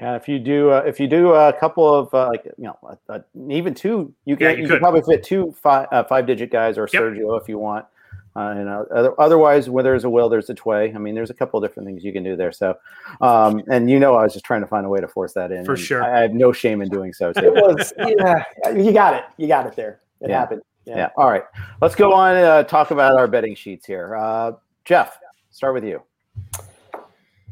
Yeah, 0.00 0.16
if 0.16 0.28
you 0.28 0.40
do, 0.40 0.70
uh, 0.70 0.82
if 0.84 0.98
you 0.98 1.06
do 1.06 1.34
a 1.34 1.52
couple 1.52 1.94
of 1.94 2.12
uh, 2.12 2.28
like 2.28 2.44
you 2.44 2.64
know, 2.64 2.98
uh, 3.08 3.20
even 3.48 3.74
two, 3.74 4.12
you 4.24 4.36
can 4.36 4.46
yeah, 4.46 4.52
you, 4.56 4.62
you 4.62 4.68
can 4.68 4.80
probably 4.80 5.02
fit 5.02 5.22
two 5.22 5.54
five 5.62 5.86
uh, 5.92 6.02
five 6.02 6.26
digit 6.26 6.50
guys 6.50 6.78
or 6.78 6.88
yep. 6.92 7.00
Sergio 7.00 7.40
if 7.40 7.48
you 7.48 7.58
want. 7.58 7.86
Uh, 8.36 8.54
and 8.56 8.68
uh, 8.68 9.12
otherwise, 9.16 9.70
where 9.70 9.84
there's 9.84 10.02
a 10.02 10.10
will, 10.10 10.28
there's 10.28 10.50
a 10.50 10.56
way. 10.64 10.92
I 10.92 10.98
mean, 10.98 11.14
there's 11.14 11.30
a 11.30 11.34
couple 11.34 11.62
of 11.62 11.68
different 11.68 11.86
things 11.86 12.02
you 12.02 12.12
can 12.12 12.24
do 12.24 12.34
there. 12.34 12.50
So, 12.50 12.76
um, 13.20 13.62
and 13.70 13.88
you 13.88 14.00
know, 14.00 14.16
I 14.16 14.24
was 14.24 14.32
just 14.32 14.44
trying 14.44 14.62
to 14.62 14.66
find 14.66 14.84
a 14.84 14.88
way 14.88 15.00
to 15.00 15.06
force 15.06 15.32
that 15.34 15.52
in. 15.52 15.64
For 15.64 15.76
sure, 15.76 16.02
I, 16.02 16.18
I, 16.18 16.22
have 16.22 16.32
no 16.32 16.52
shame 16.52 16.82
in 16.82 16.88
doing 16.88 17.12
so. 17.12 17.32
Too. 17.32 17.40
it 17.44 17.52
was, 17.54 17.92
yeah, 17.98 18.42
you 18.74 18.92
got 18.92 19.14
it. 19.14 19.24
You 19.36 19.46
got 19.46 19.66
it 19.66 19.76
there. 19.76 20.00
It 20.20 20.30
yeah. 20.30 20.40
happened. 20.40 20.62
Yeah. 20.84 20.96
yeah. 20.96 21.08
All 21.16 21.30
right, 21.30 21.44
let's 21.80 21.94
go 21.94 22.12
on. 22.12 22.36
Uh, 22.36 22.64
talk 22.64 22.90
about 22.90 23.16
our 23.16 23.28
betting 23.28 23.54
sheets 23.54 23.86
here. 23.86 24.16
Uh, 24.16 24.52
Jeff, 24.84 25.18
start 25.50 25.74
with 25.74 25.84
you. 25.84 26.02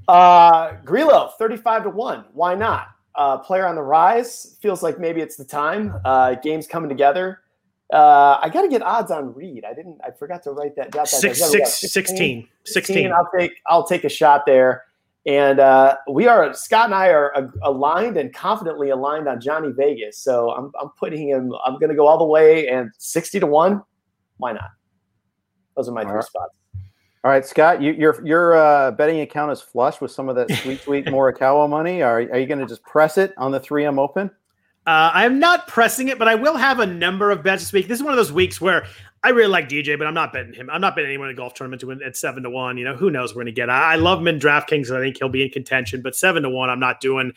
Uh, 0.09 0.73
Grillo, 0.85 1.31
thirty-five 1.39 1.85
to 1.85 1.91
one. 1.91 2.25
Why 2.33 2.57
not? 2.57 2.89
Uh, 3.15 3.39
player 3.39 3.69
on 3.69 3.77
the 3.77 3.83
rise. 3.83 4.57
Feels 4.61 4.83
like 4.83 4.99
maybe 4.99 5.21
it's 5.21 5.37
the 5.37 5.45
time. 5.45 5.95
Uh, 6.05 6.35
games 6.35 6.67
coming 6.67 6.89
together. 6.89 7.42
Uh, 7.93 8.39
I 8.41 8.49
got 8.49 8.63
to 8.63 8.69
get 8.69 8.83
odds 8.83 9.11
on 9.11 9.35
Reed. 9.35 9.65
I 9.69 9.75
didn't. 9.75 10.01
I 10.03 10.11
forgot 10.11 10.43
to 10.45 10.53
write 10.53 10.75
that 10.77 10.93
down. 10.93 11.07
Six, 11.07 11.39
six, 11.39 11.79
16, 11.79 11.91
16, 11.91 12.49
16. 12.65 13.13
I'll 13.13 13.29
take. 13.37 13.53
I'll 13.67 13.87
take 13.87 14.05
a 14.05 14.09
shot 14.09 14.47
there. 14.47 14.85
And 15.27 15.61
uh, 15.61 15.97
we 16.11 16.27
are 16.27 16.53
Scott 16.55 16.87
and 16.87 16.95
I 16.95 17.09
are 17.09 17.53
aligned 17.63 18.17
and 18.17 18.35
confidently 18.35 18.91
aligned 18.91 19.29
on 19.29 19.41
Johnny 19.41 19.71
Vegas. 19.77 20.19
So 20.19 20.51
I'm, 20.51 20.73
I'm 20.81 20.89
putting 20.99 21.29
him. 21.29 21.53
I'm 21.65 21.75
going 21.75 21.91
to 21.91 21.95
go 21.95 22.07
all 22.07 22.19
the 22.19 22.25
way 22.25 22.69
and 22.69 22.91
sixty 22.99 23.39
to 23.39 23.47
one. 23.47 23.83
Why 24.39 24.53
not? 24.53 24.71
Those 25.77 25.89
are 25.89 25.93
my 25.93 26.03
all 26.03 26.09
three 26.09 26.17
right. 26.17 26.25
spots. 26.25 26.55
All 27.25 27.31
right, 27.31 27.47
Scott, 27.47 27.81
you, 27.81 27.93
your 27.93 28.27
your 28.27 28.57
uh, 28.57 28.91
betting 28.91 29.21
account 29.21 29.53
is 29.53 29.61
flush 29.61 30.01
with 30.01 30.11
some 30.11 30.29
of 30.29 30.35
that 30.35 30.51
sweet 30.51 30.81
sweet 30.81 31.05
Morikawa 31.07 31.69
money. 31.69 32.03
Are 32.03 32.17
are 32.17 32.39
you 32.39 32.47
going 32.47 32.59
to 32.59 32.67
just 32.67 32.83
press 32.83 33.17
it 33.17 33.33
on 33.37 33.53
the 33.53 33.61
3M 33.61 34.01
Open? 34.01 34.29
Uh, 34.87 35.11
I 35.15 35.27
am 35.27 35.39
not 35.39 35.69
pressing 35.69 36.09
it, 36.09 36.19
but 36.19 36.27
I 36.27 36.35
will 36.35 36.57
have 36.57 36.81
a 36.81 36.87
number 36.87 37.31
of 37.31 37.43
bets 37.43 37.63
this 37.63 37.73
week. 37.73 37.87
This 37.87 37.99
is 37.99 38.03
one 38.03 38.13
of 38.13 38.17
those 38.17 38.33
weeks 38.33 38.61
where 38.61 38.87
I 39.23 39.29
really 39.29 39.49
like 39.49 39.69
DJ, 39.69 39.97
but 39.97 40.09
I'm 40.09 40.15
not 40.15 40.33
betting 40.33 40.55
him. 40.55 40.69
I'm 40.71 40.81
not 40.81 40.97
betting 40.97 41.11
anyone 41.11 41.29
in 41.29 41.35
a 41.35 41.37
golf 41.37 41.55
tournament 41.55 41.81
to 41.83 41.87
win 41.87 42.03
at 42.03 42.17
seven 42.17 42.43
to 42.43 42.51
one. 42.51 42.77
You 42.77 42.85
know, 42.85 42.97
who 42.97 43.09
knows 43.09 43.33
we're 43.33 43.43
going 43.43 43.47
to 43.47 43.53
get. 43.53 43.71
I, 43.71 43.93
I 43.93 43.97
love 43.97 44.19
him 44.19 44.27
in 44.27 44.41
DraftKings. 44.41 44.91
I 44.91 45.01
think 45.01 45.19
he'll 45.19 45.29
be 45.29 45.45
in 45.45 45.51
contention, 45.51 46.03
but 46.03 46.17
seven 46.17 46.43
to 46.43 46.51
one, 46.51 46.69
I'm 46.69 46.81
not 46.81 47.01
doing. 47.01 47.33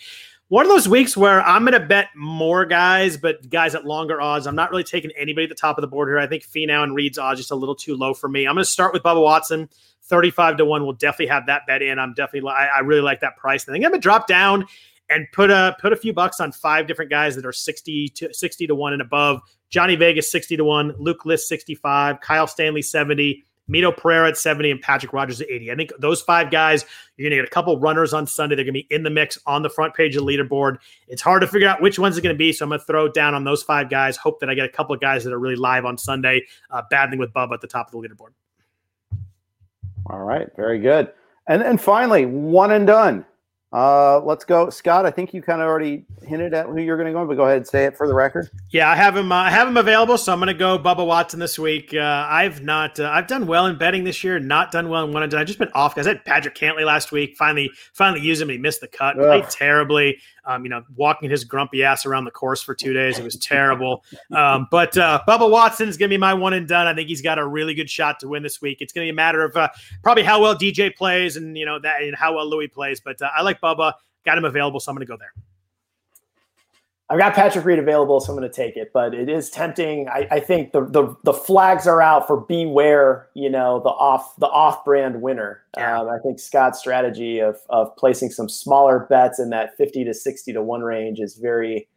One 0.47 0.65
of 0.65 0.71
those 0.71 0.87
weeks 0.87 1.15
where 1.15 1.41
I'm 1.41 1.63
going 1.63 1.79
to 1.79 1.85
bet 1.85 2.09
more 2.15 2.65
guys, 2.65 3.17
but 3.17 3.49
guys 3.49 3.75
at 3.75 3.85
longer 3.85 4.21
odds. 4.21 4.47
I'm 4.47 4.55
not 4.55 4.71
really 4.71 4.83
taking 4.83 5.11
anybody 5.17 5.45
at 5.45 5.49
the 5.49 5.55
top 5.55 5.77
of 5.77 5.81
the 5.81 5.87
board 5.87 6.09
here. 6.09 6.19
I 6.19 6.27
think 6.27 6.43
Finau 6.43 6.83
and 6.83 6.95
Reed's 6.95 7.17
odds 7.17 7.39
just 7.39 7.51
a 7.51 7.55
little 7.55 7.75
too 7.75 7.95
low 7.95 8.13
for 8.13 8.27
me. 8.27 8.47
I'm 8.47 8.55
going 8.55 8.63
to 8.63 8.69
start 8.69 8.93
with 8.93 9.03
Bubba 9.03 9.21
Watson. 9.21 9.69
35 10.05 10.57
to 10.57 10.65
1 10.65 10.85
will 10.85 10.93
definitely 10.93 11.27
have 11.27 11.47
that 11.47 11.63
bet 11.67 11.81
in. 11.81 11.97
I'm 11.99 12.13
definitely 12.13 12.49
I, 12.49 12.67
I 12.67 12.79
really 12.79 13.01
like 13.01 13.21
that 13.21 13.37
price. 13.37 13.67
I 13.67 13.71
think 13.71 13.83
I'm 13.83 13.91
gonna 13.91 14.01
drop 14.01 14.27
down 14.27 14.67
and 15.09 15.27
put 15.31 15.51
a 15.51 15.75
put 15.79 15.93
a 15.93 15.95
few 15.95 16.13
bucks 16.13 16.39
on 16.39 16.51
five 16.51 16.87
different 16.87 17.11
guys 17.11 17.35
that 17.35 17.45
are 17.45 17.53
60 17.53 18.09
to 18.09 18.33
60 18.33 18.67
to 18.67 18.75
1 18.75 18.93
and 18.93 19.01
above. 19.01 19.41
Johnny 19.69 19.95
Vegas 19.95 20.31
60 20.31 20.57
to 20.57 20.63
1, 20.63 20.95
Luke 20.99 21.25
List 21.25 21.47
65, 21.47 22.21
Kyle 22.21 22.47
Stanley 22.47 22.81
70, 22.81 23.43
Mito 23.69 23.95
Pereira 23.95 24.29
at 24.29 24.37
70, 24.37 24.71
and 24.71 24.81
Patrick 24.81 25.11
Rodgers 25.11 25.41
at 25.41 25.49
80. 25.49 25.71
I 25.71 25.75
think 25.75 25.91
those 25.99 26.21
five 26.21 26.51
guys, 26.51 26.85
you're 27.17 27.27
going 27.29 27.37
to 27.37 27.43
get 27.43 27.51
a 27.51 27.53
couple 27.53 27.77
runners 27.79 28.13
on 28.13 28.27
Sunday. 28.27 28.55
They're 28.55 28.63
going 28.63 28.75
to 28.75 28.83
be 28.83 28.87
in 28.93 29.03
the 29.03 29.09
mix 29.09 29.39
on 29.45 29.63
the 29.63 29.69
front 29.69 29.95
page 29.95 30.15
of 30.15 30.25
the 30.25 30.31
leaderboard. 30.31 30.77
It's 31.07 31.21
hard 31.21 31.41
to 31.41 31.47
figure 31.47 31.67
out 31.67 31.81
which 31.81 31.97
ones 31.97 32.19
going 32.19 32.33
to 32.33 32.37
be, 32.37 32.53
so 32.53 32.63
I'm 32.63 32.69
going 32.69 32.79
to 32.79 32.85
throw 32.85 33.05
it 33.05 33.13
down 33.13 33.33
on 33.33 33.43
those 33.43 33.63
five 33.63 33.89
guys. 33.89 34.17
Hope 34.17 34.39
that 34.39 34.49
I 34.49 34.53
get 34.53 34.65
a 34.65 34.69
couple 34.69 34.93
of 34.93 35.01
guys 35.01 35.23
that 35.23 35.33
are 35.33 35.39
really 35.39 35.55
live 35.55 35.85
on 35.85 35.97
Sunday, 35.97 36.45
uh, 36.69 36.83
battling 36.89 37.19
with 37.19 37.33
Bubba 37.33 37.53
at 37.53 37.61
the 37.61 37.67
top 37.67 37.87
of 37.87 37.91
the 37.91 38.07
leaderboard. 38.07 38.33
All 40.07 40.19
right, 40.19 40.47
very 40.55 40.79
good. 40.79 41.11
And 41.47 41.61
then 41.61 41.77
finally, 41.77 42.25
one 42.25 42.71
and 42.71 42.85
done. 42.85 43.25
Uh, 43.75 44.21
let's 44.21 44.45
go, 44.45 44.69
Scott. 44.69 45.05
I 45.05 45.11
think 45.11 45.33
you 45.33 45.41
kind 45.41 45.61
of 45.61 45.67
already 45.67 46.05
hinted 46.23 46.53
at 46.53 46.67
who 46.67 46.79
you're 46.79 46.95
going 46.95 47.07
to 47.07 47.11
go, 47.11 47.27
but 47.27 47.35
go 47.35 47.43
ahead 47.43 47.57
and 47.57 47.67
say 47.67 47.83
it 47.83 47.97
for 47.97 48.07
the 48.07 48.13
record. 48.13 48.49
Yeah, 48.69 48.89
I 48.89 48.95
have 48.95 49.17
him. 49.17 49.33
Uh, 49.33 49.35
I 49.35 49.49
have 49.49 49.67
him 49.67 49.75
available, 49.75 50.17
so 50.17 50.31
I'm 50.31 50.39
going 50.39 50.47
to 50.47 50.53
go 50.53 50.79
Bubba 50.79 51.05
Watson 51.05 51.41
this 51.41 51.59
week. 51.59 51.93
Uh, 51.93 52.25
I've 52.29 52.63
not. 52.63 53.01
Uh, 53.01 53.09
I've 53.11 53.27
done 53.27 53.47
well 53.47 53.65
in 53.65 53.77
betting 53.77 54.05
this 54.05 54.23
year. 54.23 54.39
Not 54.39 54.71
done 54.71 54.87
well 54.87 55.03
in 55.03 55.11
one 55.11 55.23
and 55.23 55.31
done. 55.31 55.41
I've 55.41 55.47
just 55.47 55.59
been 55.59 55.73
off. 55.73 55.93
Guys, 55.93 56.07
I 56.07 56.11
had 56.11 56.23
Patrick 56.23 56.55
Cantlay 56.55 56.85
last 56.85 57.11
week. 57.11 57.35
Finally, 57.35 57.69
finally 57.91 58.21
used 58.21 58.41
him. 58.41 58.47
He 58.47 58.57
missed 58.57 58.79
the 58.79 58.87
cut. 58.87 59.19
Ugh. 59.19 59.25
Played 59.25 59.49
terribly. 59.49 60.19
Um, 60.47 60.63
you 60.63 60.69
know, 60.69 60.83
walking 60.95 61.29
his 61.29 61.43
grumpy 61.43 61.83
ass 61.83 62.05
around 62.05 62.25
the 62.25 62.31
course 62.31 62.61
for 62.61 62.75
two 62.75 62.93
days. 62.93 63.17
It 63.17 63.23
was 63.23 63.35
terrible. 63.37 64.03
Um, 64.31 64.67
but 64.69 64.95
uh, 64.97 65.21
Bubba 65.27 65.49
Watson 65.49 65.89
is 65.89 65.97
going 65.97 66.09
to 66.09 66.13
be 66.13 66.19
my 66.19 66.33
one 66.33 66.53
and 66.53 66.67
done. 66.67 66.87
I 66.87 66.93
think 66.93 67.09
he's 67.09 67.21
got 67.21 67.39
a 67.39 67.45
really 67.45 67.73
good 67.73 67.89
shot 67.89 68.19
to 68.19 68.27
win 68.27 68.43
this 68.43 68.61
week. 68.61 68.81
It's 68.81 68.93
going 68.93 69.05
to 69.05 69.11
be 69.11 69.13
a 69.13 69.15
matter 69.15 69.43
of 69.43 69.55
uh, 69.57 69.69
probably 70.03 70.23
how 70.23 70.41
well 70.41 70.55
DJ 70.55 70.95
plays 70.95 71.35
and 71.35 71.57
you 71.57 71.65
know 71.65 71.79
that 71.79 72.03
and 72.03 72.15
how 72.15 72.35
well 72.35 72.49
Louis 72.49 72.67
plays. 72.67 72.99
But 72.99 73.21
uh, 73.21 73.29
I 73.35 73.41
like 73.41 73.59
Bubba. 73.61 73.93
Got 74.25 74.37
him 74.37 74.45
available, 74.45 74.79
so 74.79 74.91
I'm 74.91 74.95
going 74.95 75.05
to 75.05 75.11
go 75.11 75.17
there. 75.17 75.33
I've 77.07 77.19
got 77.19 77.35
Patrick 77.35 77.63
Reed 77.65 77.77
available, 77.77 78.19
so 78.19 78.33
I'm 78.33 78.39
going 78.39 78.49
to 78.49 78.55
take 78.55 78.75
it. 78.77 78.91
But 78.91 79.13
it 79.13 79.29
is 79.29 79.51
tempting. 79.51 80.09
I, 80.09 80.27
I, 80.31 80.39
think 80.39 80.71
the, 80.71 80.85
the 80.85 81.15
the 81.23 81.33
flags 81.33 81.85
are 81.85 82.01
out 82.01 82.25
for 82.25 82.41
beware. 82.41 83.29
You 83.35 83.49
know, 83.49 83.79
the 83.79 83.89
off 83.89 84.35
the 84.37 84.47
off 84.47 84.83
brand 84.83 85.21
winner. 85.21 85.61
Yeah. 85.77 85.99
Um, 85.99 86.09
I 86.09 86.17
think 86.23 86.39
Scott's 86.39 86.79
strategy 86.79 87.39
of 87.39 87.59
of 87.69 87.95
placing 87.95 88.31
some 88.31 88.49
smaller 88.49 89.05
bets 89.07 89.39
in 89.39 89.51
that 89.51 89.77
50 89.77 90.03
to 90.05 90.13
60 90.13 90.53
to 90.53 90.63
one 90.63 90.81
range 90.81 91.19
is 91.19 91.35
very. 91.35 91.87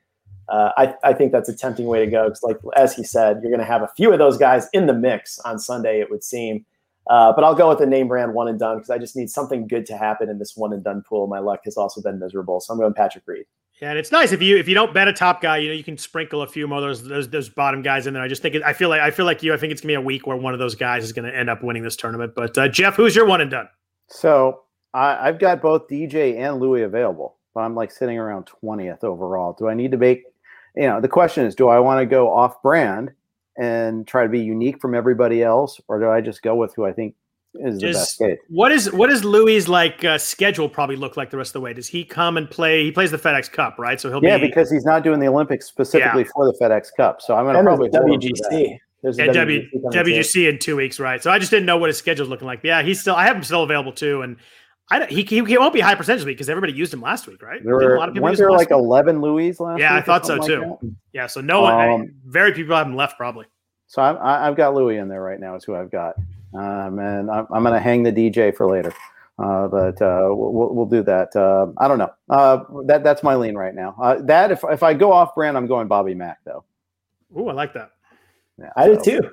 Uh, 0.51 0.73
I, 0.79 0.95
I 1.05 1.13
think 1.13 1.33
that's 1.33 1.51
a 1.51 1.55
tempting 1.55 1.87
way 1.87 2.03
to 2.03 2.11
go 2.11 2.25
because, 2.25 2.43
like 2.43 2.57
as 2.75 2.95
he 2.95 3.05
said, 3.05 3.41
you're 3.43 3.51
going 3.51 3.61
to 3.61 3.67
have 3.67 3.83
a 3.83 3.91
few 3.97 4.13
of 4.13 4.19
those 4.19 4.39
guys 4.39 4.67
in 4.73 4.87
the 4.87 4.95
mix 4.95 5.39
on 5.41 5.59
Sunday. 5.59 6.01
It 6.01 6.11
would 6.11 6.25
seem. 6.25 6.65
Uh, 7.09 7.33
but 7.33 7.45
I'll 7.45 7.55
go 7.55 7.71
with 7.71 7.79
the 7.79 7.87
name 7.87 8.09
brand 8.09 8.35
one 8.35 8.49
and 8.49 8.59
done 8.59 8.77
because 8.77 8.91
I 8.91 8.99
just 8.99 9.17
need 9.17 9.31
something 9.31 9.67
good 9.67 9.87
to 9.87 9.97
happen 9.97 10.29
in 10.29 10.39
this 10.39 10.55
one 10.57 10.75
and 10.75 10.85
done 10.85 11.03
pool. 11.07 11.27
My 11.27 11.39
luck 11.39 11.61
has 11.65 11.77
also 11.79 12.03
been 12.03 12.19
miserable, 12.19 12.61
so 12.61 12.73
I'm 12.73 12.79
going 12.79 12.93
Patrick 12.93 13.25
Reed. 13.27 13.47
Yeah, 13.81 13.91
and 13.91 13.99
it's 13.99 14.11
nice 14.11 14.33
if 14.33 14.43
you 14.43 14.57
if 14.57 14.67
you 14.67 14.75
don't 14.75 14.93
bet 14.93 15.07
a 15.07 15.13
top 15.13 15.41
guy, 15.41 15.59
you 15.59 15.69
know 15.69 15.75
you 15.75 15.85
can 15.85 15.97
sprinkle 15.97 16.43
a 16.43 16.49
few 16.49 16.67
more 16.67 16.81
those 16.81 17.05
those, 17.05 17.29
those 17.29 17.49
bottom 17.49 17.81
guys 17.81 18.09
in 18.09 18.15
there. 18.15 18.23
I 18.23 18.29
just 18.29 18.43
think 18.43 18.57
it, 18.57 18.63
I 18.65 18.73
feel 18.73 18.89
like 18.89 19.01
I 19.01 19.13
feel 19.13 19.25
like 19.25 19.43
you. 19.43 19.55
I 19.55 19.57
think 19.57 19.71
it's 19.71 19.81
gonna 19.81 19.93
be 19.93 19.95
a 19.95 20.01
week 20.01 20.27
where 20.27 20.37
one 20.37 20.53
of 20.53 20.59
those 20.59 20.75
guys 20.75 21.05
is 21.05 21.13
gonna 21.13 21.31
end 21.31 21.49
up 21.49 21.63
winning 21.63 21.85
this 21.85 21.95
tournament. 21.95 22.33
But 22.35 22.59
uh, 22.59 22.69
Jeff, 22.69 22.97
who's 22.97 23.15
your 23.15 23.27
one 23.27 23.41
and 23.41 23.51
done? 23.51 23.69
So 24.09 24.63
I, 24.95 25.27
have 25.27 25.39
got 25.39 25.63
both 25.63 25.87
DJ 25.87 26.39
and 26.39 26.59
Louis 26.59 26.83
available, 26.83 27.37
but 27.55 27.61
I'm 27.61 27.77
like 27.77 27.93
sitting 27.93 28.19
around 28.19 28.45
twentieth 28.47 29.05
overall. 29.05 29.55
Do 29.57 29.69
I 29.69 29.75
need 29.75 29.93
to 29.93 29.99
make? 29.99 30.25
You 30.75 30.89
know, 30.89 31.01
the 31.01 31.09
question 31.09 31.45
is, 31.47 31.55
do 31.55 31.69
I 31.69 31.79
want 31.79 32.01
to 32.01 32.07
go 32.07 32.33
off 32.33 32.61
brand 32.63 33.13
and 33.57 34.07
try 34.09 34.25
to 34.25 34.29
be 34.29 34.41
unique 34.41 34.81
from 34.81 34.95
everybody 34.95 35.43
else, 35.43 35.81
or 35.87 36.01
do 36.01 36.09
I 36.09 36.21
just 36.21 36.43
go 36.43 36.57
with 36.57 36.75
who 36.75 36.85
I 36.85 36.93
think 36.93 37.15
is 37.55 37.79
just, 37.79 38.19
the 38.19 38.29
best 38.29 38.41
What 38.49 38.73
is 38.73 38.93
what 38.93 39.11
does 39.11 39.25
Louis 39.25 39.69
like 39.69 40.05
uh, 40.05 40.19
schedule 40.19 40.69
probably 40.69 40.97
look 40.97 41.17
like 41.17 41.31
the 41.31 41.37
rest 41.37 41.51
of 41.51 41.53
the 41.55 41.61
way? 41.61 41.73
Does 41.73 41.89
he 41.89 42.05
come 42.05 42.37
and 42.37 42.49
play? 42.49 42.85
He 42.85 42.93
plays 42.93 43.11
the 43.11 43.19
FedEx 43.19 43.51
Cup, 43.51 43.79
right? 43.79 44.01
So 44.01 44.11
he'll 44.11 44.23
yeah, 44.23 44.39
be, 44.39 44.47
because 44.47 44.71
he's 44.71 44.85
not 44.85 45.03
doing 45.03 45.21
the 45.21 45.29
Olympics 45.29 45.67
specifically 45.67 46.23
yeah. 46.23 46.31
for 46.35 46.47
the 46.47 46.59
FedEx 46.61 46.89
Cup. 46.97 47.23
So 47.23 47.37
I'm 47.37 47.45
going 47.45 47.57
to 47.57 47.63
probably 47.63 47.89
WGC. 47.89 48.79
There's 49.03 49.17
yeah, 49.17 49.27
w, 49.27 49.63
WGC 49.93 50.49
in 50.49 50.59
two 50.59 50.77
weeks, 50.77 50.99
right? 50.99 51.23
So 51.23 51.31
I 51.31 51.39
just 51.39 51.53
didn't 51.53 51.67
know 51.67 51.77
what 51.77 51.89
his 51.89 51.97
schedule's 51.97 52.29
looking 52.29 52.47
like. 52.47 52.61
Yeah, 52.65 52.83
he's 52.83 53.01
still. 53.01 53.15
I 53.15 53.27
have 53.27 53.37
him 53.37 53.45
still 53.45 53.63
available 53.63 53.93
too, 53.93 54.23
and 54.23 54.37
I 54.91 55.07
he, 55.07 55.23
he, 55.23 55.45
he 55.45 55.59
won't 55.59 55.73
be 55.73 55.81
high 55.81 55.95
percentage 55.95 56.25
week 56.25 56.37
because 56.37 56.49
everybody 56.49 56.73
used 56.73 56.93
him 56.93 57.01
last 57.01 57.27
week, 57.27 57.43
right? 57.43 57.63
There 57.63 57.75
were 57.75 57.95
a 57.95 57.99
lot 57.99 58.09
of 58.09 58.15
people 58.15 58.25
weren't 58.25 58.39
there 58.39 58.51
like 58.51 58.71
eleven 58.71 59.21
Louis 59.21 59.59
last. 59.61 59.79
Yeah, 59.79 59.95
I 59.95 60.01
thought 60.01 60.27
so 60.27 60.39
too. 60.39 60.61
Like 60.63 60.93
yeah, 61.13 61.27
so 61.27 61.41
no 61.41 61.61
one, 61.61 61.89
um, 61.89 62.15
very 62.25 62.53
few 62.53 62.65
people 62.65 62.77
have 62.77 62.87
him 62.87 62.97
left 62.97 63.17
probably. 63.17 63.47
So 63.87 64.03
I'm, 64.03 64.19
I've 64.21 64.57
got 64.57 64.75
Louis 64.75 64.97
in 64.97 65.09
there 65.09 65.23
right 65.23 65.39
now. 65.39 65.55
Is 65.55 65.65
who 65.65 65.75
I've 65.75 65.91
got. 65.91 66.17
Um, 66.55 66.99
and 66.99 67.31
I'm, 67.31 67.47
I'm 67.53 67.63
going 67.63 67.75
to 67.75 67.81
hang 67.81 68.03
the 68.03 68.13
DJ 68.13 68.55
for 68.57 68.71
later. 68.71 68.93
Uh, 69.39 69.69
but 69.69 70.03
uh, 70.03 70.29
we'll, 70.31 70.75
we'll 70.75 70.87
do 70.87 71.03
that. 71.05 71.35
Uh, 71.37 71.69
I 71.79 71.87
don't 71.87 71.99
know. 71.99 72.13
Uh, 72.29 72.65
that 72.87 73.05
that's 73.05 73.23
my 73.23 73.37
lean 73.37 73.55
right 73.55 73.75
now. 73.75 73.95
Uh, 74.03 74.21
that 74.23 74.51
if 74.51 74.65
if 74.69 74.83
I 74.83 74.95
go 74.95 75.13
off 75.13 75.35
brand, 75.35 75.57
I'm 75.57 75.69
going 75.69 75.87
Bobby 75.87 76.13
Mack 76.13 76.39
though. 76.45 76.65
Ooh, 77.39 77.49
I 77.49 77.53
like 77.53 77.73
that. 77.75 77.93
Yeah, 78.59 78.73
I 78.77 78.87
so. 78.87 78.97
do 78.97 79.21
too. 79.21 79.31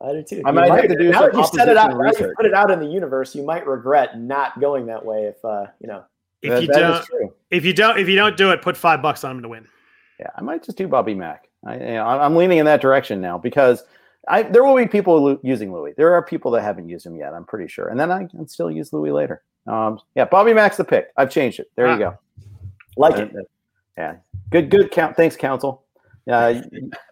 I 0.00 0.12
do 0.12 0.22
too. 0.22 0.42
I 0.46 0.52
might, 0.52 0.68
might 0.68 0.82
have 0.82 0.90
to 0.90 0.96
do 0.96 1.10
now 1.10 1.22
that 1.22 1.34
you 1.34 1.44
set 1.46 1.68
it 1.68 1.76
out, 1.76 1.90
you 1.90 2.34
put 2.36 2.46
it 2.46 2.54
out 2.54 2.70
in 2.70 2.78
the 2.78 2.86
universe, 2.86 3.34
you 3.34 3.44
might 3.44 3.66
regret 3.66 4.16
not 4.20 4.60
going 4.60 4.86
that 4.86 5.04
way 5.04 5.24
if 5.24 5.44
uh, 5.44 5.66
you 5.80 5.88
know. 5.88 6.04
If 6.40 6.50
that, 6.50 6.62
you 6.62 6.68
don't, 6.68 7.32
if 7.50 7.64
you 7.64 7.72
don't, 7.72 7.98
if 7.98 8.08
you 8.08 8.14
don't 8.14 8.36
do 8.36 8.52
it, 8.52 8.62
put 8.62 8.76
five 8.76 9.02
bucks 9.02 9.24
on 9.24 9.38
him 9.38 9.42
to 9.42 9.48
win. 9.48 9.66
Yeah, 10.20 10.28
I 10.36 10.40
might 10.40 10.62
just 10.62 10.78
do 10.78 10.86
Bobby 10.86 11.14
Mack. 11.14 11.48
I, 11.66 11.74
you 11.74 11.80
know, 11.94 12.04
I'm 12.06 12.36
leaning 12.36 12.58
in 12.58 12.66
that 12.66 12.80
direction 12.80 13.20
now 13.20 13.38
because 13.38 13.82
I, 14.28 14.42
there 14.42 14.64
will 14.64 14.76
be 14.76 14.86
people 14.86 15.38
using 15.42 15.72
Louis. 15.72 15.94
There 15.96 16.12
are 16.14 16.22
people 16.22 16.50
that 16.52 16.62
haven't 16.62 16.88
used 16.88 17.06
him 17.06 17.16
yet. 17.16 17.34
I'm 17.34 17.44
pretty 17.44 17.68
sure, 17.68 17.88
and 17.88 17.98
then 17.98 18.10
I 18.10 18.26
can 18.26 18.46
still 18.48 18.70
use 18.70 18.92
Louis 18.92 19.10
later. 19.10 19.42
Um, 19.66 20.00
yeah, 20.14 20.24
Bobby 20.24 20.54
Max 20.54 20.76
the 20.76 20.84
pick. 20.84 21.08
I've 21.16 21.30
changed 21.30 21.60
it. 21.60 21.70
There 21.76 21.86
ah, 21.86 21.92
you 21.92 21.98
go. 21.98 22.18
Like 22.96 23.16
uh, 23.16 23.26
it. 23.26 23.50
Yeah, 23.96 24.16
good, 24.50 24.70
good 24.70 24.90
count. 24.90 25.16
Thanks, 25.16 25.36
council. 25.36 25.84
Yeah, 26.26 26.62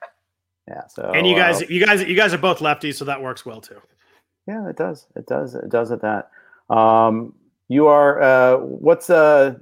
yeah. 0.68 0.86
So 0.88 1.12
and 1.14 1.26
you 1.26 1.36
guys, 1.36 1.62
uh, 1.62 1.66
you 1.68 1.84
guys, 1.84 2.02
you 2.02 2.16
guys 2.16 2.32
are 2.32 2.38
both 2.38 2.58
lefties, 2.60 2.94
so 2.94 3.04
that 3.04 3.20
works 3.20 3.44
well 3.44 3.60
too. 3.60 3.80
Yeah, 4.46 4.68
it 4.68 4.76
does. 4.76 5.06
It 5.16 5.26
does. 5.26 5.54
It 5.54 5.68
does 5.68 5.90
at 5.90 6.02
that. 6.02 6.30
Um, 6.70 7.34
you 7.68 7.86
are. 7.88 8.22
Uh, 8.22 8.56
what's 8.58 9.10
uh 9.10 9.54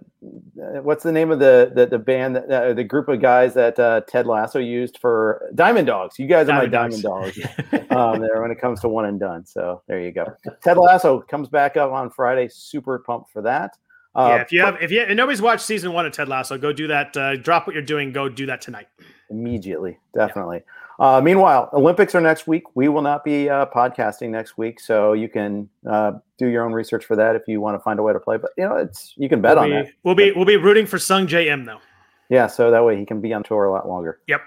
what's 0.82 1.02
the 1.02 1.12
name 1.12 1.30
of 1.30 1.38
the 1.38 1.72
the, 1.74 1.86
the 1.86 1.98
band 1.98 2.36
that 2.36 2.50
uh, 2.50 2.72
the 2.72 2.84
group 2.84 3.08
of 3.08 3.20
guys 3.20 3.54
that 3.54 3.78
uh, 3.78 4.00
Ted 4.02 4.26
Lasso 4.26 4.58
used 4.58 4.98
for 4.98 5.50
Diamond 5.54 5.86
Dogs? 5.86 6.18
You 6.18 6.26
guys 6.26 6.46
Diamond 6.46 6.74
are 6.74 6.82
my 6.82 6.88
Dogs. 6.88 7.02
Diamond 7.02 7.88
Dogs 7.88 7.92
um, 7.92 8.20
there 8.20 8.40
when 8.42 8.50
it 8.50 8.60
comes 8.60 8.80
to 8.80 8.88
one 8.88 9.06
and 9.06 9.18
done. 9.20 9.44
So 9.46 9.82
there 9.86 10.00
you 10.00 10.12
go. 10.12 10.26
Ted 10.62 10.76
Lasso 10.76 11.20
comes 11.20 11.48
back 11.48 11.76
up 11.76 11.92
on 11.92 12.10
Friday. 12.10 12.48
Super 12.48 12.98
pumped 12.98 13.30
for 13.30 13.42
that. 13.42 13.76
Uh, 14.14 14.34
yeah, 14.36 14.42
if 14.42 14.52
you 14.52 14.60
have 14.60 14.76
if 14.80 14.90
you 14.90 15.02
if 15.02 15.16
nobody's 15.16 15.42
watched 15.42 15.64
season 15.64 15.92
one 15.92 16.06
of 16.06 16.12
Ted 16.12 16.28
Lasso, 16.28 16.56
go 16.56 16.72
do 16.72 16.86
that. 16.86 17.16
Uh, 17.16 17.36
drop 17.36 17.66
what 17.66 17.74
you're 17.74 17.82
doing. 17.82 18.12
Go 18.12 18.28
do 18.28 18.46
that 18.46 18.60
tonight. 18.60 18.86
Immediately, 19.30 19.98
definitely. 20.14 20.58
Yeah. 20.58 20.83
Uh, 20.98 21.20
meanwhile, 21.20 21.68
Olympics 21.72 22.14
are 22.14 22.20
next 22.20 22.46
week. 22.46 22.62
We 22.74 22.88
will 22.88 23.02
not 23.02 23.24
be 23.24 23.48
uh, 23.48 23.66
podcasting 23.66 24.30
next 24.30 24.56
week, 24.56 24.78
so 24.80 25.12
you 25.12 25.28
can 25.28 25.68
uh, 25.88 26.12
do 26.38 26.46
your 26.46 26.64
own 26.64 26.72
research 26.72 27.04
for 27.04 27.16
that 27.16 27.34
if 27.34 27.42
you 27.48 27.60
want 27.60 27.76
to 27.76 27.82
find 27.82 27.98
a 27.98 28.02
way 28.02 28.12
to 28.12 28.20
play. 28.20 28.36
But 28.36 28.50
you 28.56 28.64
know, 28.64 28.76
it's 28.76 29.14
you 29.16 29.28
can 29.28 29.40
bet 29.40 29.56
we'll 29.56 29.64
on 29.64 29.70
be, 29.70 29.76
that. 29.76 29.92
We'll 30.04 30.14
be 30.14 30.32
we'll 30.32 30.44
be 30.44 30.56
rooting 30.56 30.86
for 30.86 30.98
Sungjae 30.98 31.46
Im 31.46 31.64
though. 31.64 31.80
Yeah, 32.28 32.46
so 32.46 32.70
that 32.70 32.84
way 32.84 32.96
he 32.96 33.04
can 33.04 33.20
be 33.20 33.32
on 33.32 33.42
tour 33.42 33.64
a 33.64 33.72
lot 33.72 33.88
longer. 33.88 34.20
Yep. 34.28 34.40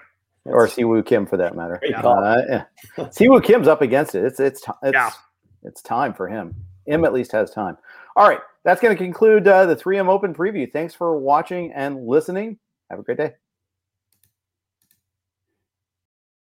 Or 0.44 0.66
Siwoo 0.66 1.04
Kim 1.04 1.26
for 1.26 1.36
that 1.36 1.54
matter. 1.54 1.78
Yeah. 1.82 2.00
Uh, 2.00 2.42
yeah. 2.48 2.64
Siwoo 3.04 3.44
Kim's 3.44 3.68
up 3.68 3.82
against 3.82 4.14
it. 4.14 4.24
It's 4.24 4.40
it's 4.40 4.64
it's 4.82 4.94
yeah. 4.94 5.10
it's 5.62 5.82
time 5.82 6.14
for 6.14 6.28
him. 6.28 6.54
Him 6.86 7.04
at 7.04 7.12
least 7.12 7.32
has 7.32 7.50
time. 7.50 7.76
All 8.16 8.26
right, 8.28 8.40
that's 8.64 8.80
going 8.80 8.96
to 8.96 9.02
conclude 9.02 9.46
uh, 9.46 9.66
the 9.66 9.76
3M 9.76 10.08
Open 10.08 10.34
preview. 10.34 10.70
Thanks 10.70 10.94
for 10.94 11.18
watching 11.18 11.72
and 11.72 12.06
listening. 12.06 12.58
Have 12.90 12.98
a 12.98 13.02
great 13.02 13.18
day. 13.18 13.34